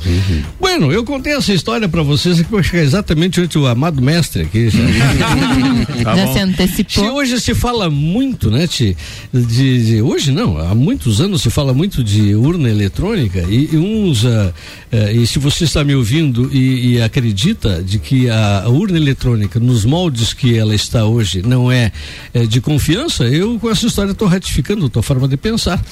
Bueno, 0.61 0.93
eu 0.93 1.03
contei 1.05 1.33
essa 1.33 1.53
história 1.53 1.89
pra 1.89 2.03
vocês 2.05 2.39
aqui 2.39 2.49
pra 2.49 2.63
chegar 2.63 2.85
exatamente 2.85 3.41
onde 3.41 3.59
o 3.59 3.67
amado 3.67 4.01
mestre 4.01 4.43
aqui 4.43 4.71
já. 4.71 4.79
Tá 6.05 6.17
Já 6.17 6.33
se 6.33 6.39
antecipou. 6.39 7.05
Tia, 7.05 7.13
hoje 7.13 7.41
se 7.41 7.55
fala 7.55 7.91
muito, 7.91 8.49
né, 8.51 8.67
tia, 8.69 8.97
de, 9.33 9.85
de- 9.87 10.03
hoje 10.03 10.31
não, 10.31 10.57
há 10.59 10.73
muitos 10.75 11.21
anos 11.21 11.43
se 11.43 11.51
fala 11.51 11.75
muito 11.75 12.03
de 12.05 12.35
urna 12.37 12.69
eletrônica 12.71 13.41
e, 13.49 13.71
e 13.73 13.77
uns, 13.77 14.25
ah, 14.25 14.53
eh, 14.93 15.13
e 15.15 15.27
se 15.27 15.39
você 15.41 15.65
está 15.65 15.83
me 15.83 15.95
ouvindo 15.95 16.49
e, 16.53 16.93
e 16.95 17.03
acredita 17.03 17.83
de 17.83 17.99
que 17.99 18.31
a, 18.31 18.63
a 18.65 18.69
urna 18.69 18.97
eletrônica 18.97 19.32
nos 19.61 19.85
moldes 19.85 20.33
que 20.33 20.57
ela 20.57 20.75
está 20.75 21.05
hoje 21.05 21.43
não 21.43 21.71
é, 21.71 21.93
eh, 22.35 22.47
de 22.47 22.61
confiança, 22.61 23.25
eu 23.25 23.59
com 23.59 23.71
essa 23.71 23.87
história 23.87 24.13
estou 24.13 24.29
ratificando 24.29 24.87
a 24.87 24.89
tua 24.89 25.03
forma 25.03 25.29
de 25.29 25.37
pensar. 25.37 25.83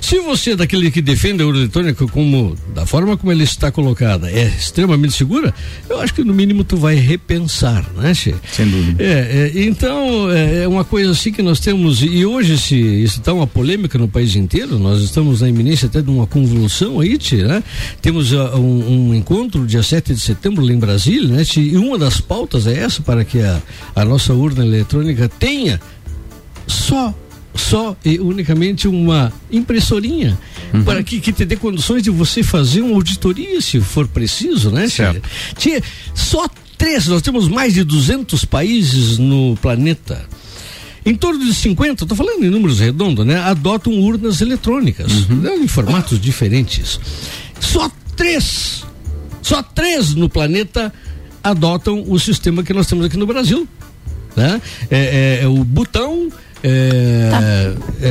Se 0.00 0.18
você 0.20 0.52
é 0.52 0.56
daquele 0.56 0.90
que 0.90 1.00
defende 1.00 1.42
a 1.42 1.46
urna 1.46 1.60
eletrônica 1.60 2.06
como, 2.08 2.56
da 2.74 2.86
forma 2.86 3.16
como 3.16 3.32
ela 3.32 3.42
está 3.42 3.70
colocada, 3.70 4.30
é 4.30 4.46
extremamente 4.46 5.14
segura, 5.14 5.54
eu 5.88 6.00
acho 6.00 6.14
que 6.14 6.22
no 6.22 6.34
mínimo 6.34 6.64
tu 6.64 6.76
vai 6.76 6.94
repensar, 6.94 7.84
né, 7.96 8.14
Che? 8.14 8.34
Sem 8.52 8.68
dúvida. 8.68 9.02
É, 9.02 9.52
é, 9.54 9.64
então 9.64 10.30
é, 10.30 10.62
é 10.64 10.68
uma 10.68 10.84
coisa 10.84 11.10
assim 11.10 11.32
que 11.32 11.42
nós 11.42 11.60
temos 11.60 12.02
e 12.02 12.24
hoje 12.24 12.58
se 12.58 12.76
está 13.02 13.32
uma 13.32 13.46
polêmica 13.46 13.98
no 13.98 14.08
país 14.08 14.34
inteiro. 14.36 14.78
Nós 14.78 15.02
estamos 15.02 15.40
na 15.40 15.48
iminência 15.48 15.86
até 15.86 16.00
de 16.02 16.10
uma 16.10 16.26
convulsão 16.26 17.00
aí, 17.00 17.18
Tchê, 17.18 17.42
né? 17.42 17.62
Temos 18.00 18.32
ah, 18.32 18.56
um, 18.56 19.08
um 19.08 19.14
encontro 19.14 19.66
dia 19.66 19.82
7 19.82 20.14
de 20.14 20.20
setembro 20.20 20.64
lá 20.64 20.72
em 20.72 20.78
Brasília, 20.78 21.28
né? 21.28 21.42
E 21.56 21.76
uma 21.76 21.98
das 21.98 22.20
pautas 22.20 22.66
é 22.66 22.84
essa 22.86 23.02
para 23.02 23.24
que 23.24 23.40
a, 23.40 23.60
a 23.94 24.04
nossa 24.04 24.32
urna 24.32 24.64
eletrônica 24.64 25.28
tenha 25.28 25.80
só 26.66 27.14
só 27.54 27.96
e 28.04 28.18
unicamente 28.18 28.86
uma 28.86 29.32
impressorinha 29.50 30.38
para 30.84 31.02
que, 31.02 31.20
que 31.20 31.32
te 31.32 31.44
dê 31.44 31.56
condições 31.56 32.02
de 32.02 32.10
você 32.10 32.42
fazer 32.42 32.82
uma 32.82 32.94
auditoria 32.94 33.60
se 33.60 33.80
for 33.80 34.06
preciso, 34.06 34.70
né? 34.70 34.86
Tia? 34.88 35.22
Tia, 35.56 35.82
só 36.14 36.46
três, 36.76 37.06
nós 37.06 37.22
temos 37.22 37.48
mais 37.48 37.74
de 37.74 37.82
200 37.82 38.44
países 38.44 39.18
no 39.18 39.56
planeta. 39.60 40.24
Em 41.04 41.14
torno 41.14 41.44
de 41.44 41.54
50, 41.54 42.04
estou 42.04 42.16
falando 42.16 42.44
em 42.44 42.50
números 42.50 42.80
redondos, 42.80 43.24
né? 43.24 43.38
Adotam 43.38 43.92
urnas 44.00 44.40
eletrônicas, 44.40 45.28
né, 45.28 45.56
em 45.56 45.68
formatos 45.68 46.20
diferentes. 46.20 47.00
Só 47.60 47.90
três, 48.16 48.84
só 49.40 49.62
três 49.62 50.14
no 50.14 50.28
planeta 50.28 50.92
adotam 51.50 52.04
o 52.06 52.18
sistema 52.18 52.62
que 52.62 52.72
nós 52.72 52.86
temos 52.86 53.04
aqui 53.06 53.16
no 53.16 53.26
Brasil. 53.26 53.66
Né? 54.36 54.60
É, 54.90 55.38
é- 55.40 55.44
é 55.44 55.46
o 55.48 55.64
botão. 55.64 56.28
É, 56.62 57.30
é, 58.02 58.08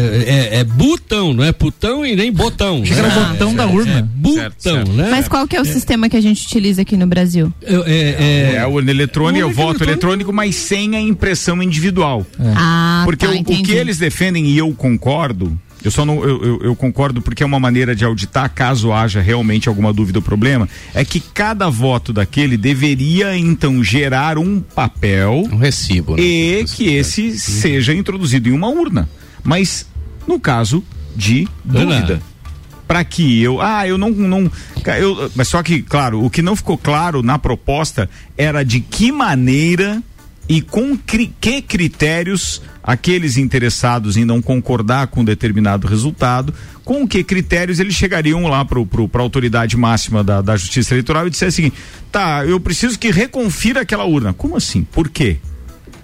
é- 0.55 0.59
é 0.59 0.63
botão, 0.63 1.33
não 1.33 1.43
é 1.43 1.51
putão 1.51 2.05
e 2.05 2.15
nem 2.15 2.31
botão. 2.31 2.81
Que 2.83 2.93
era 2.93 3.07
né? 3.09 3.27
botão 3.31 3.53
da 3.53 3.63
É 3.63 3.65
urna. 3.65 4.09
botão, 4.15 4.83
né? 4.93 5.07
Mas 5.11 5.27
qual 5.27 5.47
que 5.47 5.55
é 5.55 5.61
o 5.61 5.65
sistema 5.65 6.07
que 6.07 6.15
a 6.15 6.21
gente 6.21 6.45
utiliza 6.45 6.81
aqui 6.83 6.95
no 6.95 7.05
Brasil? 7.07 7.51
É, 7.61 8.53
É, 8.55 8.59
a 8.59 8.67
urna 8.67 8.91
eletrônica, 8.91 9.43
é 9.43 9.45
o 9.45 9.51
voto 9.51 9.83
eletrônico, 9.83 10.31
mas 10.31 10.55
sem 10.55 10.95
a 10.95 11.01
impressão 11.01 11.61
individual. 11.61 12.25
Ah, 12.55 13.01
Porque 13.05 13.25
tá, 13.25 13.33
o- 13.33 13.39
o, 13.39 13.43
que 13.43 13.71
eles 13.73 13.97
defendem, 13.97 14.45
e 14.47 14.57
eu 14.57 14.71
concordo, 14.73 15.59
eu 15.85 15.91
só 15.91 16.03
não 16.05 16.23
eu, 16.23 16.43
eu- 16.43 16.59
eu 16.63 16.75
concordo 16.75 17.21
porque 17.21 17.43
é 17.43 17.45
uma 17.45 17.59
maneira 17.59 17.95
de 17.95 18.03
auditar, 18.03 18.49
caso 18.53 18.91
haja 18.91 19.21
realmente 19.21 19.69
alguma 19.69 19.93
dúvida 19.93 20.19
ou 20.19 20.23
problema, 20.23 20.67
é 20.93 21.05
que 21.05 21.19
cada 21.19 21.69
voto 21.69 22.11
daquele 22.11 22.57
deveria 22.57 23.37
então 23.37 23.83
gerar 23.83 24.37
um 24.37 24.59
papel. 24.59 25.43
Um 25.51 25.57
recibo. 25.57 26.15
né? 26.15 26.21
E 26.23 26.65
que 26.65 26.93
esse 26.95 27.37
seja 27.39 27.93
introduzido 27.93 28.49
em 28.49 28.51
uma 28.51 28.67
urna. 28.69 29.07
Mas 29.43 29.87
no 30.27 30.39
caso 30.39 30.83
de 31.15 31.47
dúvida. 31.63 32.21
Para 32.87 33.03
que 33.03 33.41
eu. 33.41 33.59
Ah, 33.61 33.87
eu 33.87 33.97
não. 33.97 34.11
não 34.11 34.51
eu, 34.99 35.31
mas 35.35 35.47
só 35.47 35.63
que, 35.63 35.81
claro, 35.81 36.23
o 36.23 36.29
que 36.29 36.41
não 36.43 36.55
ficou 36.55 36.77
claro 36.77 37.23
na 37.23 37.39
proposta 37.39 38.07
era 38.37 38.63
de 38.63 38.79
que 38.79 39.11
maneira 39.11 40.03
e 40.47 40.61
com 40.61 40.95
cri- 40.97 41.33
que 41.41 41.61
critérios 41.61 42.61
aqueles 42.83 43.35
interessados 43.37 44.15
em 44.15 44.23
não 44.25 44.41
concordar 44.41 45.07
com 45.07 45.23
determinado 45.25 45.87
resultado, 45.87 46.53
com 46.83 47.07
que 47.07 47.23
critérios 47.23 47.79
eles 47.79 47.95
chegariam 47.95 48.43
lá 48.47 48.63
para 48.63 48.79
a 48.79 49.21
autoridade 49.21 49.75
máxima 49.75 50.23
da, 50.23 50.41
da 50.41 50.55
Justiça 50.55 50.93
Eleitoral 50.93 51.25
e 51.25 51.31
dissessem 51.31 51.65
assim: 51.67 51.75
tá, 52.11 52.45
eu 52.45 52.59
preciso 52.59 52.99
que 52.99 53.09
reconfira 53.09 53.81
aquela 53.81 54.05
urna. 54.05 54.33
Como 54.33 54.55
assim? 54.55 54.83
Por 54.83 55.09
quê? 55.09 55.37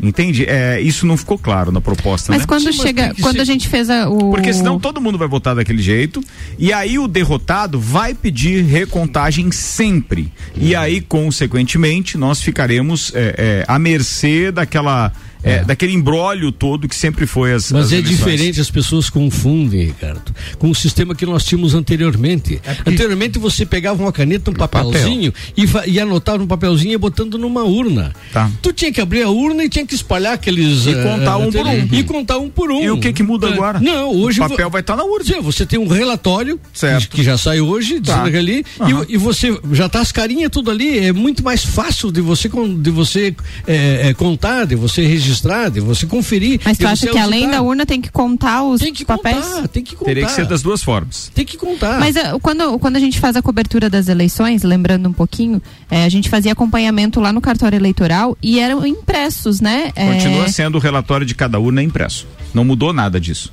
Entende? 0.02 0.46
É, 0.46 0.82
isso 0.82 1.06
não 1.06 1.16
ficou 1.16 1.38
claro 1.38 1.72
na 1.72 1.80
proposta. 1.80 2.32
Mas 2.32 2.42
né? 2.42 2.48
quando 2.48 2.74
Sim, 2.74 2.82
chega, 2.82 3.14
quando 3.22 3.36
ser- 3.36 3.42
a 3.42 3.46
gente 3.46 3.68
fez 3.68 3.88
a, 3.90 4.10
o 4.10 4.32
porque 4.32 4.52
senão 4.52 4.80
todo 4.80 5.00
mundo 5.00 5.18
vai 5.18 5.28
votar 5.28 5.56
daquele 5.56 5.82
jeito. 5.82 6.24
E 6.58 6.74
aí 6.74 6.98
o 6.98 7.08
derrotado 7.08 7.80
vai 7.80 8.16
pedir 8.16 8.64
recontagem 8.64 9.52
sempre. 9.52 10.32
E 10.56 10.76
aí, 10.76 11.02
consequentemente, 11.02 12.18
nós 12.18 12.42
ficaremos 12.42 13.12
é, 13.14 13.36
é, 13.38 13.66
à 13.68 13.78
mercê 13.78 14.52
daquela. 14.52 15.12
É, 15.44 15.64
daquele 15.64 15.94
embrólio 15.94 16.52
todo 16.52 16.88
que 16.88 16.96
sempre 16.96 17.26
foi 17.26 17.54
as. 17.54 17.72
Mas 17.72 17.86
as 17.88 17.92
é 17.94 17.96
eleições. 17.98 18.18
diferente, 18.18 18.62
as 18.62 18.70
pessoas 18.70 19.10
confundem, 19.10 19.86
Ricardo, 19.88 20.34
com 20.60 20.70
o 20.70 20.76
sistema 20.76 21.16
que 21.16 21.26
nós 21.26 21.44
tínhamos 21.46 21.74
anteriormente. 21.74 22.62
Anteriormente 22.86 23.40
você 23.40 23.66
pegava 23.66 24.02
uma 24.02 24.12
caneta, 24.12 24.52
um 24.52 24.54
papelzinho 24.54 25.34
e, 25.56 25.66
fa- 25.68 25.86
e 25.88 26.00
anotava 26.00 26.38
no 26.40 26.48
papelzinho 26.48 26.94
e 26.94 26.98
botando 26.98 27.38
numa 27.38 27.64
urna. 27.64 28.14
Tu 28.62 28.74
tinha 28.74 28.92
que 28.92 29.02
abrir 29.02 29.24
a 29.24 29.30
urna 29.30 29.64
e 29.64 29.70
tinha 29.70 29.86
que 29.86 29.96
espalhar 29.96 30.34
aqueles. 30.34 30.86
E 30.86 30.94
contar 31.04 31.38
um 31.38 31.52
por 31.52 31.66
um. 31.66 31.88
E 31.92 32.04
contar 32.04 32.38
um 32.38 32.50
por 32.50 32.72
um. 32.72 32.82
E 32.82 32.90
o 32.92 33.00
que 33.00 33.14
que 33.14 33.24
muda 33.24 33.48
Eh, 33.48 33.54
agora? 33.54 33.80
Não, 33.80 34.12
hoje. 34.16 34.40
O 34.42 34.48
papel 34.48 34.70
vai 34.70 34.82
estar 34.82 34.96
na 34.96 35.04
urna. 35.04 35.26
Sim, 35.26 35.42
você 35.42 35.66
tem 35.66 35.80
um 35.80 35.88
relatório 35.88 36.60
que- 36.74 37.08
que 37.08 37.24
já 37.24 37.38
sai 37.38 37.62
hoje, 37.62 38.00
Tá. 38.02 38.20
dizendo 38.24 38.38
ali, 38.38 38.66
Aham. 38.80 39.06
e, 39.10 39.14
e 39.14 39.18
você 39.18 39.58
já 39.72 39.88
tá 39.90 40.00
as 40.02 40.12
carinhas 40.12 40.50
tudo 40.52 40.70
ali. 40.72 41.00
É 41.00 41.12
muito 41.12 41.44
mais 41.44 41.64
fácil 41.64 42.12
de 42.12 42.22
você, 42.22 42.50
de 42.80 42.90
você 42.92 43.36
eh, 43.68 44.10
eh, 44.10 44.14
contar, 44.14 44.66
de 44.66 44.76
você 44.76 45.06
registrar, 45.06 45.31
de 45.72 45.80
você 45.80 46.06
conferir. 46.06 46.60
Mas 46.64 46.78
tu 46.78 46.88
acha 46.88 47.08
que 47.08 47.18
além 47.18 47.44
auditar. 47.44 47.62
da 47.62 47.68
urna 47.68 47.86
tem 47.86 48.02
que 48.02 48.12
contar 48.12 48.64
os 48.64 48.82
papéis? 49.06 49.46
tem 49.72 49.84
que 49.84 49.96
Teria 49.96 50.26
que 50.26 50.32
ser 50.32 50.46
das 50.46 50.62
duas 50.62 50.84
formas. 50.84 51.32
Tem 51.34 51.46
que 51.46 51.58
contar. 51.58 52.00
Mas 52.00 52.16
eh, 52.16 52.34
quando, 52.42 52.78
quando 52.80 52.96
a 52.96 53.00
gente 53.00 53.20
faz 53.20 53.36
a 53.36 53.42
cobertura 53.42 53.90
das 53.90 54.08
eleições, 54.08 54.64
lembrando 54.64 55.08
um 55.08 55.14
pouquinho, 55.14 55.62
eh, 55.90 56.06
a 56.06 56.10
gente 56.10 56.30
fazia 56.30 56.52
acompanhamento 56.52 57.20
lá 57.20 57.32
no 57.32 57.42
cartório 57.42 57.76
eleitoral 57.76 58.38
e 58.42 58.60
eram 58.60 58.86
impressos, 58.86 59.62
né? 59.62 59.92
Eh, 59.96 60.14
Continua 60.14 60.48
sendo 60.50 60.76
o 60.76 60.80
relatório 60.80 61.26
de 61.26 61.36
cada 61.36 61.60
urna 61.60 61.82
impresso. 61.82 62.28
Não 62.54 62.66
mudou 62.66 62.92
nada 62.92 63.20
disso. 63.20 63.52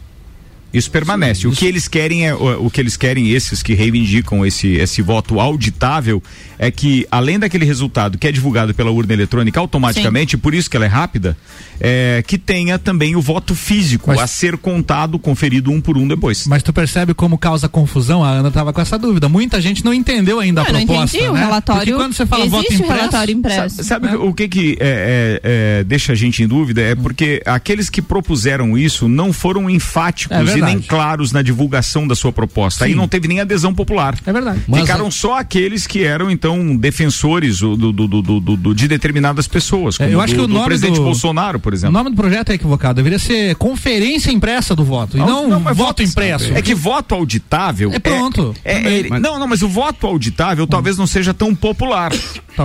Isso 0.73 0.91
permanece. 0.91 1.47
o 1.47 1.53
que 1.53 1.65
eles 1.65 1.89
querem 1.89 2.27
é 2.27 2.35
o, 2.35 2.67
o 2.67 2.71
que 2.71 2.81
eles 2.81 2.97
querem 2.97 3.31
esses 3.31 3.63
que 3.63 3.75
reivindicam 3.75 4.45
esse 4.45 4.69
esse 4.75 5.01
voto 5.01 5.41
auditável 5.41 6.23
é 6.59 6.71
que 6.71 7.07
além 7.11 7.39
daquele 7.39 7.65
resultado 7.65 8.19
que 8.19 8.27
é 8.27 8.33
divulgado 8.33 8.75
pela 8.75 8.91
urna 8.91 9.13
eletrônica 9.13 9.59
automaticamente, 9.59 10.37
por 10.37 10.53
isso 10.55 10.69
que 10.69 10.77
ela 10.77 10.85
é 10.87 10.89
rápida, 10.89 11.37
é, 11.81 12.23
que 12.27 12.37
tenha 12.37 12.79
também 12.79 13.15
o 13.17 13.21
voto 13.23 13.55
físico 13.55 14.11
a 14.11 14.27
ser 14.27 14.57
contado, 14.59 15.19
conferido 15.19 15.71
um 15.71 15.81
por 15.81 15.97
um 15.97 16.07
depois. 16.09 16.47
Mas 16.47 16.63
tu 16.63 16.73
percebe 16.73 17.15
como 17.15 17.39
causa 17.39 17.69
confusão? 17.69 18.25
A 18.25 18.31
Ana 18.31 18.51
tava 18.51 18.73
com 18.73 18.81
essa 18.81 18.99
dúvida. 18.99 19.29
Muita 19.29 19.61
gente 19.61 19.85
não 19.85 19.95
entendeu 19.95 20.41
ainda 20.41 20.63
a 20.63 20.67
Eu 20.67 20.73
não 20.73 20.85
proposta. 20.87 21.17
entendi, 21.17 21.31
o 21.31 21.35
né? 21.35 21.41
relatório- 21.45 21.81
Porque 21.93 21.95
quando 22.05 22.13
você 22.13 22.27
fala 22.27 22.47
voto 22.47 22.65
existe 22.67 22.83
o 22.83 22.85
impresso, 22.85 23.01
relatório 23.01 23.35
impresso. 23.35 23.77
Sa- 23.77 23.83
Sabe 23.85 24.17
o 24.17 24.35
que 24.35 24.49
que 24.49 24.77
é, 24.81 25.41
é, 25.43 25.79
é, 25.81 25.85
deixa 25.85 26.13
a 26.13 26.17
gente 26.17 26.43
em 26.43 26.49
dúvida? 26.49 26.81
É 26.83 26.95
porque 26.97 27.41
aqueles 27.47 27.89
que 27.89 28.03
propuseram 28.03 28.77
isso 28.77 29.09
não 29.09 29.33
foram 29.33 29.71
enfáticos 29.71 30.37
É 30.59 30.63
em 30.71 30.75
nem 30.75 30.81
claros 30.81 31.33
na 31.33 31.43
divulgação 31.43 32.07
da 32.07 32.15
sua 32.15 32.33
proposta. 32.33 32.85
Aí 32.85 32.93
Sim. 32.93 32.97
não 32.97 33.09
teve 33.09 33.29
nem 33.29 33.41
adesão 33.41 33.75
popular. 33.75 34.17
É 34.27 34.33
verdade. 34.33 34.61
Mas 34.67 34.81
Ficaram 34.83 35.07
a- 35.07 35.11
só 35.11 35.39
aqueles 35.39 35.87
que 35.87 36.05
eram, 36.05 36.31
então, 36.31 36.77
defensores 36.77 37.59
do, 37.61 37.77
do- 37.77 37.93
do- 37.93 38.09
do- 38.09 38.23
do- 38.41 38.57
do- 38.57 38.75
de 38.75 38.89
determinadas 38.89 39.47
pessoas. 39.49 39.95
É, 40.01 40.05
como 40.05 40.11
eu 40.13 40.21
acho 40.21 40.35
do- 40.35 40.39
que 40.39 40.45
o 40.45 40.47
do 40.49 40.55
nome 40.55 40.67
presidente 40.67 40.97
do- 40.97 41.03
Bolsonaro, 41.05 41.59
por 41.61 41.73
O 41.73 41.77
exemplo. 41.77 41.93
nome 41.93 42.11
do 42.11 42.17
projeto 42.17 42.51
é 42.51 42.55
equivocado. 42.55 42.97
Deveria 42.97 43.19
ser 43.19 43.55
conferência 43.57 44.31
impressa 44.31 44.75
do 44.75 44.85
voto. 44.85 45.17
E 45.17 45.21
não, 45.21 45.61
mas 45.61 45.77
voto 45.77 46.03
impresso. 46.03 46.53
É 46.55 46.63
que 46.63 46.75
voto 46.75 47.15
auditável. 47.15 47.91
É 47.93 47.99
pronto. 47.99 48.55
é- 48.65 48.75
é- 48.83 48.93
ele- 48.99 49.09
Mas- 49.11 49.23
não, 49.23 49.39
não, 49.39 49.47
mas 49.47 49.63
o 49.63 49.69
voto 49.69 50.07
auditável 50.07 50.67
talvez 50.67 50.97
não 50.99 51.07
seja 51.07 51.33
tão 51.33 51.55
popular. 51.55 52.13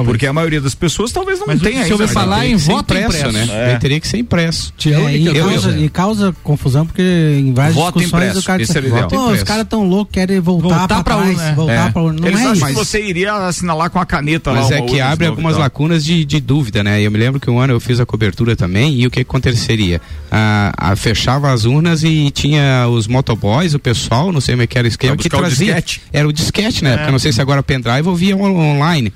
Porque 0.05 0.25
a 0.25 0.33
maioria 0.33 0.59
das 0.59 0.73
pessoas 0.73 1.11
talvez 1.11 1.39
não 1.39 1.45
Mas 1.47 1.61
tenha 1.61 1.83
se 1.83 1.91
eu 1.91 1.99
ouvir 1.99 2.11
falar 2.11 2.47
em 2.47 2.55
voto 2.55 2.93
impresso, 2.95 3.27
impresso. 3.27 3.31
né? 3.31 3.47
É. 3.51 3.69
Ele 3.71 3.79
teria 3.79 3.99
que 3.99 4.07
ser 4.07 4.17
impresso. 4.17 4.73
É, 4.87 5.15
e, 5.15 5.33
causa, 5.39 5.77
e 5.79 5.89
causa 5.89 6.35
confusão 6.43 6.85
porque 6.85 7.01
em 7.39 7.53
várias 7.53 7.75
Voto 7.85 8.01
impresso, 8.03 8.39
o 8.39 8.43
cara 8.43 8.61
esse 8.61 8.77
o 8.77 8.85
ideal. 8.85 9.07
Pô, 9.07 9.17
os 9.17 9.23
Impresso. 9.25 9.45
caras 9.45 9.67
tão 9.67 9.83
loucos, 9.87 10.13
querem 10.13 10.39
voltar, 10.39 10.67
Voltar 10.69 10.87
pra, 10.87 11.03
pra 11.03 11.15
trás, 11.15 11.29
urna, 11.29 11.49
é. 11.49 11.53
voltar 11.55 11.87
É. 11.87 11.91
pra 11.91 12.01
urna. 12.01 12.19
Não 12.21 12.27
Eles 12.27 12.39
é 12.39 12.43
acham 12.43 12.53
isso. 12.55 12.65
que 12.67 12.73
você 12.73 13.03
iria 13.05 13.33
assinalar 13.33 13.89
com 13.89 13.99
a 13.99 14.05
caneta 14.05 14.51
lá 14.51 14.57
Mas 14.61 14.67
uma 14.71 14.75
é 14.77 14.81
que 14.81 14.99
abre 15.01 15.27
algumas 15.27 15.57
lacunas 15.57 16.03
de, 16.03 16.23
de 16.25 16.39
dúvida, 16.39 16.83
né? 16.83 17.01
Eu 17.01 17.11
me 17.11 17.17
lembro 17.17 17.39
que 17.39 17.49
um 17.49 17.59
ano 17.59 17.73
eu 17.73 17.79
fiz 17.79 17.99
a 17.99 18.05
cobertura 18.05 18.55
também 18.55 18.93
e 18.99 19.05
o 19.07 19.11
que 19.11 19.19
aconteceria? 19.21 20.01
Ah, 20.31 20.71
ah, 20.77 20.95
fechava 20.95 21.51
as 21.51 21.65
urnas 21.65 22.03
e 22.03 22.29
tinha 22.31 22.87
os 22.89 23.07
motoboys, 23.07 23.73
o 23.73 23.79
pessoal, 23.79 24.31
não 24.31 24.41
sei 24.41 24.55
como 24.55 24.63
é 24.63 24.67
que 24.67 24.77
era 24.77 24.85
o 24.85 24.89
esquema, 24.89 25.15
que 25.17 25.27
o 25.27 25.29
trazia. 25.29 25.73
disquete. 25.75 26.01
Era 26.11 26.27
o 26.27 26.33
disquete, 26.33 26.83
né? 26.83 26.91
É. 26.91 26.97
Porque 26.97 27.09
eu 27.09 27.11
não 27.13 27.19
sei 27.19 27.31
se 27.31 27.41
agora 27.41 27.61
pendrive 27.63 28.07
ou 28.07 28.15
via 28.15 28.35
on- 28.35 28.57
online. 28.75 29.13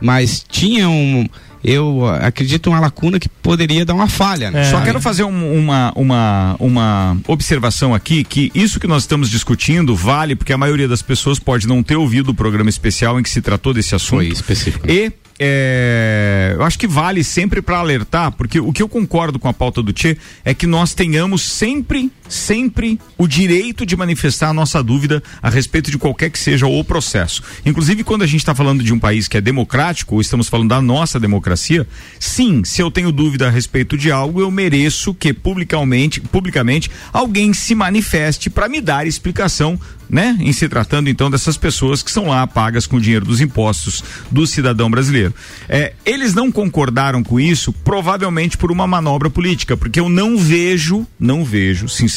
Mas 0.00 0.44
tinha 0.48 0.88
um. 0.88 1.26
Eu 1.64 2.04
ah, 2.06 2.26
acredito 2.26 2.68
uma 2.68 2.78
lacuna 2.78 3.18
que 3.18 3.28
poderia 3.28 3.84
dar 3.84 3.94
uma 3.94 4.06
falha, 4.08 4.50
né? 4.50 4.70
Só 4.70 4.80
quero 4.82 5.00
fazer 5.00 5.24
um- 5.24 5.58
uma, 5.58 5.92
uma, 5.96 6.56
uma 6.58 7.16
observação 7.26 7.94
aqui, 7.94 8.22
que 8.22 8.52
isso 8.54 8.78
que 8.78 8.86
nós 8.86 9.02
estamos 9.04 9.30
discutindo 9.30 9.96
vale 9.96 10.36
porque 10.36 10.52
a 10.52 10.58
maioria 10.58 10.86
das 10.86 11.00
pessoas 11.02 11.38
pode 11.38 11.66
não 11.66 11.82
ter 11.82 11.96
ouvido 11.96 12.30
o 12.30 12.34
programa 12.34 12.68
especial 12.68 13.18
em 13.18 13.22
que 13.22 13.30
se 13.30 13.40
tratou 13.40 13.72
desse 13.72 13.94
assunto. 13.94 14.16
Foi 14.16 14.28
específico. 14.28 14.86
E 14.90 15.10
é, 15.38 16.52
eu 16.54 16.62
acho 16.62 16.78
que 16.78 16.86
vale 16.86 17.24
sempre 17.24 17.60
para 17.60 17.78
alertar, 17.78 18.30
porque 18.32 18.60
o 18.60 18.72
que 18.72 18.82
eu 18.82 18.88
concordo 18.88 19.38
com 19.38 19.48
a 19.48 19.52
pauta 19.52 19.82
do 19.82 19.92
Tchê 19.92 20.16
é 20.44 20.54
que 20.54 20.66
nós 20.66 20.94
tenhamos 20.94 21.42
sempre, 21.42 22.10
sempre 22.28 22.98
o 23.18 23.26
direito 23.26 23.84
de 23.84 23.96
manifestar 23.96 24.50
a 24.50 24.54
nossa 24.54 24.82
dúvida 24.82 25.22
a 25.42 25.50
respeito 25.50 25.90
de 25.90 25.98
qualquer 25.98 26.30
que 26.30 26.38
seja 26.38 26.66
o 26.66 26.84
processo. 26.84 27.42
Inclusive, 27.64 28.04
quando 28.04 28.22
a 28.22 28.26
gente 28.26 28.40
está 28.40 28.54
falando 28.54 28.82
de 28.82 28.92
um 28.92 28.98
país 28.98 29.28
que 29.28 29.36
é 29.36 29.40
democrático, 29.40 30.14
ou 30.14 30.20
estamos 30.20 30.48
falando 30.48 30.68
da 30.68 30.82
nossa 30.82 31.20
democracia, 31.20 31.86
sim, 32.18 32.64
se 32.64 32.82
eu 32.82 32.90
tenho 32.90 33.12
dúvida 33.12 33.46
a 33.46 33.50
respeito 33.50 33.96
de 33.96 34.10
algo, 34.10 34.40
eu 34.40 34.50
mereço 34.50 35.14
que 35.14 35.32
publicamente, 35.32 36.20
publicamente 36.20 36.90
alguém 37.12 37.52
se 37.52 37.74
manifeste 37.74 38.50
para 38.50 38.68
me 38.68 38.80
dar 38.80 39.06
explicação 39.06 39.78
né? 40.08 40.36
Em 40.40 40.52
se 40.52 40.68
tratando 40.68 41.08
então 41.08 41.30
dessas 41.30 41.56
pessoas 41.56 42.02
que 42.02 42.10
são 42.10 42.28
lá 42.28 42.46
pagas 42.46 42.86
com 42.86 42.96
o 42.96 43.00
dinheiro 43.00 43.24
dos 43.24 43.40
impostos 43.40 44.02
do 44.30 44.46
cidadão 44.46 44.90
brasileiro. 44.90 45.34
É, 45.68 45.92
eles 46.04 46.34
não 46.34 46.52
concordaram 46.52 47.22
com 47.22 47.40
isso, 47.40 47.72
provavelmente 47.72 48.56
por 48.56 48.70
uma 48.70 48.86
manobra 48.86 49.30
política, 49.30 49.76
porque 49.76 49.98
eu 49.98 50.08
não 50.08 50.36
vejo, 50.36 51.06
não 51.18 51.44
vejo, 51.44 51.88
sinceramente, 51.88 52.13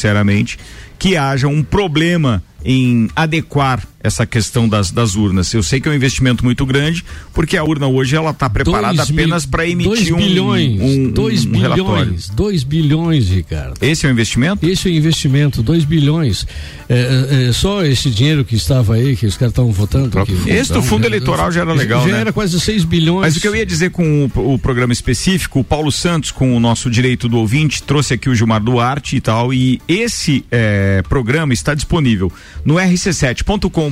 que 0.98 1.16
haja 1.16 1.48
um 1.48 1.62
problema 1.62 2.42
em 2.64 3.08
adequar 3.14 3.82
essa 4.00 4.24
questão 4.26 4.68
das, 4.68 4.90
das 4.90 5.16
urnas. 5.16 5.52
Eu 5.52 5.62
sei 5.62 5.80
que 5.80 5.88
é 5.88 5.92
um 5.92 5.94
investimento 5.94 6.44
muito 6.44 6.64
grande, 6.64 7.04
porque 7.34 7.56
a 7.56 7.64
urna 7.64 7.86
hoje 7.86 8.16
ela 8.16 8.30
está 8.30 8.48
preparada 8.48 8.94
Dois 8.94 9.10
apenas 9.10 9.44
para 9.44 9.66
emitir 9.66 9.88
dois 9.88 10.10
um, 10.10 10.16
bilhões, 10.16 10.80
um, 10.80 11.10
dois 11.10 11.44
um 11.44 11.58
relatório. 11.58 12.04
bilhões, 12.04 12.28
dois 12.28 12.62
bilhões, 12.62 13.28
Ricardo. 13.28 13.74
Esse 13.80 14.06
é 14.06 14.08
o 14.08 14.12
investimento? 14.12 14.66
Esse 14.66 14.88
é 14.88 14.92
o 14.92 14.94
investimento, 14.94 15.62
2 15.62 15.84
bilhões. 15.84 16.46
É, 16.88 16.94
é, 16.94 17.48
é, 17.48 17.52
só 17.52 17.84
esse 17.84 18.10
dinheiro 18.10 18.44
que 18.44 18.54
estava 18.54 18.94
aí, 18.94 19.16
que 19.16 19.26
os 19.26 19.36
caras 19.36 19.52
estavam 19.52 19.72
votando. 19.72 20.24
Que, 20.24 20.50
Esse 20.50 20.72
do 20.72 20.82
fundo 20.82 21.06
eleitoral 21.06 21.50
já 21.50 21.60
era 21.62 21.72
legal, 21.72 22.06
já 22.06 22.14
né? 22.14 22.20
era 22.20 22.32
quase 22.32 22.58
6 22.58 22.84
bilhões. 22.84 23.20
Mas 23.20 23.36
o 23.36 23.40
que 23.40 23.48
eu 23.48 23.54
ia 23.54 23.66
dizer 23.66 23.90
com 23.90 24.30
o, 24.34 24.54
o 24.54 24.58
programa 24.58 24.92
específico, 24.92 25.60
o 25.60 25.64
Paulo 25.64 25.90
Santos, 25.90 26.30
com 26.30 26.56
o 26.56 26.60
nosso 26.60 26.90
direito 26.90 27.28
do 27.28 27.38
ouvinte, 27.38 27.82
trouxe 27.82 28.14
aqui 28.14 28.28
o 28.30 28.34
Gilmar 28.34 28.62
Duarte 28.62 29.16
e 29.16 29.20
tal, 29.20 29.52
e 29.52 29.80
esse 29.86 30.44
eh, 30.50 31.02
programa 31.08 31.52
está 31.52 31.74
disponível 31.74 32.32
no 32.64 32.78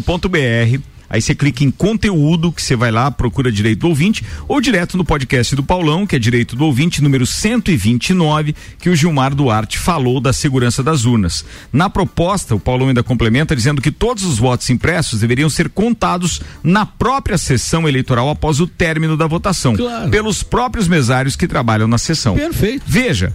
rc7.com.br. 0.06 0.80
Aí 1.08 1.22
você 1.22 1.36
clica 1.36 1.62
em 1.62 1.70
conteúdo, 1.70 2.50
que 2.50 2.60
você 2.60 2.74
vai 2.74 2.90
lá, 2.90 3.12
procura 3.12 3.52
Direito 3.52 3.78
do 3.82 3.88
Ouvinte, 3.90 4.24
ou 4.48 4.60
direto 4.60 4.96
no 4.96 5.04
podcast 5.04 5.54
do 5.54 5.62
Paulão, 5.62 6.04
que 6.04 6.16
é 6.16 6.18
Direito 6.18 6.56
do 6.56 6.64
Ouvinte, 6.64 7.00
número 7.00 7.24
129, 7.24 8.56
que 8.80 8.90
o 8.90 8.96
Gilmar 8.96 9.32
Duarte 9.32 9.78
falou 9.78 10.20
da 10.20 10.32
segurança 10.32 10.82
das 10.82 11.04
urnas. 11.04 11.44
Na 11.72 11.88
proposta, 11.88 12.56
o 12.56 12.60
Paulão 12.60 12.88
ainda 12.88 13.04
complementa 13.04 13.54
dizendo 13.54 13.80
que 13.80 13.92
todos 13.92 14.24
os 14.24 14.36
votos 14.38 14.68
impressos 14.68 15.20
deveriam 15.20 15.48
ser 15.48 15.68
contados 15.68 16.40
na 16.60 16.84
própria 16.84 17.38
sessão 17.38 17.88
eleitoral 17.88 18.28
após 18.28 18.58
o 18.58 18.66
término 18.66 19.16
da 19.16 19.28
votação, 19.28 19.76
Claro. 19.76 20.10
pelos 20.10 20.42
próprios 20.42 20.88
mesários 20.88 21.36
que 21.36 21.46
trabalham 21.46 21.86
na 21.86 21.98
sessão. 21.98 22.34
Perfeito. 22.34 22.82
Veja, 22.84 23.32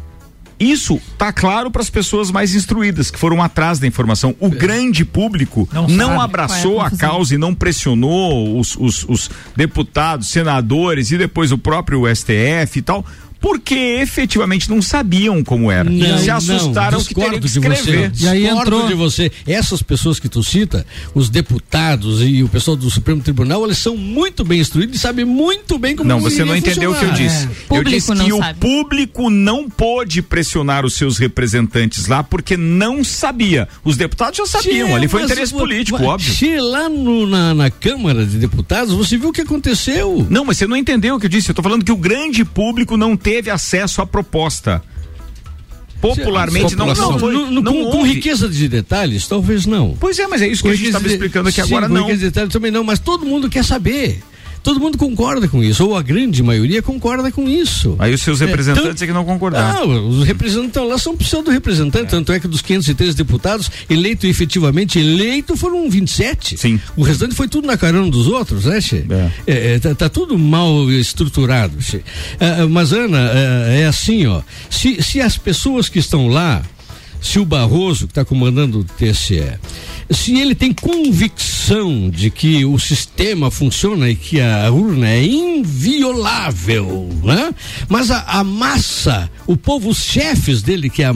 isso 0.64 1.02
tá 1.18 1.34
claro 1.34 1.72
para 1.72 1.82
as 1.82 1.90
pessoas 1.90 2.30
mais 2.32 2.54
instruídas 2.56 3.10
que 3.10 3.18
foram 3.20 3.42
atrás 3.42 3.80
da 3.80 3.88
informação. 3.88 4.36
O 4.40 4.50
grande 4.50 5.04
público 5.04 5.68
não, 5.74 5.88
Não 5.88 6.22
abraçou 6.22 6.80
é 6.80 6.84
a 6.84 6.88
a 6.88 6.92
causa 6.92 7.34
e 7.36 7.38
não 7.38 7.54
pressionou 7.56 8.60
os, 8.60 8.76
os- 8.78 9.04
os 9.10 9.30
deputados, 9.56 10.30
senadores 10.30 11.12
e 11.12 11.18
depois 11.18 11.52
o 11.52 11.58
próprio 11.58 12.04
STF 12.14 12.78
e 12.80 12.82
tal. 12.82 13.06
Porque 13.42 13.74
efetivamente 14.02 14.70
não 14.70 14.82
sabiam 14.84 15.44
como 15.44 15.72
era. 15.72 15.90
Não, 15.90 16.18
Se 16.20 16.28
não, 16.28 16.36
assustaram 16.38 17.00
que 17.00 17.06
discordo 17.06 17.32
teriam 17.32 17.42
que 17.42 17.48
de 17.48 17.60
você. 17.60 17.70
escrever. 17.74 18.12
E 18.22 18.28
aí 18.28 18.46
entrou- 18.48 18.88
de 18.88 18.94
você. 18.94 19.32
Essas 19.48 19.82
pessoas 19.82 20.20
que 20.20 20.30
tu 20.30 20.44
cita, 20.44 20.86
os 21.16 21.28
deputados 21.30 22.22
e 22.22 22.44
o 22.44 22.48
pessoal 22.48 22.78
do 22.78 22.90
Supremo 22.90 23.22
Tribunal, 23.22 23.66
eles 23.66 23.80
são 23.80 23.98
muito 23.98 24.44
bem 24.46 24.60
instruídos 24.60 24.96
e 24.96 25.00
sabem 25.00 25.26
muito 25.26 25.78
bem 25.80 25.96
como 25.96 26.08
Não, 26.08 26.20
você 26.20 26.46
não 26.46 26.56
entendeu 26.56 26.92
o 26.92 26.96
que 26.96 27.04
eu 27.06 27.12
disse. 27.14 27.48
É. 27.72 27.78
Eu 27.78 27.84
disse 27.84 28.14
não 28.14 28.26
que 28.26 28.34
o 28.34 28.38
sabe. 28.38 28.60
público 28.60 29.30
não 29.30 29.68
pôde 29.70 30.22
pressionar 30.22 30.86
os 30.86 30.94
seus 30.94 31.18
representantes 31.18 32.06
lá 32.08 32.22
porque 32.24 32.56
não 32.56 33.04
sabia. 33.04 33.68
Os 33.84 33.98
deputados 33.98 34.38
já 34.38 34.46
sabiam, 34.46 34.88
Sim, 34.90 34.94
ali 34.94 35.08
foi 35.08 35.24
interesse 35.24 35.54
o- 35.54 35.58
político, 35.58 35.98
mas 35.98 36.08
óbvio. 36.08 36.34
Se 36.34 36.60
lá 36.60 36.88
no- 36.88 37.26
na, 37.26 37.54
na 37.56 37.70
Câmara 37.72 38.26
de 38.26 38.38
Deputados, 38.38 38.94
você 38.94 39.18
viu 39.18 39.30
o 39.30 39.34
que 39.34 39.42
aconteceu. 39.42 40.26
Não, 40.30 40.46
mas 40.46 40.58
você 40.58 40.68
não 40.68 40.78
entendeu 40.78 41.16
o 41.16 41.20
que 41.20 41.26
eu 41.26 41.30
disse. 41.30 41.50
Eu 41.50 41.56
tô 41.56 41.64
falando 41.64 41.84
que 41.84 41.92
o 41.92 41.98
grande 41.98 42.46
público 42.46 42.96
não 42.96 43.18
teve 43.32 43.50
acesso 43.50 44.02
à 44.02 44.06
proposta. 44.06 44.82
Popularmente 46.02 46.76
não, 46.76 46.88
não, 46.88 47.20
foi, 47.20 47.32
No- 47.32 47.52
no- 47.52 47.62
não 47.62 47.74
com, 47.86 47.92
com 47.92 48.04
riqueza 48.06 48.50
de 48.50 48.68
detalhes, 48.68 49.28
talvez 49.28 49.66
não. 49.68 49.96
Pois 50.00 50.18
é, 50.18 50.26
mas 50.28 50.42
é 50.42 50.48
isso 50.48 50.64
que 50.64 50.70
a 50.70 50.74
gente 50.76 50.88
estava 50.88 51.08
explicando 51.08 51.48
aqui 51.48 51.62
Sim, 51.62 51.68
agora, 51.68 51.88
com 51.88 51.94
não. 51.94 52.02
riqueza 52.02 52.20
de 52.20 52.26
detalhes 52.26 52.52
também 52.52 52.72
não, 52.72 52.84
mas 52.84 52.98
todo 53.00 53.24
mundo 53.26 53.48
quer 53.50 53.64
saber. 53.64 54.22
Todo 54.64 54.80
mundo 54.80 54.98
concorda 54.98 55.48
com 55.48 55.64
isso, 55.64 55.84
ou 55.88 55.98
a 55.98 56.02
grande 56.04 56.44
maioria 56.44 56.82
concorda 56.84 57.32
com 57.32 57.50
isso. 57.50 57.96
Aí 57.98 58.14
os 58.14 58.22
seus 58.22 58.40
representantes 58.40 58.90
tanto- 58.90 59.04
é 59.04 59.08
que 59.08 59.14
não 59.14 59.26
concordaram. 59.26 59.88
Não, 59.88 60.08
os 60.10 60.24
representantes 60.24 60.88
lá 60.90 60.98
são 61.00 61.18
pseudo-representantes, 61.18 62.12
tanto 62.12 62.32
é 62.32 62.40
que 62.40 62.48
dos 62.48 62.62
513 62.62 63.16
deputados, 63.18 63.72
eleito 63.90 64.28
efetivamente 64.28 65.00
eleito 65.00 65.56
foram 65.58 65.90
27. 65.90 66.58
Sim. 66.58 66.80
O 66.96 67.02
restante 67.02 67.34
foi 67.34 67.48
tudo 67.48 67.66
na 67.66 67.76
carona 67.76 68.10
dos 68.12 68.28
outros, 68.28 68.66
né, 68.66 68.80
Che? 68.80 69.04
É, 69.48 69.74
é, 69.76 69.80
tá, 69.80 69.96
tá 69.96 70.10
tudo 70.10 70.38
mal 70.38 70.90
estruturado, 70.92 71.82
Che. 71.82 72.04
Ah, 72.40 72.62
ah, 72.64 72.68
mas, 72.68 72.94
Ana, 72.94 73.18
ah, 73.18 73.72
é 73.74 73.88
assim, 73.88 74.28
ó. 74.28 74.42
Se, 74.70 75.02
se 75.02 75.20
as 75.20 75.38
pessoas 75.38 75.90
que 75.90 75.98
estão 76.00 76.28
lá, 76.28 76.62
se 77.22 77.40
o 77.40 77.46
Barroso, 77.46 78.08
que 78.08 78.12
está 78.12 78.26
comandando 78.26 78.80
o 78.80 78.84
TSE, 78.84 79.44
se 80.10 80.38
ele 80.40 80.54
tem 80.56 80.74
convicção 80.74 82.10
de 82.10 82.30
que 82.32 82.66
o 82.66 82.78
sistema 82.80 83.50
funciona 83.52 84.10
e 84.10 84.16
que 84.16 84.42
a 84.42 84.70
urna 84.72 85.08
é 85.08 85.24
inviolável, 85.24 87.08
né? 87.24 87.54
Mas 87.88 88.12
a, 88.12 88.22
a 88.24 88.44
massa, 88.44 89.30
o 89.48 89.56
povo, 89.56 89.90
os 89.90 90.04
chefes 90.04 90.62
dele, 90.62 90.90
que 90.90 91.04
é, 91.04 91.08
a- 91.08 91.14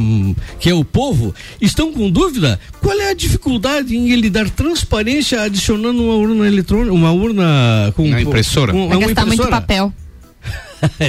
que 0.60 0.70
é 0.70 0.74
o 0.74 0.86
povo, 0.86 1.34
estão 1.60 1.92
com 1.92 2.10
dúvida. 2.10 2.60
Qual 2.82 2.98
é 3.00 3.10
a 3.10 3.14
dificuldade 3.14 3.96
em 3.98 4.12
ele 4.12 4.30
dar 4.30 4.50
transparência 4.50 5.42
adicionando 5.42 6.04
uma 6.04 6.16
urna 6.16 6.48
eletrônica, 6.48 6.94
uma 6.94 7.12
urna 7.12 7.92
com 7.96 8.08
Na 8.08 8.22
impressora. 8.22 8.72
com- 8.72 8.88
Vai 8.88 8.98
uma 8.98 9.06
gastar 9.08 9.22
muito 9.26 9.34
impressora? 9.42 9.62
papel. 9.62 9.94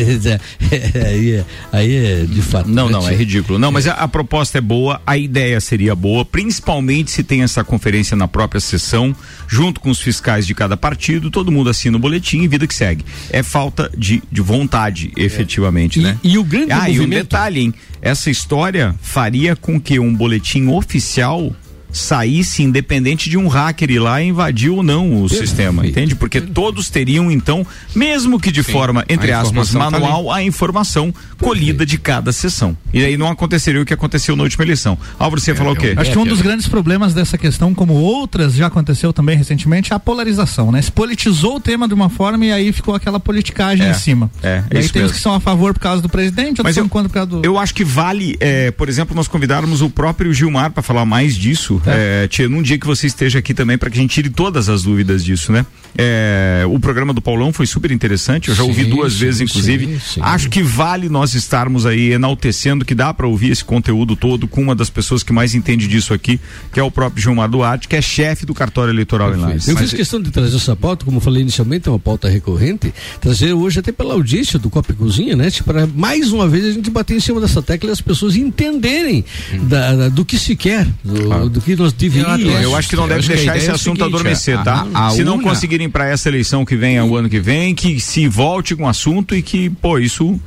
aí, 1.07 1.33
é, 1.33 1.45
aí 1.73 1.97
é 1.97 2.25
de 2.25 2.43
fato. 2.43 2.69
Não, 2.69 2.87
né, 2.87 2.93
não, 2.93 3.09
é 3.09 3.15
ridículo. 3.15 3.59
Não, 3.59 3.71
mas 3.73 3.87
a, 3.87 3.93
a 3.95 4.09
proposta 4.09 4.59
é 4.59 4.61
boa, 4.61 5.01
a 5.07 5.17
ideia 5.17 5.61
seria 5.61 5.95
boa, 5.95 6.25
principalmente 6.25 7.11
se 7.11 7.23
tem 7.23 7.43
essa 7.43 7.63
conferência 7.65 8.17
na 8.17 8.27
própria 8.29 8.61
sessão, 8.61 9.15
junto 9.49 9.81
com 9.81 9.91
os 9.91 10.01
fiscais 10.01 10.47
de 10.47 10.55
cada 10.55 10.77
partido, 10.77 11.31
todo 11.31 11.53
mundo 11.53 11.71
assina 11.71 11.97
o 11.97 12.01
boletim 12.01 12.43
e 12.43 12.49
vida 12.49 12.67
que 12.67 12.75
segue. 12.75 13.05
É 13.31 13.43
falta 13.43 13.91
de, 13.97 14.23
de 14.31 14.41
vontade, 14.41 15.13
efetivamente, 15.17 15.99
E- 16.01 16.03
né? 16.03 16.19
e 16.23 16.39
o 16.39 16.45
grande 16.45 16.73
Ah, 16.73 16.89
e 16.89 16.93
um 16.93 17.03
movimento- 17.03 17.23
detalhe, 17.25 17.61
hein? 17.61 17.75
Essa 18.03 18.31
história 18.31 18.95
faria 19.03 19.57
com 19.57 19.81
que 19.81 19.99
um 19.99 20.15
boletim 20.15 20.69
oficial 20.69 21.55
saísse 21.97 22.63
independente 22.63 23.31
de 23.31 23.37
um 23.37 23.49
hacker 23.49 23.91
ir 23.91 23.99
lá 23.99 24.23
e 24.23 24.27
invadir 24.29 24.71
ou 24.71 24.83
não 24.83 25.23
o 25.23 25.29
sistema, 25.29 25.87
entende? 25.87 26.15
Porque 26.15 26.41
todos 26.41 26.91
teriam 26.91 27.31
então, 27.31 27.67
mesmo 27.95 28.39
que 28.39 28.51
de 28.53 28.63
Sim, 28.63 28.73
forma 28.73 29.05
entre 29.09 29.33
aspas 29.33 29.71
tá 29.73 29.79
manual, 29.91 30.31
a 30.31 30.43
informação 30.43 31.13
colhida 31.41 31.85
de 31.87 31.99
cada 31.99 32.33
sessão. 32.33 32.77
E 32.93 33.05
aí 33.05 33.17
não 33.17 33.29
aconteceria 33.29 33.81
o 33.81 33.85
que 33.85 33.95
aconteceu 33.95 34.37
na 34.37 34.43
última 34.43 34.65
eleição. 34.65 34.99
Álvaro, 35.19 35.41
você 35.41 35.55
falou 35.55 35.73
o 35.73 35.77
quê? 35.77 35.95
Acho 35.97 36.11
que 36.13 36.19
um 36.19 36.25
dos 36.27 36.41
grandes 36.43 36.69
problemas 36.69 37.15
dessa 37.15 37.39
questão, 37.39 37.75
como 37.75 37.95
outras 37.95 38.55
já 38.55 38.67
aconteceu 38.67 39.13
também 39.13 39.37
recentemente, 39.37 39.93
é 39.93 39.97
a 39.97 39.99
polarização, 39.99 40.71
né? 40.71 40.81
Se 40.83 40.93
politizou 40.93 41.57
o 41.57 41.61
tema 41.61 41.89
de 41.89 41.95
uma 41.95 42.09
forma 42.09 42.45
e 42.45 42.53
aí 42.53 42.73
ficou 42.73 42.95
aquela 42.95 43.19
politicagem 43.21 43.87
É, 43.87 43.91
em 43.91 43.95
cima. 43.95 44.31
é, 44.43 44.63
e 44.71 44.75
é 44.75 44.79
aí 44.79 44.85
isso 44.85 44.93
tem 44.93 45.03
os 45.03 45.09
mesmo. 45.11 45.17
que 45.17 45.21
são 45.23 45.35
a 45.35 45.41
favor 45.41 45.73
por 45.73 45.81
causa 45.81 46.03
do 46.03 46.09
presidente, 46.09 46.49
outros 46.61 46.65
Mas 46.65 46.75
são 46.75 46.85
eu- 46.85 46.89
contra 46.89 47.09
por 47.09 47.15
causa 47.15 47.31
do. 47.31 47.41
Eu 47.45 47.59
acho 47.59 47.75
que 47.75 47.85
vale, 47.85 48.37
é, 48.41 48.71
por 48.71 48.89
exemplo, 48.89 49.15
nós 49.15 49.29
convidarmos 49.29 49.81
o 49.83 49.89
próprio 49.91 50.33
Gilmar 50.33 50.71
para 50.71 50.83
falar 50.83 51.05
mais 51.05 51.35
disso, 51.37 51.81
é. 51.87 52.29
Tia, 52.29 52.49
num 52.49 52.63
dia 52.63 52.79
que 52.79 52.87
você 52.87 53.07
esteja 53.07 53.39
aqui 53.39 53.55
também, 53.55 53.77
para 53.79 53.89
que 53.91 53.99
a 53.99 54.01
gente 54.01 54.11
tire 54.13 54.31
todas 54.31 54.69
as 54.69 54.83
dúvidas 54.83 55.25
disso, 55.25 55.53
né? 55.53 55.65
É, 55.99 56.63
o 56.69 56.79
programa 56.79 57.13
do 57.15 57.23
Paulão 57.23 57.53
foi 57.53 57.67
super 57.67 57.91
interessante, 57.91 58.49
eu 58.51 58.55
já 58.55 58.63
ouvi 58.63 58.85
Sim, 58.85 58.91
duas 58.91 59.15
sim, 59.15 59.19
vezes, 59.21 59.41
inclusive. 59.41 59.99
sim. 60.01 60.21
Acho 60.23 60.51
que 60.51 60.63
vale 60.63 61.09
nós 61.09 61.35
estarmos 61.35 61.87
aí 61.87 62.13
enaltecendo 62.13 62.85
que 62.85 62.95
dá 62.95 63.15
para 63.15 63.27
ouvir 63.27 63.51
esse 63.51 63.65
conteúdo 63.65 64.15
todo 64.15 64.47
com 64.47 64.61
uma 64.61 64.75
das 64.75 64.91
pessoas 64.91 65.23
que 65.23 65.33
mais 65.33 65.55
entende 65.55 65.89
disso 65.89 66.13
aqui, 66.13 66.39
que 66.73 66.79
é 66.79 66.83
o 66.83 66.91
próprio 66.91 67.23
Gilmar 67.23 67.49
Duarte, 67.49 67.89
que 67.89 67.97
é 67.97 68.03
chefe 68.03 68.45
do 68.45 68.53
cartório 68.53 68.93
eleitoral 68.93 69.35
em 69.35 69.39
Lages. 69.39 69.69
Eu 69.69 69.75
Mas- 69.75 69.85
fiz 69.85 69.93
questão 69.95 70.21
de 70.21 70.31
trazer 70.31 70.57
essa 70.57 70.77
pauta, 70.77 71.05
como 71.05 71.17
eu 71.17 71.21
falei 71.21 71.41
inicialmente, 71.43 71.89
é 71.89 71.91
uma 71.91 71.99
pauta 71.99 72.29
recorrente, 72.29 72.93
trazer 73.21 73.55
hoje 73.55 73.79
até 73.81 73.91
pela 73.91 74.13
audiência 74.13 74.59
do 74.59 74.69
Copa 74.69 74.93
Cozinha, 74.93 75.35
né? 75.35 75.51
Para 75.65 75.87
mais 75.87 76.31
uma 76.31 76.47
vez 76.47 76.65
a 76.67 76.73
gente 76.73 76.91
bater 76.91 77.17
em 77.17 77.21
cima 77.21 77.41
dessa 77.41 77.63
tecla 77.63 77.89
e 77.89 77.93
as 77.93 78.01
pessoas 78.03 78.37
entenderem 78.37 79.25
da- 79.63 79.95
da- 79.95 80.09
do 80.11 80.25
que 80.25 80.39
se 80.39 80.55
quer, 80.55 80.87
do, 81.03 81.49
do 81.49 81.61
que 81.67 81.77
nós 81.77 81.93
deveríamos. 81.93 82.63
Eu 82.63 82.77
acho 82.77 82.89
que 82.89 82.97
não 82.97 83.09
deve 83.09 83.27
deixar 83.27 83.57
esse 83.57 83.71
assunto 83.71 84.05
adormecer, 84.05 84.63
tá? 84.63 84.87
Se 85.11 85.25
não 85.25 85.41
conseguirem 85.41 85.91
para 85.91 86.09
essa 86.09 86.29
eleição 86.29 86.65
que 86.65 86.77
vem, 86.77 87.01
o 87.01 87.17
ano 87.17 87.29
que 87.29 87.41
vem, 87.41 87.75
que 87.75 87.99
se 88.01 88.29
volte 88.29 88.77
com 88.77 88.85
o 88.85 88.89
assunto 88.89 89.35
e 89.35 89.43
que, 89.43 89.69
pô, 89.69 89.99
isso 89.99 90.41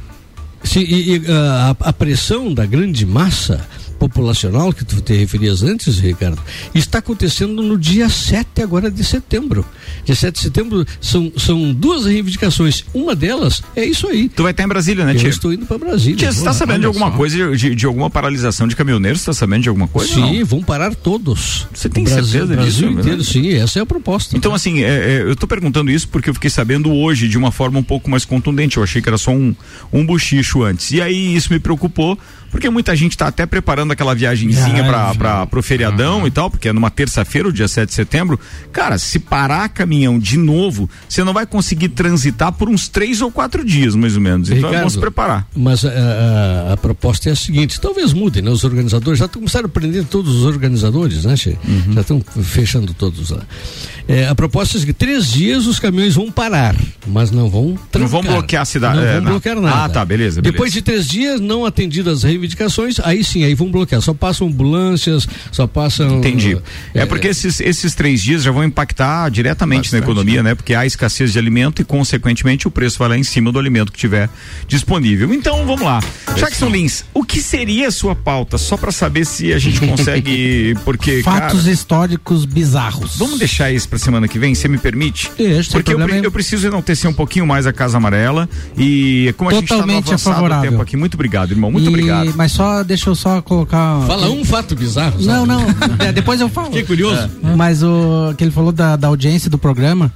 Sim, 0.63 0.82
e, 0.82 1.17
e, 1.17 1.24
ah, 1.30 1.76
a, 1.80 1.89
a 1.89 1.93
pressão 1.93 2.53
da 2.53 2.65
grande 2.65 3.05
massa 3.05 3.65
populacional 4.00 4.72
que 4.72 4.86
tu 4.86 5.02
te 5.02 5.14
referias 5.14 5.62
antes, 5.62 6.00
Ricardo, 6.00 6.41
está 6.74 7.00
acontecendo 7.00 7.62
no 7.62 7.78
dia 7.78 8.10
7 8.10 8.62
agora 8.62 8.89
de 8.89 9.04
setembro. 9.04 9.66
Dia 10.06 10.16
7 10.16 10.34
de 10.36 10.41
setembro 10.41 10.86
são, 11.02 11.32
são 11.38 11.74
duas 11.74 12.06
reivindicações. 12.06 12.86
Uma 12.93 13.14
delas 13.16 13.62
é 13.76 13.86
isso 13.86 14.08
aí. 14.08 14.30
Tu 14.30 14.41
vai 14.41 14.52
estar 14.52 14.64
em 14.64 14.68
Brasília, 14.68 15.06
né, 15.06 15.14
Eu 15.14 15.20
Tia? 15.20 15.30
estou 15.30 15.54
indo 15.54 15.66
para 15.66 15.78
Brasília. 15.78 16.16
Tia, 16.18 16.32
você 16.32 16.39
está 16.39 16.54
sabendo 16.54 16.80
de 16.82 16.86
alguma 16.86 17.12
só. 17.12 17.18
coisa, 17.18 17.56
de, 17.58 17.76
de 17.76 17.86
alguma 17.86 18.10
paralisação 18.10 18.68
de 18.68 18.76
caminhoneiros? 18.76 19.22
Você 19.22 19.30
está 19.30 19.45
sabendo 19.45 19.64
de 19.64 19.70
alguma 19.70 19.88
coisa? 19.88 20.14
Sim, 20.14 20.43
vão 20.43 20.64
parar 20.64 20.95
todos. 20.95 21.68
Você 21.74 21.89
tem 21.89 22.04
Brasil, 22.06 22.24
certeza 22.26 22.54
Brasil 22.56 22.89
disso? 22.89 23.00
inteiro, 23.00 23.18
né? 23.18 23.24
sim, 23.24 23.54
essa 23.54 23.80
é 23.80 23.82
a 23.82 23.86
proposta. 23.86 24.38
Então, 24.38 24.54
assim, 24.54 24.82
é, 24.84 24.88
é, 25.18 25.22
eu 25.22 25.34
estou 25.34 25.47
perguntando 25.47 25.91
isso 25.91 26.08
porque 26.08 26.30
eu 26.30 26.34
fiquei 26.34 26.50
sabendo 26.50 26.91
hoje 26.93 27.28
de 27.28 27.38
uma 27.38 27.52
forma 27.52 27.78
um 27.80 27.84
pouco 27.84 28.10
mais 28.10 28.24
contundente. 28.24 28.78
Eu 28.78 28.84
achei 28.84 29.02
que 29.02 29.10
era 29.10 29.18
só 29.18 29.32
um, 29.32 29.54
um 29.91 30.06
bochicho 30.06 30.64
antes. 30.64 30.91
E 30.91 31.02
aí 31.02 31.36
isso 31.36 31.52
me 31.52 31.60
preocupou, 31.60 32.18
porque 32.52 32.70
muita 32.70 32.95
gente 32.95 33.12
está 33.12 33.28
até 33.28 33.45
preparando 33.45 33.91
aquela 33.91 34.14
viagemzinha 34.16 34.84
Ah, 34.89 35.14
para 35.47 35.60
o 35.60 35.62
feriadão 35.62 36.26
e 36.28 36.32
tal, 36.32 36.50
porque 36.50 36.70
é 36.70 36.74
numa 36.74 36.89
terça-feira, 36.89 37.47
o 37.47 37.54
dia 37.54 37.68
7 37.68 37.89
de 37.89 37.95
setembro. 37.95 38.39
Cara, 38.72 38.97
se 38.97 39.20
parar 39.20 39.68
caminhão 39.70 40.18
de 40.20 40.38
novo, 40.38 40.89
você 41.08 41.24
não 41.24 41.34
vai 41.34 41.45
conseguir 41.45 41.89
transitar 41.89 42.52
por 42.52 42.70
uns 42.70 42.88
três 42.88 43.22
ou 43.22 43.32
quatro 43.32 43.64
dias, 43.64 43.95
mais 43.95 44.16
ou 44.16 44.22
menos. 44.22 44.50
Então 44.50 44.58
Ricardo, 44.58 44.78
vamos 44.78 44.93
se 44.93 45.00
preparar. 45.00 45.47
Mas 45.56 45.84
a, 45.86 45.89
a- 45.89 46.74
a 46.74 46.78
proposta 46.78 47.30
é 47.30 47.32
a 47.32 47.36
seguinte: 47.36 47.80
talvez 47.80 48.14
mudem, 48.14 48.41
né? 48.41 48.50
Os 48.50 48.64
organizadores 48.64 49.20
já 49.20 49.28
começaram 49.28 49.66
a 49.68 49.70
prender 49.70 50.04
todos 50.06 50.36
os 50.36 50.45
organizadores, 50.45 51.26
né, 51.26 51.36
Che? 51.36 51.58
Uhum. 51.68 51.93
Já 51.93 52.02
estão 52.02 52.22
fechando 52.43 52.93
todos 52.93 53.30
lá. 53.30 53.41
É, 54.08 54.28
a 54.28 54.34
proposta 54.36 54.78
é 54.78 54.80
seguinte: 54.80 54.95
três 54.95 55.32
dias 55.32 55.66
os 55.68 55.80
caminhões 55.80 56.16
vão 56.16 56.32
parar, 56.32 56.76
mas 57.08 57.32
não 57.32 57.50
vão 57.50 57.76
trancar. 57.91 58.02
Não 58.02 58.08
vão 58.08 58.22
bloquear 58.22 58.62
a 58.64 58.66
cidade. 58.66 58.97
Não 58.97 59.04
é, 59.06 59.14
vão 59.20 59.32
bloquear 59.32 59.60
nada. 59.60 59.86
Ah, 59.86 59.89
tá, 59.89 60.04
beleza. 60.06 60.41
beleza. 60.41 60.41
Depois 60.41 60.72
de 60.74 60.82
três 60.82 61.08
dias 61.08 61.39
não 61.39 61.66
atendidas 61.66 62.18
as 62.20 62.24
reivindicações, 62.40 63.00
aí 63.04 63.24
sim, 63.24 63.44
aí 63.44 63.54
vão 63.54 63.70
bloquear. 63.72 64.02
Só 64.02 64.14
passam 64.14 64.48
ambulâncias, 64.48 65.28
só 65.52 65.68
passam. 65.68 66.18
Entendi. 66.20 66.58
É, 66.94 67.02
É, 67.02 67.06
porque 67.06 67.28
esses, 67.28 67.60
esses 67.60 67.94
três 67.94 68.22
dias 68.22 68.44
já 68.44 68.52
vão 68.52 68.64
impactar 68.64 69.30
diretamente 69.30 69.92
na 69.92 70.00
economia, 70.00 70.42
né? 70.42 70.56
Porque 70.56 70.74
há 70.74 70.86
escassez 70.86 71.32
de 71.34 71.40
alimento 71.40 71.82
e, 71.82 71.86
consequentemente, 71.86 72.68
o 72.68 72.72
preço 72.72 72.98
vai 73.00 73.10
lá 73.10 73.18
em 73.18 73.24
cima 73.24 73.52
do 73.52 73.60
alimento 73.60 73.92
que 73.92 73.98
tiver 73.98 74.30
disponível. 74.68 75.34
Então, 75.34 75.66
vamos 75.66 75.82
lá. 75.82 76.00
Jackson 76.36 76.70
Lins, 76.70 77.04
o 77.14 77.24
que 77.24 77.42
seria 77.42 77.88
a 77.88 77.92
sua 77.92 78.16
pauta? 78.16 78.58
Só 78.58 78.78
para 78.78 78.92
saber 78.92 79.26
se 79.26 79.54
a 79.54 79.60
gente 79.60 79.80
consegue. 79.80 80.76
Porque. 80.86 81.22
Fatos 81.24 81.62
cara, 81.62 81.72
históricos 81.72 82.46
bizarros. 82.46 83.18
Vamos 83.18 83.40
deixar 83.40 83.72
isso 83.72 83.88
pra 83.90 84.00
semana 84.00 84.28
que 84.28 84.40
vem, 84.40 84.56
você 84.56 84.68
me 84.68 84.78
permite? 84.78 85.32
Deixa, 85.38 85.72
Porque 85.72 85.94
eu, 85.94 86.00
eu 86.00 86.32
preciso 86.32 86.68
enaltecer 86.68 87.10
um 87.10 87.14
pouquinho 87.14 87.46
mais 87.46 87.66
a 87.68 87.74
Casa 87.74 87.98
Amarela 87.98 88.48
e 88.78 89.34
como 89.38 89.50
a 89.50 89.54
gente 89.54 89.68
Totalmente 89.68 89.98
está 89.98 90.10
no 90.12 90.14
avançado 90.16 90.36
favorável. 90.36 90.72
tempo 90.72 90.82
aqui. 90.84 90.96
Muito 90.98 91.16
obrigado, 91.16 91.52
irmão. 91.52 91.72
Muito 91.72 91.86
E- 91.86 91.90
obrigado. 91.90 92.28
Mas 92.36 92.51
só, 92.51 92.84
deixa 92.84 93.09
eu 93.09 93.15
só 93.15 93.41
colocar. 93.41 94.01
Fala 94.07 94.30
um 94.30 94.43
fato 94.43 94.75
bizarro. 94.75 95.21
Não, 95.21 95.45
sabe? 95.45 95.47
não. 95.47 96.05
É, 96.07 96.11
depois 96.11 96.39
eu 96.41 96.49
falo. 96.49 96.69
Que 96.80 96.84
curioso. 96.84 97.30
É. 97.43 97.55
Mas 97.55 97.82
o 97.84 98.34
que 98.38 98.43
ele 98.43 98.51
falou 98.51 98.71
da, 98.71 98.95
da 98.95 99.07
audiência 99.07 99.49
do 99.49 99.57
programa. 99.57 100.11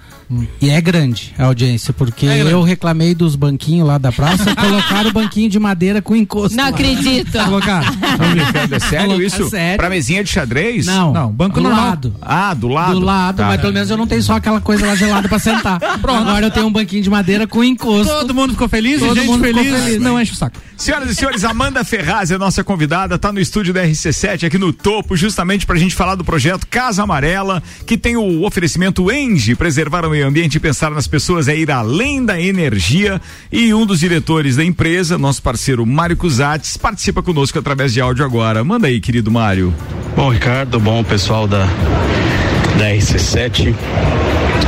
E 0.62 0.70
é 0.70 0.82
grande 0.82 1.34
a 1.38 1.46
audiência, 1.46 1.94
porque 1.94 2.26
É 2.26 2.42
eu 2.42 2.62
reclamei 2.64 3.14
dos 3.14 3.36
banquinhos 3.36 3.88
lá 3.88 3.98
da 3.98 4.12
praça, 4.12 4.54
colocaram 4.56 5.10
o 5.10 5.14
banquinho 5.14 5.50
de 5.50 5.60
madeira 5.60 6.02
com 6.02 6.16
encosto. 6.16 6.56
Não 6.58 6.64
lá. 6.66 6.70
acredito. 6.70 7.32
Colocaram. 7.32 7.92
Brincando? 7.94 8.76
É 8.76 8.80
sério 8.80 9.06
Colocar- 9.08 9.24
isso? 9.26 9.50
sério. 9.50 9.78
Pra 9.78 9.90
mesinha 9.90 10.24
de 10.24 10.30
xadrez? 10.30 10.86
Não, 10.86 11.14
Não, 11.14 11.32
banco 11.32 11.56
do 11.58 11.64
normal. 11.64 11.86
lado. 11.90 12.16
Ah, 12.22 12.54
do 12.54 12.68
lado? 12.68 12.94
Do 13.00 13.06
lado, 13.06 13.38
Tá. 13.38 13.48
mas 13.48 13.62
pelo 13.62 13.74
menos 13.74 13.90
eu 13.90 13.98
não 13.98 14.08
tenho 14.08 14.24
só 14.24 14.36
aquela 14.36 14.60
coisa 14.62 14.86
lá 14.86 14.96
gelada 14.96 15.28
pra 15.30 15.40
sentar. 15.40 15.80
Pronto. 16.02 16.22
Agora 16.22 16.46
eu 16.48 16.52
tenho 16.52 16.68
um 16.68 16.72
banquinho 16.72 17.04
de 17.04 17.10
madeira 17.10 17.46
com 17.48 17.64
encosto. 17.64 18.12
Todo 18.14 18.34
mundo 18.34 18.54
ficou 18.54 18.68
feliz 18.70 19.00
Todo 19.00 19.16
gente 19.16 19.28
mundo 19.28 19.44
ficou 19.46 19.64
feliz, 19.64 19.84
feliz. 19.84 20.02
não 20.02 20.20
enche 20.20 20.32
o 20.32 20.36
saco. 20.36 20.58
Senhoras 20.78 21.10
e 21.10 21.16
senhores, 21.16 21.44
Amanda 21.44 21.84
Ferraz 21.84 22.32
é 22.32 22.38
nossa 22.38 22.64
convidada, 22.64 23.18
tá 23.18 23.32
no 23.32 23.40
estúdio 23.40 23.74
da 23.74 23.86
RC7 23.86 24.46
aqui 24.48 24.58
no 24.58 24.74
topo, 24.74 25.16
justamente 25.16 25.66
pra 25.66 25.78
gente 25.78 25.96
falar 25.96 26.16
do 26.16 26.24
projeto 26.24 26.68
Casa 26.68 27.04
Amarela, 27.04 27.62
que 27.86 27.98
tem 27.98 28.18
o 28.18 28.44
oferecimento 28.44 29.10
Engie, 29.12 29.56
preservar 29.56 30.06
o 30.06 30.10
meio 30.10 30.23
ambiente 30.28 30.56
e 30.56 30.60
pensar 30.60 30.92
nas 30.92 31.08
pessoas 31.08 31.48
é 31.48 31.56
ir 31.56 31.70
além 31.72 32.24
da 32.26 32.40
energia. 32.40 33.22
E 33.52 33.74
um 33.74 33.86
dos 33.86 34.00
diretores 34.00 34.56
da 34.56 34.64
empresa, 34.64 35.18
nosso 35.18 35.42
parceiro 35.42 35.86
Mário 35.86 36.18
Cusates, 36.18 36.78
participa 36.78 37.22
conosco 37.22 37.58
através 37.60 37.94
de 37.94 38.02
áudio 38.02 38.26
agora. 38.26 38.64
Manda 38.64 38.88
aí, 38.88 39.00
querido 39.00 39.32
Mário. 39.32 39.74
Bom, 40.16 40.30
Ricardo, 40.30 40.80
bom 40.80 41.04
pessoal 41.04 41.48
da, 41.48 41.66
da 42.78 42.86
RC7. 42.90 43.74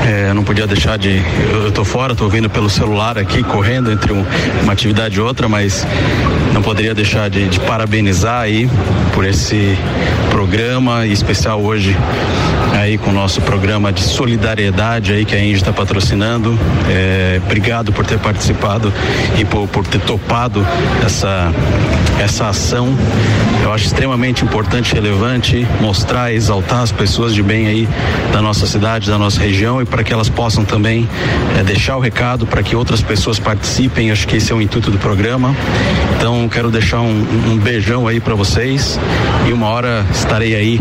É, 0.08 0.34
não 0.34 0.44
podia 0.44 0.68
deixar 0.68 0.98
de. 1.00 1.20
Eu, 1.52 1.72
tô 1.72 1.84
fora, 1.84 2.14
tô 2.14 2.26
ouvindo 2.26 2.48
pelo 2.50 2.70
celular 2.70 3.18
aqui, 3.18 3.42
correndo 3.44 3.92
entre 3.92 4.14
um- 4.14 4.24
uma 4.62 4.74
atividade 4.74 5.18
e 5.18 5.20
outra, 5.20 5.50
mas 5.50 5.86
não 6.54 6.62
poderia 6.62 6.94
deixar 6.94 7.28
de, 7.28 7.48
de 7.50 7.60
parabenizar 7.62 8.42
aí 8.42 8.70
por 9.16 9.26
esse 9.26 9.76
programa, 10.30 11.08
especial 11.08 11.60
hoje 11.60 11.96
aí 12.86 13.00
com 13.00 13.10
o 13.10 13.14
nosso 13.14 13.42
programa 13.42 13.92
de 13.92 14.02
solidariedade 14.02 15.12
aí 15.12 15.26
que 15.26 15.36
a 15.36 15.40
Indy 15.40 15.56
está 15.56 15.74
patrocinando. 15.74 16.58
É, 16.88 17.42
obrigado 17.44 17.92
por 17.92 18.06
ter 18.06 18.20
participado 18.20 18.94
e 19.40 19.44
por, 19.44 19.68
por 19.68 19.88
ter 19.88 20.00
topado 20.02 20.66
essa, 21.04 21.52
essa 22.24 22.48
ação. 22.50 22.96
Eu 23.64 23.74
acho 23.74 23.86
extremamente 23.86 24.44
importante, 24.44 24.94
relevante, 24.94 25.68
mostrar, 25.82 26.32
exaltar 26.32 26.82
as 26.82 26.92
pessoas 26.92 27.34
de 27.34 27.42
bem 27.42 27.66
aí 27.66 27.90
da 28.32 28.40
nossa 28.40 28.68
cidade, 28.68 29.10
da 29.10 29.18
nossa 29.18 29.40
região 29.40 29.82
e 29.82 29.86
para 29.86 30.04
que 30.04 30.14
elas 30.14 30.30
possam 30.30 30.64
também 30.64 31.10
eh, 31.58 31.64
deixar 31.64 31.98
o 31.98 32.00
recado 32.00 32.46
para 32.46 32.62
que 32.62 32.76
outras 32.76 33.02
pessoas 33.02 33.40
participem. 33.40 34.12
Acho 34.12 34.28
que 34.28 34.38
esse 34.38 34.52
é 34.52 34.56
o 34.56 34.62
intuito 34.62 34.92
do 34.92 35.00
programa. 35.00 35.56
Então 36.18 36.48
quero 36.48 36.70
deixar 36.70 37.02
um, 37.02 37.26
um 37.48 37.58
beijão 37.58 38.08
aí 38.08 38.20
para 38.20 38.36
vocês 38.36 39.00
e 39.48 39.52
uma 39.52 39.68
hora 39.68 40.06
estarei 40.12 40.56
aí 40.56 40.80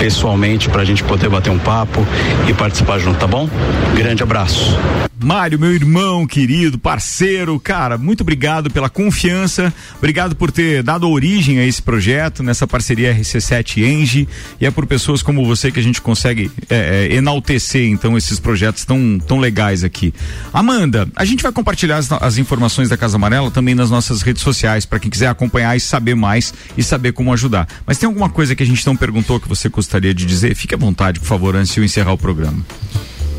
pessoalmente 0.00 0.70
para 0.70 0.80
a 0.80 0.84
gente 0.84 1.04
poder 1.04 1.28
bater 1.28 1.50
um 1.50 1.58
papo 1.58 2.06
e 2.48 2.54
participar 2.54 2.98
junto, 2.98 3.18
tá 3.18 3.26
bom? 3.26 3.46
Grande 3.94 4.22
abraço. 4.22 4.74
Mário, 5.22 5.58
meu 5.58 5.72
irmão 5.72 6.26
querido, 6.26 6.78
parceiro, 6.78 7.60
cara, 7.60 7.98
muito 7.98 8.22
obrigado 8.22 8.70
pela 8.70 8.88
confiança, 8.88 9.72
obrigado 9.98 10.34
por 10.34 10.50
ter 10.50 10.82
dado 10.82 11.08
origem 11.08 11.58
a 11.58 11.66
esse 11.66 11.82
projeto, 11.82 12.42
nessa 12.42 12.66
parceria 12.66 13.14
RC7 13.14 13.82
Engie, 13.82 14.26
e 14.58 14.64
é 14.64 14.70
por 14.70 14.86
pessoas 14.86 15.22
como 15.22 15.44
você 15.44 15.70
que 15.70 15.78
a 15.78 15.82
gente 15.82 16.00
consegue 16.00 16.50
é, 16.70 17.08
é, 17.10 17.14
enaltecer, 17.14 17.86
então, 17.86 18.16
esses 18.16 18.40
projetos 18.40 18.86
tão, 18.86 19.18
tão 19.18 19.38
legais 19.38 19.84
aqui. 19.84 20.14
Amanda, 20.54 21.06
a 21.14 21.24
gente 21.26 21.42
vai 21.42 21.52
compartilhar 21.52 21.98
as, 21.98 22.10
as 22.10 22.38
informações 22.38 22.88
da 22.88 22.96
Casa 22.96 23.16
Amarela 23.16 23.50
também 23.50 23.74
nas 23.74 23.90
nossas 23.90 24.22
redes 24.22 24.42
sociais, 24.42 24.86
para 24.86 24.98
quem 24.98 25.10
quiser 25.10 25.28
acompanhar 25.28 25.76
e 25.76 25.80
saber 25.80 26.14
mais 26.14 26.54
e 26.78 26.82
saber 26.82 27.12
como 27.12 27.30
ajudar. 27.32 27.68
Mas 27.86 27.98
tem 27.98 28.06
alguma 28.06 28.30
coisa 28.30 28.56
que 28.56 28.62
a 28.62 28.66
gente 28.66 28.86
não 28.86 28.96
perguntou 28.96 29.38
que 29.38 29.48
você 29.48 29.68
gostaria 29.68 30.14
de 30.14 30.24
dizer? 30.24 30.54
Fique 30.54 30.74
à 30.74 30.78
vontade, 30.78 31.20
por 31.20 31.26
favor, 31.26 31.54
antes 31.54 31.74
de 31.74 31.80
eu 31.80 31.84
encerrar 31.84 32.14
o 32.14 32.18
programa. 32.18 32.64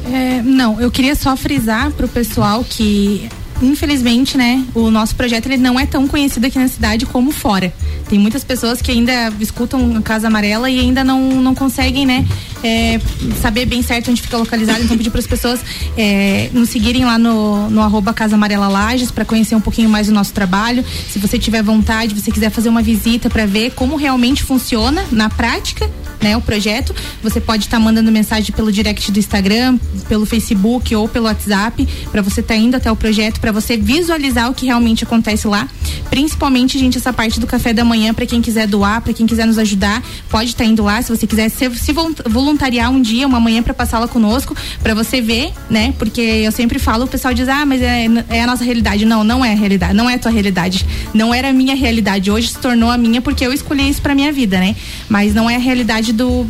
É, 0.06 0.42
não, 0.42 0.80
eu 0.80 0.90
queria 0.90 1.16
só 1.16 1.36
frisar 1.36 1.92
pro 1.92 2.08
pessoal 2.08 2.64
que 2.68 3.30
infelizmente, 3.62 4.38
né, 4.38 4.66
o 4.74 4.90
nosso 4.90 5.16
projeto 5.16 5.46
ele 5.46 5.58
não 5.58 5.80
é 5.80 5.86
tão 5.86 6.08
conhecido 6.08 6.46
aqui 6.48 6.58
na 6.58 6.68
cidade 6.68 7.06
como 7.06 7.32
fora. 7.32 7.72
Tem 8.10 8.18
muitas 8.20 8.44
pessoas 8.44 8.82
que 8.82 8.92
ainda 8.92 9.32
escutam 9.40 9.98
a 9.98 10.02
Casa 10.02 10.28
Amarela 10.28 10.70
e 10.70 10.80
ainda 10.80 11.04
não, 11.04 11.22
não 11.42 11.54
conseguem, 11.54 12.06
né, 12.06 12.26
é, 12.64 13.00
saber 13.42 13.66
bem 13.66 13.82
certo 13.82 14.12
onde 14.12 14.22
fica 14.22 14.38
localizado. 14.38 14.84
Então, 14.84 14.98
pedir 14.98 15.10
para 15.10 15.20
as 15.20 15.28
pessoas 15.28 15.62
é, 15.98 16.50
nos 16.54 16.70
seguirem 16.70 17.06
lá 17.06 17.18
no, 17.18 17.70
no 17.70 17.82
arroba 17.82 18.14
Casa 18.14 18.36
Amarela 18.36 18.68
Lages 18.68 19.12
para 19.12 19.24
conhecer 19.24 19.56
um 19.56 19.62
pouquinho 19.62 19.90
mais 19.90 20.08
do 20.08 20.14
nosso 20.14 20.34
trabalho. 20.34 20.84
Se 21.10 21.20
você 21.20 21.38
tiver 21.38 21.62
vontade, 21.62 22.16
você 22.16 22.32
quiser 22.32 22.50
fazer 22.50 22.70
uma 22.70 22.82
visita 22.82 23.30
para 23.30 23.46
ver 23.46 23.72
como 23.72 23.96
realmente 23.96 24.44
funciona 24.44 25.06
na 25.12 25.30
prática, 25.30 25.90
né, 26.22 26.38
o 26.38 26.42
projeto, 26.42 26.94
você 27.22 27.42
pode 27.42 27.66
estar 27.66 27.78
tá 27.78 27.84
mandando 27.84 28.12
mensagem 28.12 28.54
pelo 28.56 28.72
direct 28.72 29.12
do 29.12 29.20
Instagram, 29.20 29.78
pelo 30.08 30.26
Facebook 30.26 30.94
ou 30.96 31.08
pelo 31.08 31.26
WhatsApp, 31.26 31.88
para 32.12 32.22
você 32.22 32.42
estar 32.42 32.54
tá 32.54 32.60
indo 32.60 32.76
até 32.76 32.92
o 32.92 32.96
projeto, 32.96 33.40
para 33.40 33.52
você 33.52 33.76
visualizar 33.76 34.50
o 34.50 34.54
que 34.54 34.66
realmente 34.66 35.04
acontece 35.04 35.48
lá. 35.48 35.68
Principalmente, 36.10 36.78
gente, 36.78 36.98
essa 36.98 37.12
parte 37.12 37.40
do 37.40 37.48
café 37.48 37.74
da 37.74 37.84
manhã, 37.84 38.14
para 38.14 38.26
quem 38.26 38.42
quiser 38.42 38.68
doar, 38.68 39.02
para 39.02 39.14
quem 39.14 39.26
quiser 39.26 39.48
nos 39.48 39.58
ajudar, 39.58 40.04
pode 40.30 40.50
estar 40.50 40.64
tá 40.64 40.70
indo 40.70 40.84
lá. 40.84 41.02
Se 41.02 41.16
você 41.16 41.26
quiser 41.26 41.50
se, 41.50 41.70
se 41.76 41.94
voluntariar 42.28 42.92
um 42.92 43.02
dia, 43.02 43.26
uma 43.26 43.40
manhã 43.40 43.64
para 43.64 43.74
passá-la 43.74 44.08
conosco, 44.08 44.56
para 44.84 44.94
você 44.94 45.22
ver, 45.22 45.52
né? 45.70 45.94
Porque 45.98 46.22
eu 46.22 46.52
sempre 46.52 46.80
falo, 46.80 47.06
o 47.06 47.08
pessoal 47.08 47.34
diz, 47.34 47.48
ah, 47.48 47.66
mas 47.66 47.82
é, 47.82 48.06
é 48.30 48.44
a 48.44 48.48
nossa 48.48 48.64
realidade. 48.64 49.06
Não, 49.06 49.24
não 49.24 49.44
é 49.44 49.54
a 49.54 49.56
realidade, 49.56 49.94
não 49.94 50.10
é 50.10 50.16
a 50.16 50.20
tua 50.20 50.32
realidade. 50.32 50.86
Não 51.14 51.34
era 51.34 51.50
a 51.50 51.54
minha 51.54 51.76
realidade. 51.76 52.30
Hoje 52.30 52.50
se 52.50 52.58
tornou 52.58 52.92
a 52.92 52.98
minha 52.98 53.22
porque 53.22 53.46
eu 53.46 53.54
escolhi 53.54 53.90
isso 53.90 54.02
para 54.02 54.14
minha 54.14 54.32
vida, 54.32 54.60
né? 54.60 54.76
Mas 55.10 55.34
não 55.34 55.50
é 55.50 55.56
a 55.56 55.60
realidade 55.60 56.11
do 56.12 56.46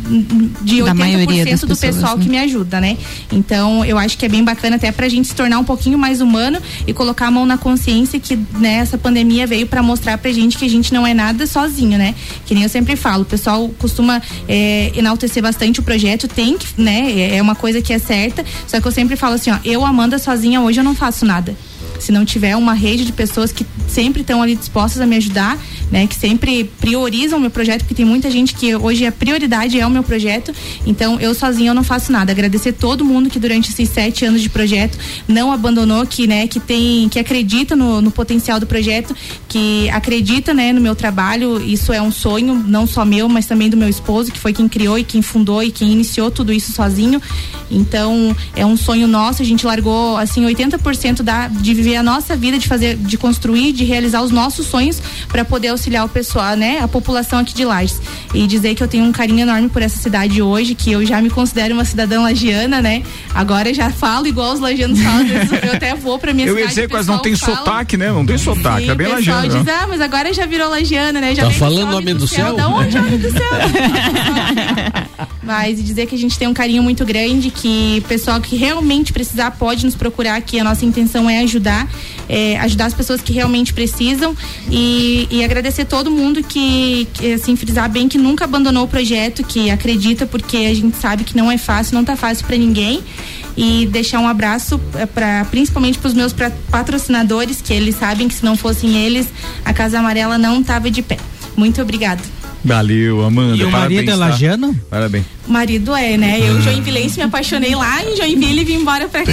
de 0.62 0.82
da 0.82 0.94
80% 0.94 1.60
do 1.60 1.68
pessoas, 1.68 1.78
pessoal 1.78 2.16
né? 2.16 2.24
que 2.24 2.30
me 2.30 2.38
ajuda, 2.38 2.80
né? 2.80 2.96
Então, 3.30 3.84
eu 3.84 3.98
acho 3.98 4.16
que 4.18 4.26
é 4.26 4.28
bem 4.28 4.44
bacana 4.44 4.76
até 4.76 4.90
pra 4.92 5.08
gente 5.08 5.28
se 5.28 5.34
tornar 5.34 5.58
um 5.58 5.64
pouquinho 5.64 5.98
mais 5.98 6.20
humano 6.20 6.58
e 6.86 6.92
colocar 6.92 7.26
a 7.26 7.30
mão 7.30 7.46
na 7.46 7.58
consciência 7.58 8.18
que 8.18 8.36
né, 8.58 8.74
essa 8.76 8.98
pandemia 8.98 9.46
veio 9.46 9.66
para 9.66 9.82
mostrar 9.82 10.18
pra 10.18 10.32
gente 10.32 10.56
que 10.56 10.64
a 10.64 10.70
gente 10.70 10.92
não 10.92 11.06
é 11.06 11.14
nada 11.14 11.46
sozinho, 11.46 11.98
né? 11.98 12.14
Que 12.46 12.54
nem 12.54 12.62
eu 12.62 12.68
sempre 12.68 12.96
falo, 12.96 13.22
o 13.22 13.26
pessoal 13.26 13.68
costuma 13.78 14.20
é, 14.48 14.92
enaltecer 14.94 15.42
bastante 15.42 15.80
o 15.80 15.82
projeto, 15.82 16.28
tem 16.28 16.56
que, 16.58 16.66
né? 16.80 17.36
É 17.36 17.42
uma 17.42 17.54
coisa 17.54 17.80
que 17.80 17.92
é 17.92 17.98
certa, 17.98 18.44
só 18.66 18.80
que 18.80 18.86
eu 18.86 18.92
sempre 18.92 19.16
falo 19.16 19.34
assim, 19.34 19.50
ó, 19.50 19.58
eu, 19.64 19.84
Amanda, 19.84 20.18
sozinha 20.18 20.60
hoje 20.60 20.80
eu 20.80 20.84
não 20.84 20.94
faço 20.94 21.24
nada 21.24 21.54
se 22.02 22.10
não 22.10 22.24
tiver 22.24 22.56
uma 22.56 22.74
rede 22.74 23.04
de 23.04 23.12
pessoas 23.12 23.52
que 23.52 23.64
sempre 23.88 24.22
estão 24.22 24.42
ali 24.42 24.56
dispostas 24.56 25.00
a 25.00 25.06
me 25.06 25.16
ajudar, 25.16 25.58
né, 25.90 26.06
que 26.06 26.14
sempre 26.14 26.64
priorizam 26.80 27.38
o 27.38 27.40
meu 27.40 27.50
projeto, 27.50 27.80
porque 27.80 27.94
tem 27.94 28.04
muita 28.04 28.30
gente 28.30 28.54
que 28.54 28.74
hoje 28.74 29.06
a 29.06 29.12
prioridade 29.12 29.78
é 29.78 29.86
o 29.86 29.90
meu 29.90 30.02
projeto. 30.02 30.52
Então, 30.86 31.20
eu 31.20 31.34
sozinha 31.34 31.70
eu 31.70 31.74
não 31.74 31.84
faço 31.84 32.10
nada. 32.10 32.32
Agradecer 32.32 32.72
todo 32.72 33.04
mundo 33.04 33.30
que 33.30 33.38
durante 33.38 33.70
esses 33.70 33.88
sete 33.88 34.24
anos 34.24 34.40
de 34.40 34.48
projeto 34.48 34.98
não 35.28 35.52
abandonou, 35.52 36.04
que, 36.06 36.26
né, 36.26 36.46
que 36.46 36.58
tem, 36.58 37.08
que 37.08 37.18
acredita 37.18 37.76
no, 37.76 38.00
no 38.00 38.10
potencial 38.10 38.58
do 38.58 38.66
projeto, 38.66 39.14
que 39.48 39.88
acredita, 39.90 40.52
né, 40.52 40.72
no 40.72 40.80
meu 40.80 40.96
trabalho. 40.96 41.60
Isso 41.62 41.92
é 41.92 42.00
um 42.00 42.10
sonho, 42.10 42.54
não 42.66 42.86
só 42.86 43.04
meu, 43.04 43.28
mas 43.28 43.46
também 43.46 43.68
do 43.68 43.76
meu 43.76 43.88
esposo, 43.88 44.32
que 44.32 44.38
foi 44.38 44.52
quem 44.52 44.68
criou 44.68 44.98
e 44.98 45.04
quem 45.04 45.22
fundou 45.22 45.62
e 45.62 45.70
quem 45.70 45.92
iniciou 45.92 46.30
tudo 46.30 46.52
isso 46.52 46.72
sozinho. 46.72 47.20
Então, 47.70 48.34
é 48.56 48.64
um 48.64 48.76
sonho 48.76 49.06
nosso. 49.06 49.42
A 49.42 49.44
gente 49.44 49.64
largou, 49.66 50.16
assim, 50.16 50.44
80% 50.44 51.22
da, 51.22 51.48
de 51.48 51.74
viver 51.74 51.91
a 51.96 52.02
nossa 52.02 52.36
vida, 52.36 52.58
de 52.58 52.68
fazer, 52.68 52.96
de 52.96 53.16
construir, 53.16 53.72
de 53.72 53.84
realizar 53.84 54.22
os 54.22 54.30
nossos 54.30 54.66
sonhos 54.66 55.00
para 55.28 55.44
poder 55.44 55.68
auxiliar 55.68 56.04
o 56.04 56.08
pessoal, 56.08 56.56
né, 56.56 56.80
a 56.82 56.88
população 56.88 57.38
aqui 57.40 57.54
de 57.54 57.64
Lages. 57.64 58.00
E 58.34 58.46
dizer 58.46 58.74
que 58.74 58.82
eu 58.82 58.88
tenho 58.88 59.04
um 59.04 59.12
carinho 59.12 59.40
enorme 59.40 59.68
por 59.68 59.82
essa 59.82 59.98
cidade 59.98 60.40
hoje, 60.42 60.74
que 60.74 60.90
eu 60.92 61.04
já 61.04 61.20
me 61.20 61.30
considero 61.30 61.74
uma 61.74 61.84
cidadã 61.84 62.22
lagiana, 62.22 62.80
né? 62.80 63.02
Agora 63.34 63.72
já 63.74 63.90
falo 63.90 64.26
igual 64.26 64.52
os 64.54 64.60
lagianos 64.60 65.00
falam, 65.00 65.20
às 65.22 65.28
vezes 65.28 65.52
eu 65.62 65.72
até 65.74 65.94
vou 65.94 66.18
pra 66.18 66.32
minha 66.32 66.46
Eu 66.48 66.54
cidade. 66.56 66.80
ia 66.80 66.88
dizer, 66.88 67.04
não 67.06 67.18
tem 67.18 67.36
fala- 67.36 67.56
sotaque, 67.58 67.96
né? 67.96 68.10
Não 68.10 68.24
tem 68.26 68.38
sotaque, 68.38 68.84
Sim, 68.86 68.90
é 68.90 68.94
bem 68.94 69.06
o 69.06 69.16
pessoal 69.16 69.36
lagiano. 69.38 69.64
diz, 69.64 69.74
ah, 69.74 69.86
mas 69.88 70.00
agora 70.00 70.32
já 70.32 70.46
virou 70.46 70.68
lagiana, 70.70 71.20
né? 71.20 71.34
Já 71.34 71.44
Tá 71.44 71.50
falando 71.50 71.90
do 71.90 71.96
homem 71.98 72.14
do 72.14 72.26
céu? 72.26 72.54
Da 72.56 72.68
onde, 72.68 72.96
homem 72.96 73.18
do 73.18 73.30
céu? 73.30 73.42
mas 75.42 75.78
e 75.78 75.82
dizer 75.82 76.06
que 76.06 76.14
a 76.14 76.18
gente 76.18 76.38
tem 76.38 76.48
um 76.48 76.54
carinho 76.54 76.82
muito 76.82 77.04
grande, 77.04 77.50
que 77.50 78.00
o 78.04 78.08
pessoal 78.08 78.40
que 78.40 78.56
realmente 78.56 79.12
precisar 79.12 79.50
pode 79.52 79.84
nos 79.84 79.94
procurar, 79.94 80.40
que 80.40 80.58
a 80.58 80.64
nossa 80.64 80.84
intenção 80.84 81.28
é 81.28 81.40
ajudar, 81.40 81.81
é, 82.28 82.58
ajudar 82.60 82.86
as 82.86 82.94
pessoas 82.94 83.20
que 83.20 83.32
realmente 83.32 83.72
precisam 83.72 84.36
e, 84.70 85.26
e 85.30 85.44
agradecer 85.44 85.84
todo 85.84 86.10
mundo 86.10 86.42
que, 86.42 87.06
que, 87.12 87.32
assim, 87.34 87.56
frisar 87.56 87.88
bem 87.90 88.08
que 88.08 88.18
nunca 88.18 88.44
abandonou 88.44 88.84
o 88.84 88.88
projeto, 88.88 89.42
que 89.44 89.70
acredita, 89.70 90.26
porque 90.26 90.56
a 90.58 90.74
gente 90.74 90.96
sabe 90.98 91.24
que 91.24 91.36
não 91.36 91.50
é 91.50 91.58
fácil, 91.58 91.94
não 91.94 92.04
tá 92.04 92.16
fácil 92.16 92.46
para 92.46 92.56
ninguém 92.56 93.02
e 93.56 93.86
deixar 93.86 94.18
um 94.20 94.26
abraço 94.26 94.80
para 95.14 95.44
principalmente 95.46 95.98
para 95.98 96.08
os 96.08 96.14
meus 96.14 96.32
pra- 96.32 96.50
patrocinadores, 96.70 97.60
que 97.60 97.72
eles 97.72 97.96
sabem 97.96 98.28
que 98.28 98.34
se 98.34 98.44
não 98.44 98.56
fossem 98.56 98.96
eles, 98.96 99.28
a 99.64 99.72
Casa 99.72 99.98
Amarela 99.98 100.38
não 100.38 100.62
tava 100.62 100.90
de 100.90 101.02
pé. 101.02 101.18
Muito 101.56 101.80
obrigado. 101.82 102.22
Valeu, 102.64 103.24
Amanda. 103.24 103.56
E 103.56 103.64
o 103.64 103.70
marido 103.70 104.10
é 104.10 104.14
lagiano? 104.14 104.74
Parabéns. 104.88 105.24
O 105.46 105.52
marido 105.52 105.94
é, 105.94 106.16
né? 106.16 106.38
Eu, 106.40 106.60
Joinvilense, 106.62 107.16
me 107.18 107.24
apaixonei 107.24 107.74
lá 107.74 108.02
em 108.04 108.16
Joinville 108.16 108.60
e 108.60 108.64
vim 108.64 108.74
embora 108.74 109.08
pra 109.08 109.24
cá. 109.24 109.32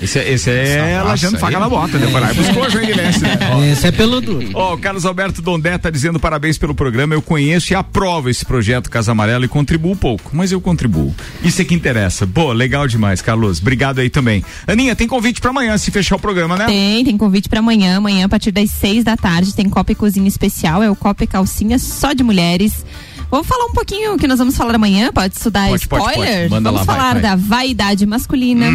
Esse, 0.00 0.18
é- 0.20 0.32
esse 0.32 0.50
é 0.50 0.62
Essa 0.62 1.02
lagiano 1.02 1.34
raça 1.34 1.46
faca 1.46 1.58
na 1.58 1.68
bota, 1.68 1.98
né? 1.98 2.06
Vai, 2.06 2.32
Buscou 2.34 2.70
Joinvilense, 2.70 3.20
né? 3.20 3.38
Ó. 3.52 3.62
Esse 3.72 3.86
é 3.88 3.92
peludo. 3.92 4.38
Ó, 4.54 4.74
o 4.74 4.78
Carlos 4.78 5.04
Alberto 5.04 5.42
Dondé 5.42 5.76
tá 5.78 5.90
dizendo 5.90 6.20
parabéns 6.20 6.56
pelo 6.58 6.74
programa. 6.74 7.14
Eu 7.14 7.22
conheço 7.22 7.72
e 7.72 7.76
aprovo 7.76 8.28
esse 8.30 8.44
projeto 8.44 8.88
Casa 8.88 9.10
Amarela 9.12 9.44
e 9.44 9.48
contribuo 9.48 9.96
pouco, 9.96 10.30
mas 10.32 10.52
eu 10.52 10.60
contribuo. 10.60 11.14
Isso 11.42 11.60
é 11.60 11.64
que 11.64 11.74
interessa. 11.74 12.26
Pô, 12.26 12.52
legal 12.52 12.86
demais, 12.86 13.20
Carlos. 13.20 13.58
Obrigado 13.60 13.98
aí 13.98 14.08
também. 14.08 14.44
Aninha, 14.66 14.94
tem 14.94 15.08
convite 15.08 15.40
pra 15.40 15.50
amanhã 15.50 15.76
se 15.76 15.90
fechar 15.90 16.16
o 16.16 16.20
programa, 16.20 16.56
né? 16.56 16.66
Tem, 16.66 17.04
tem 17.04 17.16
convite 17.18 17.48
pra 17.48 17.58
amanhã. 17.58 17.96
Amanhã, 17.96 18.26
a 18.26 18.28
partir 18.28 18.52
das 18.52 18.70
seis 18.70 19.02
da 19.02 19.16
tarde, 19.16 19.54
tem 19.54 19.68
Copa 19.68 19.90
e 19.92 19.94
Cozinha 19.94 20.28
Especial. 20.28 20.82
É 20.82 20.90
o 20.90 20.94
Copa 20.96 21.24
e 21.24 21.26
Calcinha 21.26 21.78
só 21.78 22.12
de 22.12 22.22
mulheres. 22.22 22.84
Vamos 23.32 23.46
falar 23.46 23.64
um 23.64 23.72
pouquinho 23.72 24.12
o 24.12 24.18
que 24.18 24.28
nós 24.28 24.38
vamos 24.38 24.54
falar 24.54 24.74
amanhã? 24.74 25.10
Pode 25.10 25.34
estudar 25.34 25.70
Pode, 25.70 25.88
pode, 25.88 26.02
spoiler? 26.04 26.36
pode. 26.40 26.50
Manda 26.50 26.70
vamos 26.70 26.86
lá, 26.86 26.92
vai, 26.92 26.96
falar 26.96 27.12
vai. 27.14 27.22
da 27.22 27.34
vaidade 27.36 28.04
masculina, 28.04 28.66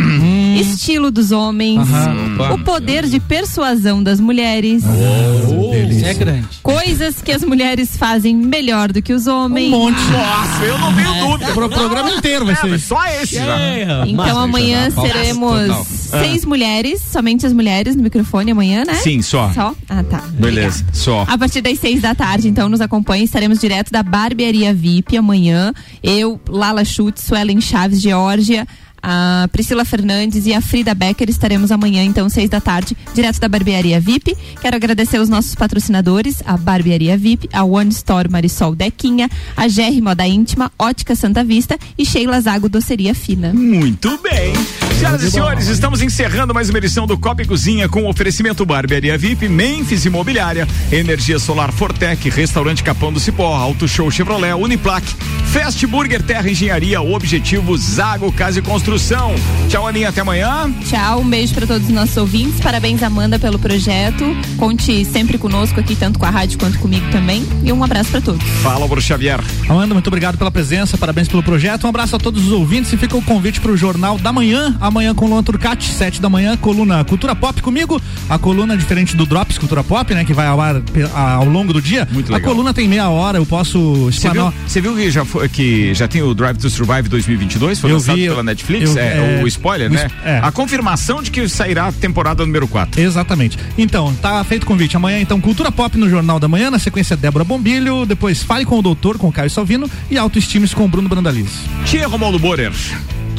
estilo 0.60 1.12
dos 1.12 1.32
homens, 1.32 1.80
Aham. 1.80 2.55
o 2.55 2.64
poder 2.64 3.05
de 3.05 3.20
persuasão 3.20 4.01
das 4.01 4.20
mulheres, 4.20 4.84
Isso 4.84 6.05
é 6.08 6.14
grande. 6.16 6.47
coisas 6.64 7.22
que 7.22 7.32
as 7.32 7.43
mulheres 7.43 7.95
fazem 7.97 8.36
melhor 8.36 8.91
do 8.91 8.99
que 8.99 9.14
os 9.14 9.28
homens. 9.28 9.68
Um 9.68 9.78
monte. 9.78 10.01
Nossa, 10.12 10.64
eu 10.64 10.78
não 10.80 10.91
tenho 10.95 11.14
dúvida. 11.28 11.51
Pro 11.53 11.70
programa 11.70 12.10
inteiro 12.12 12.43
vai 12.45 12.55
É, 12.55 12.58
ser 12.58 12.68
mas 12.68 12.80
isso. 12.82 12.88
só 12.89 13.05
esse 13.22 13.36
já. 13.36 14.08
Então 14.08 14.39
amanhã 14.39 14.89
Total. 14.89 15.05
seremos 15.08 15.68
Total. 15.68 15.86
seis 15.86 16.43
mulheres, 16.45 16.99
somente 17.12 17.45
as 17.45 17.53
mulheres 17.53 17.95
no 17.95 18.01
microfone 18.01 18.49
amanhã, 18.51 18.84
né? 18.86 18.95
Sim, 18.95 19.22
só. 19.22 19.51
Só? 19.53 19.76
Ah, 19.88 20.01
tá. 20.01 20.24
Beleza, 20.34 20.84
só. 20.91 21.26
A 21.28 21.38
partir 21.38 21.62
das 21.62 21.78
seis 21.80 22.01
da 22.01 22.16
tarde, 22.16 22.47
então, 22.47 22.68
nos 22.68 22.82
acompanhe. 22.82 23.24
Estaremos 23.24 23.60
direto 23.60 23.91
da 23.91 24.01
Barbearia 24.48 24.74
VIP 24.74 25.18
amanhã. 25.18 25.74
Eu, 26.02 26.39
Lala 26.48 26.86
Schutz, 26.86 27.24
Suelen 27.24 27.60
Chaves, 27.60 28.02
Geórgia, 28.02 28.66
a 29.04 29.48
Priscila 29.52 29.84
Fernandes 29.84 30.45
e 30.45 30.54
a 30.54 30.62
Frida 30.62 30.95
Becker 30.95 31.30
estaremos 31.30 31.72
amanhã, 31.72 32.04
então, 32.04 32.30
seis 32.30 32.50
da 32.50 32.62
tarde, 32.62 32.95
direto 33.14 33.39
da 33.39 33.50
Barbearia 33.50 34.00
VIP. 34.00 34.36
Quero 34.62 34.76
agradecer 34.76 35.20
os 35.20 35.28
nossos 35.28 35.54
patrocinadores, 35.54 36.41
a 36.45 36.56
Barbearia 36.56 37.18
VIP, 37.18 37.50
a 37.52 37.64
One 37.64 37.89
Store 37.89 38.30
Marisol 38.30 38.74
Dequinha, 38.74 39.30
a 39.56 39.68
GR 39.68 40.02
Moda 40.02 40.26
Íntima, 40.26 40.72
Ótica 40.80 41.14
Santa 41.16 41.43
Vista 41.43 41.78
e 41.98 42.06
Sheila 42.06 42.39
Zago 42.39 42.70
Doceria 42.70 43.14
Fina. 43.14 43.54
Muito 43.54 44.18
bem. 44.20 44.54
Senhoras 44.98 45.22
e 45.22 45.30
senhores, 45.30 45.68
estamos 45.68 46.02
encerrando 46.02 46.56
mais 46.56 46.70
uma 46.70 46.80
edição 46.80 47.06
do 47.06 47.16
Copa 47.20 47.43
e 47.43 47.45
Cozinha 47.45 47.88
com 47.88 48.02
o 48.02 48.10
oferecimento 48.10 48.66
Barbearia 48.66 49.16
VIP, 49.16 49.48
Memphis 49.48 50.06
Imobiliária, 50.06 50.68
Energia 50.91 51.38
Solar 51.38 51.72
Fortec, 51.72 52.28
Restaurante 52.32 52.84
Capão 52.84 53.14
do 53.14 53.20
Cipó, 53.20 53.56
Auto 53.56 53.88
Show 53.88 54.10
Chevrolet, 54.10 54.54
Uniplaque, 54.54 55.14
Fast 55.52 55.86
Burger 55.86 56.24
Terra 56.24 56.50
Engenharia, 56.50 57.00
Objetivo 57.00 57.78
Zago 57.78 58.32
Casa 58.32 58.58
e 58.58 58.62
Construção. 58.64 59.36
Tchau, 59.70 59.88
Aninha, 59.88 60.10
até 60.10 60.22
amanhã. 60.22 60.74
Tchau, 60.84 61.22
um 61.22 61.30
beijo 61.30 61.54
para 61.54 61.68
todos 61.68 61.88
os 61.88 61.93
nossos 61.93 62.18
ouvintes. 62.18 62.60
Parabéns, 62.60 63.04
Amanda, 63.04 63.38
pelo 63.38 63.60
projeto. 63.60 64.26
Conte 64.58 65.06
sempre 65.06 65.38
conosco 65.38 65.80
aqui, 65.80 65.95
tanto 65.95 66.18
com 66.18 66.26
a 66.26 66.30
rádio 66.32 66.58
quanto 66.58 66.80
comigo 66.80 67.06
também. 67.12 67.48
E 67.64 67.72
um 67.72 67.84
abraço 67.84 68.10
para 68.10 68.22
todos. 68.22 68.43
Fala, 68.64 68.88
Bruno 68.88 69.02
Xavier. 69.02 69.39
Amanda, 69.70 69.93
muito 69.93 70.08
obrigado 70.08 70.39
pela 70.39 70.50
presença, 70.50 70.98
parabéns 70.98 71.28
pelo 71.28 71.43
projeto. 71.43 71.86
Um 71.86 71.89
abraço 71.89 72.16
a 72.16 72.20
todos 72.20 72.45
os 72.45 72.52
ouvintes 72.52 72.91
e 72.91 72.98
fica 72.98 73.16
o 73.16 73.22
convite 73.22 73.62
para 73.62 73.72
o 73.72 73.78
Jornal 73.78 74.18
da 74.18 74.34
Manhã, 74.34 74.76
amanhã 74.88 75.14
com 75.14 75.28
Luan 75.28 75.44
Turcati, 75.44 75.90
sete 75.92 76.22
da 76.22 76.30
manhã, 76.30 76.56
coluna 76.58 77.04
Cultura 77.04 77.36
Pop 77.36 77.62
comigo. 77.62 78.02
A 78.30 78.38
coluna 78.38 78.76
diferente 78.78 79.16
do 79.16 79.26
Drops 79.26 79.58
Cultura 79.58 79.84
Pop, 79.84 80.14
né, 80.14 80.24
que 80.26 80.34
vai 80.34 80.48
ao 80.48 80.60
ar 80.60 80.82
a- 81.14 81.32
ao 81.34 81.46
longo 81.46 81.74
do 81.74 81.82
dia. 81.82 82.08
Muito 82.12 82.32
a 82.32 82.38
legal. 82.38 82.52
coluna 82.52 82.74
tem 82.74 82.88
meia 82.88 83.10
hora, 83.10 83.38
eu 83.38 83.46
posso 83.46 83.80
Você 83.80 83.98
viu, 83.98 84.10
explanar. 84.10 84.54
você 84.68 84.82
viu 84.82 84.96
que 84.96 85.12
já, 85.12 85.26
foi, 85.26 85.50
que 85.50 85.94
já 85.94 86.08
tem 86.08 86.22
o 86.22 86.34
Drive 86.34 86.58
to 86.58 86.70
Survive 86.70 87.08
2022? 87.10 87.80
Foi 87.80 87.90
Eu 87.92 87.96
lançado 87.96 88.16
vi, 88.18 88.28
pela 88.28 88.44
Netflix? 88.44 88.96
eu- 88.96 89.02
é, 89.02 89.40
é, 89.40 89.44
o 89.44 89.48
spoiler, 89.48 89.90
o 89.90 89.94
né? 89.94 90.08
é. 90.26 90.40
A 90.44 90.52
confirmação 90.52 91.22
de 91.22 91.32
que 91.32 91.48
sairá 91.48 91.88
a 91.88 91.92
temporada 91.92 92.46
número 92.46 92.68
4. 92.68 93.00
Exatamente. 93.02 93.58
Então, 93.78 94.14
tá 94.22 94.44
feito 94.44 94.64
o 94.64 94.66
convite. 94.66 94.96
Amanhã, 94.98 95.20
então, 95.20 95.40
Cultura 95.40 95.72
Pop 95.72 95.98
no 95.98 96.10
Jornal 96.10 96.40
da 96.40 96.48
Manhã, 96.48 96.70
na 96.72 96.80
sequência 96.80 97.16
Débora 97.18 97.44
Bombilho, 97.44 98.06
depois 98.06 98.44
Fale 98.44 98.66
com 98.66 98.80
o 98.80 98.82
Doutor, 98.82 99.18
com 99.18 99.28
o 99.28 99.32
Caio 99.32 99.50
Salvino 99.50 99.90
e 100.10 100.18
Autoestimes 100.18 100.74
com 100.74 100.86
o 100.86 100.88
Bruno 100.88 101.10
Brandalize. 101.10 101.50
Tia 101.86 102.08
Romualdo 102.08 102.40
Borer. 102.40 102.72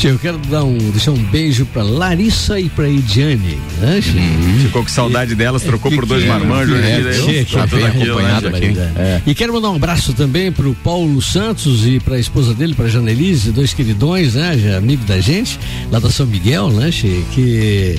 Eu 0.06 0.18
quero 0.18 0.38
dar 0.38 0.64
um, 0.64 0.78
deixar 0.78 1.10
um 1.10 1.22
beijo 1.24 1.66
pra 1.66 1.82
Larissa 1.82 2.60
e 2.60 2.68
pra 2.68 2.88
Ediane. 2.88 3.58
Né? 3.80 4.00
Uhum. 4.14 4.58
Ficou 4.60 4.82
com 4.82 4.88
saudade 4.88 5.34
delas, 5.34 5.62
trocou 5.62 5.90
por 5.90 6.06
dois 6.06 6.24
marmanjos. 6.24 6.78
É, 6.78 7.00
né? 7.00 7.12
tia, 7.12 7.44
tia, 7.44 7.58
Tá 7.58 7.66
tudo 7.66 7.80
Jaquim? 7.80 8.50
Maria. 8.50 8.92
É. 8.96 9.22
E 9.26 9.34
quero 9.34 9.52
mandar 9.52 9.70
um 9.70 9.76
abraço 9.76 10.12
também 10.12 10.52
pro 10.52 10.72
Paulo 10.84 11.20
Santos 11.20 11.86
e 11.86 11.98
pra 11.98 12.18
esposa 12.18 12.54
dele, 12.54 12.74
pra 12.74 12.86
Janelise, 12.86 13.50
dois 13.50 13.74
queridões, 13.74 14.34
né? 14.34 14.76
Amigo 14.76 15.04
da 15.04 15.20
gente, 15.20 15.58
lá 15.90 15.98
da 15.98 16.10
São 16.10 16.26
Miguel, 16.26 16.70
né? 16.70 16.90
Que 17.34 17.98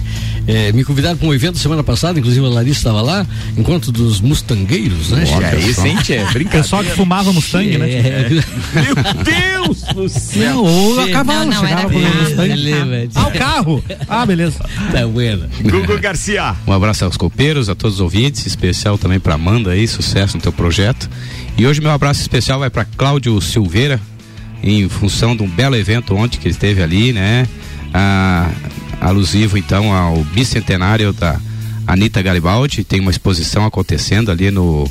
eh, 0.49 0.71
me 0.71 0.83
convidaram 0.83 1.15
para 1.15 1.27
um 1.27 1.33
evento 1.33 1.59
semana 1.59 1.83
passada, 1.83 2.17
inclusive 2.17 2.43
a 2.43 2.49
Larissa 2.49 2.79
estava 2.79 3.03
lá, 3.03 3.23
encontro 3.55 3.91
dos 3.91 4.19
mustangueiros, 4.19 5.11
né? 5.11 5.23
Olha, 5.35 5.49
che? 5.51 5.69
esse, 5.69 5.87
hein, 5.87 5.95
tchê? 5.97 6.17
Brincadeira. 6.33 6.63
Pessoal 6.63 6.83
que 6.83 6.89
fumava 6.89 7.31
Mustang, 7.31 7.77
né? 7.77 7.91
É. 7.91 8.29
Meu 8.29 8.95
Deus 9.23 9.83
do 9.93 10.09
céu. 10.09 10.55
Não, 10.55 10.63
ou 10.63 10.99
a 10.99 11.05
Che, 11.05 11.11
cavalo, 11.11 11.39
não, 11.45 11.53
não, 11.53 11.67
chegava 11.67 11.81
era 11.81 11.89
com 11.91 11.99
Mustang. 11.99 13.09
Ah, 13.13 13.27
o 13.27 13.31
carro. 13.31 13.83
Ah, 14.07 14.25
beleza. 14.25 14.65
Tá 14.91 15.05
bueno. 15.05 15.47
Gugu 15.61 15.99
Garcia. 15.99 16.55
Um 16.65 16.73
abraço 16.73 17.05
aos 17.05 17.15
copeiros, 17.15 17.69
a 17.69 17.75
todos 17.75 17.95
os 17.97 18.01
ouvintes, 18.01 18.47
especial 18.47 18.97
também 18.97 19.19
para 19.19 19.35
Amanda 19.35 19.69
aí, 19.69 19.87
sucesso 19.87 20.35
no 20.35 20.41
teu 20.41 20.51
projeto. 20.51 21.07
E 21.59 21.67
hoje 21.67 21.79
meu 21.79 21.91
abraço 21.91 22.21
especial 22.21 22.57
vai 22.57 22.71
para 22.71 22.85
Cláudio 22.85 23.39
Silveira, 23.39 24.01
em 24.63 24.89
função 24.89 25.35
de 25.35 25.43
um 25.43 25.47
belo 25.47 25.75
evento 25.75 26.15
ontem 26.15 26.39
que 26.39 26.47
ele 26.47 26.55
esteve 26.55 26.81
ali, 26.81 27.13
né? 27.13 27.47
Ah, 27.93 28.49
alusivo 29.01 29.57
então 29.57 29.93
ao 29.93 30.23
bicentenário 30.23 31.13
da 31.13 31.39
Anitta 31.87 32.21
Garibaldi, 32.21 32.83
tem 32.83 32.99
uma 32.99 33.11
exposição 33.11 33.65
acontecendo 33.65 34.29
ali 34.29 34.51
no 34.51 34.89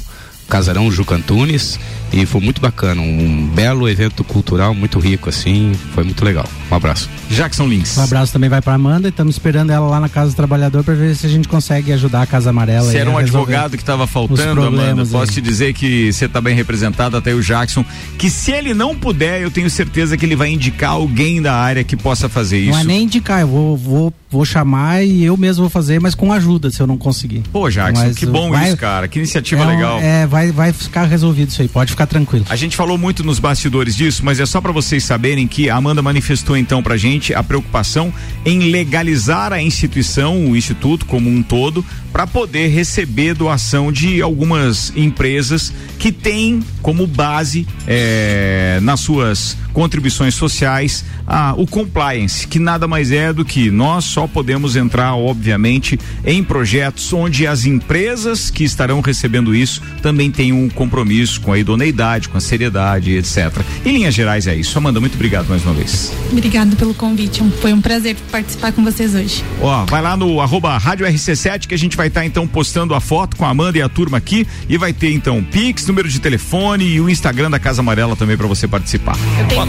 Casarão 0.49 0.91
Juca 0.91 1.15
Antunes 1.15 1.79
e 2.13 2.25
foi 2.25 2.41
muito 2.41 2.61
bacana, 2.61 3.03
um 3.03 3.47
belo 3.49 3.89
evento 3.89 4.25
cultural 4.25 4.75
muito 4.75 4.99
rico 4.99 5.29
assim, 5.29 5.73
foi 5.95 6.05
muito 6.05 6.25
legal. 6.25 6.49
Um 6.71 6.75
abraço. 6.75 7.09
Jackson 7.29 7.67
Lins. 7.67 7.99
Um 7.99 8.03
abraço 8.03 8.33
também 8.33 8.49
vai 8.49 8.63
pra 8.63 8.75
Amanda 8.75 9.09
e 9.09 9.11
estamos 9.11 9.35
esperando 9.35 9.71
ela 9.71 9.87
lá 9.87 10.01
na 10.01 10.09
Casa 10.09 10.31
do 10.31 10.37
Trabalhador 10.37 10.83
para 10.83 10.95
ver 10.95 11.15
se 11.15 11.27
a 11.27 11.29
gente 11.29 11.47
consegue 11.47 11.93
ajudar 11.93 12.23
a 12.23 12.27
Casa 12.27 12.49
Amarela. 12.49 12.91
Você 12.91 12.99
era 12.99 13.11
um 13.11 13.19
advogado 13.19 13.77
que 13.77 13.83
estava 13.83 14.07
faltando, 14.07 14.63
Amanda. 14.63 15.05
Posso 15.05 15.31
aí. 15.31 15.35
te 15.35 15.41
dizer 15.41 15.75
que 15.75 16.11
você 16.11 16.25
está 16.25 16.41
bem 16.41 16.55
representado, 16.55 17.17
até 17.17 17.35
o 17.35 17.43
Jackson. 17.43 17.85
Que 18.17 18.31
se 18.31 18.51
ele 18.53 18.73
não 18.73 18.97
puder, 18.97 19.43
eu 19.43 19.51
tenho 19.51 19.69
certeza 19.69 20.17
que 20.17 20.25
ele 20.25 20.37
vai 20.37 20.49
indicar 20.49 20.93
alguém 20.93 21.43
da 21.43 21.55
área 21.55 21.85
que 21.85 21.97
possa 21.97 22.29
fazer 22.29 22.59
isso. 22.59 22.73
Não 22.73 22.81
é 22.81 22.85
nem 22.85 23.03
indicar, 23.05 23.43
eu 23.43 23.49
vou, 23.49 23.77
vou, 23.77 24.15
vou 24.31 24.45
chamar 24.45 25.03
e 25.03 25.25
eu 25.25 25.37
mesmo 25.37 25.63
vou 25.63 25.71
fazer, 25.71 26.01
mas 26.01 26.15
com 26.15 26.33
ajuda 26.33 26.71
se 26.71 26.81
eu 26.81 26.87
não 26.87 26.99
conseguir. 26.99 27.43
Pô, 27.53 27.71
Jackson, 27.71 28.05
Mas 28.05 28.17
que 28.19 28.27
bom 28.27 28.51
vai- 28.51 28.69
isso, 28.69 28.77
cara. 28.77 29.09
Que 29.09 29.19
iniciativa 29.19 29.63
é, 29.63 29.67
um- 29.67 29.69
legal. 29.71 30.01
É, 30.01 30.27
vai, 30.27 30.53
vai 30.53 30.73
ficar 30.73 31.05
resolvido 31.05 31.49
isso 31.49 31.63
aí, 31.63 31.69
pode 31.69 31.91
ficar 31.93 32.07
tranquilo. 32.07 32.45
A 32.49 32.57
gente 32.57 32.77
falou 32.77 32.99
muito 32.99 33.25
nos 33.25 33.39
bastidores 33.39 33.97
disso, 33.97 34.23
mas 34.25 34.39
é 34.39 34.45
só 34.47 34.61
para 34.61 34.71
vocês 34.73 35.03
saberem 35.05 35.47
que 35.47 35.71
a 35.71 35.77
Amanda 35.77 36.03
manifestou 36.03 36.57
então 36.57 36.83
pra 36.83 36.97
gente 36.97 37.33
a 37.33 37.43
preocupação 37.43 38.13
em 38.45 38.71
legalizar 38.71 39.53
a 39.53 39.63
instituição, 39.63 40.47
o 40.51 40.57
instituto 40.57 41.07
como 41.07 41.31
um 41.31 41.43
todo, 41.43 41.85
para 42.13 42.27
poder 42.27 42.69
receber 42.69 43.35
doação 43.35 43.91
de 43.93 44.21
algumas 44.21 44.93
empresas 44.97 45.73
que 45.99 46.11
têm 46.13 46.61
como 46.83 47.07
base 47.07 47.67
eh, 47.87 48.79
nas 48.83 49.01
suas 49.01 49.57
contribuições 49.73 50.35
sociais 50.35 51.05
a, 51.27 51.55
o 51.57 51.67
compliance, 51.67 52.47
que 52.47 52.59
nada 52.59 52.89
mais 52.89 53.13
é 53.13 53.33
do 53.33 53.45
que 53.45 53.71
nós 53.71 54.05
só 54.19 54.27
podemos 54.27 54.75
entrar, 54.75 55.15
obviamente, 55.15 55.97
em 56.27 56.43
projetos 56.43 57.13
onde 57.13 57.47
as 57.47 57.67
empresas 57.67 58.51
que 58.51 58.65
estarão 58.65 59.01
recebendo 59.01 59.55
isso 59.55 59.81
também 60.03 60.29
têm 60.29 60.53
um 60.53 60.69
compromisso 60.69 61.41
com 61.41 61.53
a 61.53 61.59
idoneidade, 61.61 62.29
com 62.29 62.37
a 62.37 62.41
seriedade, 62.41 63.13
etc. 63.13 63.57
Em 63.87 63.93
linhas 63.93 64.13
gerais 64.13 64.49
é 64.49 64.57
isso. 64.57 64.77
Amanda, 64.77 64.99
muito 64.99 65.15
obrigado 65.15 65.47
mais 65.47 65.65
uma 65.65 65.73
vez. 65.73 66.13
Obrigado 66.33 66.75
pelo 66.75 66.95
convite. 66.95 67.45
Foi 67.61 67.73
um 67.73 67.81
prazer 67.81 68.17
participar 68.29 68.73
com 68.73 68.83
vocês 68.83 69.15
hoje. 69.15 69.45
Ó, 69.61 69.85
vai 69.85 70.03
lá 70.03 70.17
no 70.17 70.41
arroba 70.41 70.77
Rádio 70.77 71.07
RC7 71.07 71.69
que 71.69 71.75
a 71.77 71.79
gente 71.79 71.97
vai 71.97 72.09
estar 72.09 72.27
então 72.27 72.45
postando 72.45 72.97
a 72.97 73.01
foto 73.01 73.37
com 73.37 73.45
a 73.45 73.51
Amanda 73.51 73.79
e 73.79 73.83
a 73.83 73.89
turma 73.89 74.19
aqui 74.19 74.45
e 74.69 74.77
vai 74.77 74.93
ter 74.93 75.13
então 75.13 75.45
Pix, 75.45 75.87
número 75.87 76.09
de 76.09 76.19
telefone 76.19 76.85
e 76.85 77.01
o 77.01 77.09
Instagram 77.09 77.53
da 77.53 77.61
Casa 77.61 77.83
Amarela 77.83 78.17
também 78.17 78.37
para 78.37 78.49
você 78.49 78.67
participar. 78.67 79.17
Eu 79.39 79.47
tenho 79.47 79.63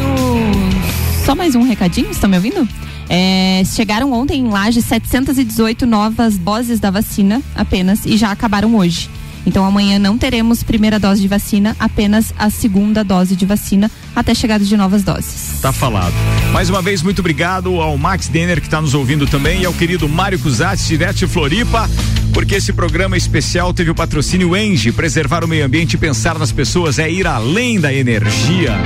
só 1.23 1.35
mais 1.35 1.53
um 1.53 1.61
recadinho, 1.61 2.09
estão 2.09 2.27
me 2.27 2.37
ouvindo? 2.37 2.67
É, 3.09 3.63
chegaram 3.65 4.13
ontem 4.13 4.41
em 4.41 4.49
Laje 4.49 4.81
718 4.83 5.87
novas 5.87 6.37
doses 6.37 6.79
da 6.79 6.91
vacina 6.91 7.41
apenas 7.55 8.05
e 8.05 8.15
já 8.15 8.31
acabaram 8.31 8.75
hoje. 8.75 9.09
Então 9.45 9.65
amanhã 9.65 9.97
não 9.97 10.15
teremos 10.15 10.61
primeira 10.61 10.99
dose 10.99 11.21
de 11.21 11.27
vacina, 11.27 11.75
apenas 11.79 12.31
a 12.37 12.51
segunda 12.51 13.03
dose 13.03 13.35
de 13.35 13.47
vacina 13.47 13.89
até 14.15 14.35
chegada 14.35 14.63
de 14.63 14.77
novas 14.77 15.01
doses. 15.01 15.59
Tá 15.59 15.71
falado. 15.71 16.13
Mais 16.51 16.69
uma 16.69 16.81
vez, 16.81 17.01
muito 17.01 17.19
obrigado 17.19 17.81
ao 17.81 17.97
Max 17.97 18.27
Denner 18.27 18.59
que 18.59 18.67
está 18.67 18.79
nos 18.79 18.93
ouvindo 18.93 19.25
também 19.25 19.61
e 19.61 19.65
ao 19.65 19.73
querido 19.73 20.07
Mário 20.07 20.37
Cusatz, 20.37 20.87
direto 20.87 21.17
de 21.17 21.27
Floripa, 21.27 21.89
porque 22.33 22.55
esse 22.55 22.73
programa 22.73 23.17
especial 23.17 23.73
teve 23.73 23.89
o 23.89 23.95
patrocínio 23.95 24.55
Engie. 24.55 24.91
Preservar 24.91 25.43
o 25.43 25.47
meio 25.47 25.65
ambiente 25.65 25.93
e 25.93 25.97
pensar 25.97 26.37
nas 26.37 26.51
pessoas 26.51 26.99
é 26.99 27.09
ir 27.09 27.25
além 27.25 27.79
da 27.79 27.93
energia. 27.93 28.77